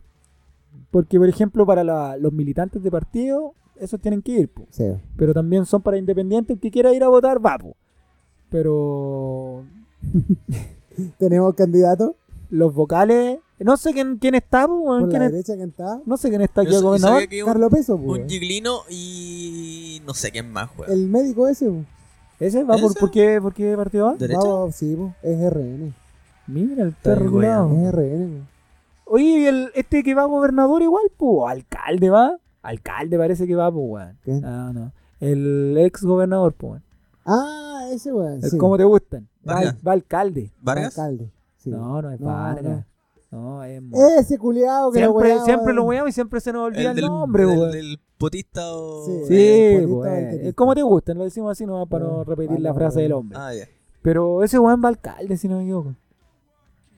[0.91, 4.49] Porque, por ejemplo, para la- los militantes de partido, esos tienen que ir.
[4.49, 4.65] po.
[4.69, 4.85] Sí.
[5.15, 7.57] Pero también son para independientes, el que quiera ir a votar, va.
[7.57, 7.75] po.
[8.49, 9.63] Pero
[11.17, 12.15] Tenemos candidato
[12.49, 15.63] los vocales, no sé quién, quién está, po, weón, por quién la es- derecha que
[15.63, 15.99] está.
[16.05, 17.15] no sé quién está aquí Yo gobernador.
[17.17, 18.21] sabía que un, Carlos Peso, pues.
[18.21, 20.91] un giglino y no sé quién más, weón.
[20.91, 21.85] El médico ese, pues.
[22.39, 22.99] ¿Ese va por, ¿Ese?
[22.99, 24.15] por qué, por qué partido va?
[24.15, 24.39] ¿Derecha?
[24.47, 25.11] Va, sí, pues.
[25.23, 25.93] Es RN.
[26.47, 27.71] Mira, el Está perro bien, culiao.
[27.87, 28.43] Es RN, pues.
[29.09, 32.37] Oye, ¿y el, este que va gobernador igual, pues, alcalde va.
[32.67, 34.17] Alcalde parece que va, pues, weón.
[34.23, 34.41] ¿Qué?
[34.43, 34.91] Ah, no.
[35.19, 36.83] El ex gobernador, pues, weón.
[37.25, 38.41] Ah, ese, weón.
[38.41, 38.57] Sí.
[38.57, 39.27] ¿Cómo te gustan?
[39.47, 40.51] Va, va alcalde.
[40.61, 40.97] ¿Vargas?
[40.97, 41.31] Alcalde.
[41.57, 41.69] Sí.
[41.69, 42.85] No, no es No, Vargas.
[43.31, 43.81] No, es...
[43.81, 45.45] mo- Ese culiado que lo siempre, weaba.
[45.45, 47.71] siempre lo weamos y siempre se nos olvida el, del, nombre, del, weón.
[47.71, 49.05] del potista o...
[49.05, 49.11] Sí.
[49.27, 51.17] Sí, eh, ¿cómo te gustan?
[51.17, 53.03] Lo decimos así nomás para no Ah, repetir vale, la frase vale.
[53.03, 53.37] del hombre.
[53.39, 53.65] Ah, ya.
[54.01, 55.93] Pero ese weón va alcalde, si no me equivoco.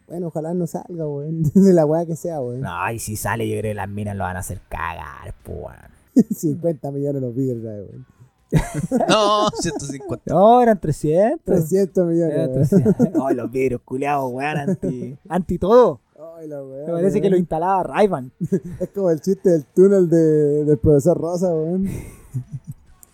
[0.10, 1.44] Bueno, ojalá no salga, weón.
[1.54, 2.62] De la weá que sea, weón.
[2.62, 5.58] No, y si sale, yo creo que las minas lo van a hacer cagar, pues,
[5.58, 6.26] weón.
[6.36, 8.06] 50 millones los ¿sabes, weón?
[9.08, 10.34] No, 150.
[10.34, 11.42] No, eran 300.
[11.46, 12.68] 300 millones, Eran weón.
[12.68, 13.22] 300.
[13.22, 16.02] Oh, los vidrios culiados, weón, anti, anti todo.
[16.38, 17.22] Ay, la weá, Me parece weón.
[17.22, 18.32] que lo instalaba Rayban.
[18.80, 21.88] Es como el chiste del túnel de, del profesor Rosa, weón.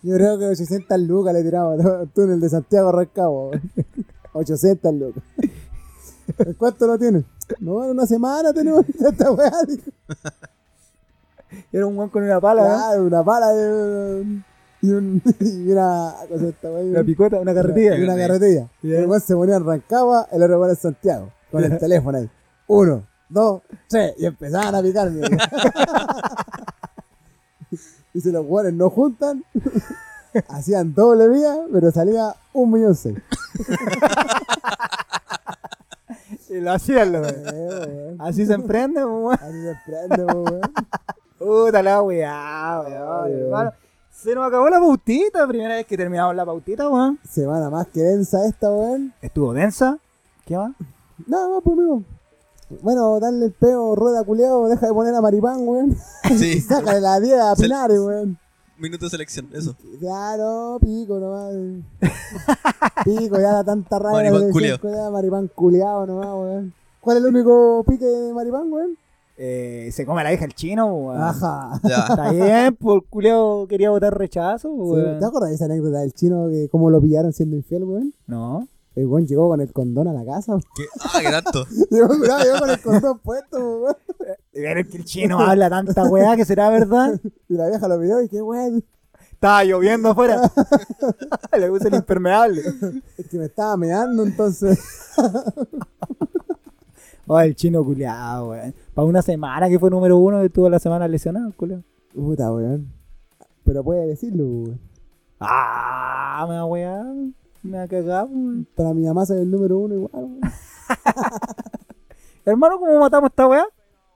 [0.02, 3.62] Yo creo que 800 lucas le tiramos al túnel de Santiago Rancagua, weón.
[4.32, 5.22] 800 lucas.
[6.58, 7.24] ¿Cuánto lo tienen?
[7.60, 9.52] No, en una semana tenemos esta weá.
[11.72, 14.44] Era un weón con una pala, una pala y, un-
[14.82, 17.96] y, un, y una cosa esta weá, Una picota, una carretilla.
[17.96, 18.68] Y una carretilla.
[18.82, 21.32] Y el weón se ponía en Rancagua, el otro weón en Santiago.
[21.50, 22.28] Con el teléfono ahí.
[22.66, 24.14] Uno, dos, tres.
[24.18, 25.20] Y empezaban a picarme.
[28.12, 29.44] y si los weones no juntan,
[30.48, 33.16] hacían doble vía, pero salía un millón seis.
[36.60, 38.16] Lo hacían, lo- weón.
[38.20, 39.34] Así se emprende, weón.
[39.34, 40.60] Así se prende, po, weón.
[41.38, 43.30] Puta la weá, weón.
[43.32, 43.72] Hermano.
[44.10, 47.18] Se nos acabó la pautita, primera vez que terminamos la pautita, weón.
[47.28, 49.12] Semana más que densa esta, weón.
[49.20, 49.98] Estuvo densa.
[50.46, 50.72] ¿Qué más?
[51.26, 52.02] Nada más, pues, amigo.
[52.82, 55.96] Bueno, darle el peo, rueda culiado, deja de poner a Maripán, weón.
[56.36, 56.60] Sí.
[56.68, 58.38] Sácale la 10 a Pinares, weón.
[58.78, 59.74] Minuto de selección, eso.
[60.00, 61.54] Claro, pico nomás.
[63.04, 64.30] Pico, ya da tanta rabia.
[64.30, 66.74] Maripán ya, Maripán culiao nomás, weón.
[67.00, 68.98] ¿Cuál es el único pique de Maripán, weón?
[69.38, 71.22] Eh, se come a la hija el chino, weón.
[71.22, 71.80] Ajá.
[71.84, 72.06] Ya.
[72.08, 75.18] Está bien, pues el culeo quería votar rechazo, Sí, weón.
[75.20, 78.14] ¿Te acuerdas de esa anécdota del chino que cómo lo pillaron siendo infiel, weón?
[78.26, 78.68] No.
[78.96, 80.52] El weón llegó con el condón a la casa.
[80.52, 80.62] weón.
[80.74, 80.84] ¿Qué?
[81.00, 81.66] Ah, qué tanto.
[81.90, 83.96] Llegó, mirá, llegó con el condón puesto, weón.
[84.52, 87.20] Pero es que el chino habla tanta weá que será verdad.
[87.48, 88.82] Y la vieja lo pidió y qué weón.
[89.32, 90.50] Estaba lloviendo afuera.
[91.58, 92.62] Le puse el impermeable.
[93.18, 94.78] Es que me estaba meando entonces.
[97.26, 98.74] Oh, el chino culiado, weón.
[98.94, 101.82] Para una semana que fue número uno, estuvo la semana lesionado, culiao.
[102.14, 102.90] Puta, weón.
[103.62, 104.80] Pero puede decirlo, weón.
[105.38, 107.04] Ah, me va wear.
[107.68, 108.66] Me va a cagar, weón.
[108.74, 110.40] Para mi mamá soy el número uno igual, weón.
[112.44, 113.66] Hermano, ¿cómo matamos esta weá?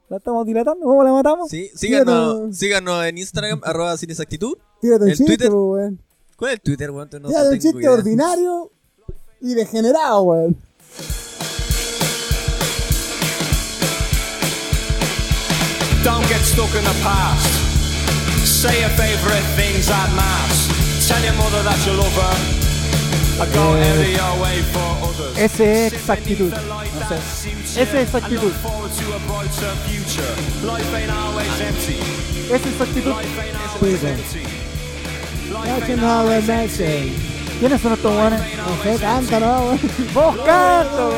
[0.08, 0.84] ¿La estamos dilatando?
[0.86, 1.48] ¿Cómo la matamos?
[1.50, 4.56] Sí, síganos, síganos en Instagram, arroba sin exactitud.
[4.80, 5.52] Tírate un ¿El chiste, Twitter?
[5.52, 6.00] weón.
[6.36, 7.08] ¿Cuál es el Twitter, weón?
[7.20, 7.92] No Tírate un chiste idea.
[7.92, 8.70] ordinario
[9.40, 10.56] y degenerado, weón.
[16.02, 17.46] Don't get stuck in the past.
[18.44, 20.68] Say your favorite things at mass.
[21.08, 22.69] Tell your mother that you love her.
[25.36, 26.52] Ese es exactitud.
[26.52, 27.16] No sé.
[27.48, 28.52] Ese es exactitud.
[32.46, 33.14] Esa es exactitud.
[37.58, 38.40] ¿Quiénes son estos weones?
[38.56, 39.78] No sé, canta, ¿no?
[40.14, 41.12] ¡Vos canto!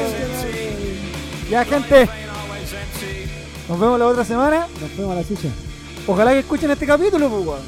[1.51, 2.09] Ya, gente.
[3.69, 4.69] Nos vemos la otra semana.
[4.81, 5.49] Nos vemos a la chucha.
[6.07, 7.61] Ojalá que escuchen este capítulo, pues.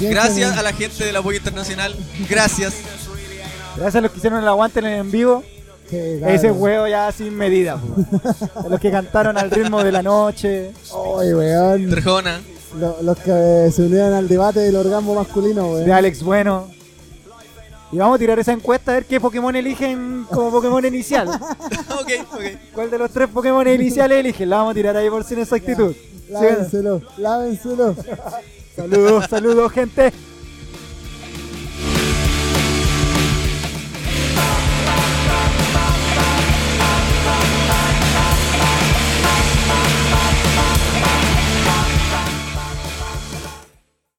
[0.00, 1.96] Gracias a la gente del apoyo internacional.
[2.28, 2.74] Gracias.
[3.76, 5.42] Gracias a los que hicieron el aguante en el en vivo.
[5.90, 5.96] Sí,
[6.26, 8.06] Ese huevo ya sin medida, pues.
[8.64, 10.72] A los que cantaron al ritmo de la noche.
[11.20, 11.90] Ay, weón.
[11.90, 12.40] Trejona.
[12.78, 15.90] Lo- los que se unieron al debate del orgasmo masculino, De weón.
[15.92, 16.68] Alex Bueno.
[17.92, 21.28] Y vamos a tirar esa encuesta a ver qué Pokémon eligen como Pokémon inicial.
[21.90, 22.42] ok, ok.
[22.74, 24.50] ¿Cuál de los tres Pokémon iniciales eligen?
[24.50, 25.94] La vamos a tirar ahí por sin exactitud.
[26.28, 27.94] Lávenselo, lávenselo.
[28.76, 30.12] Saludos, saludos, gente.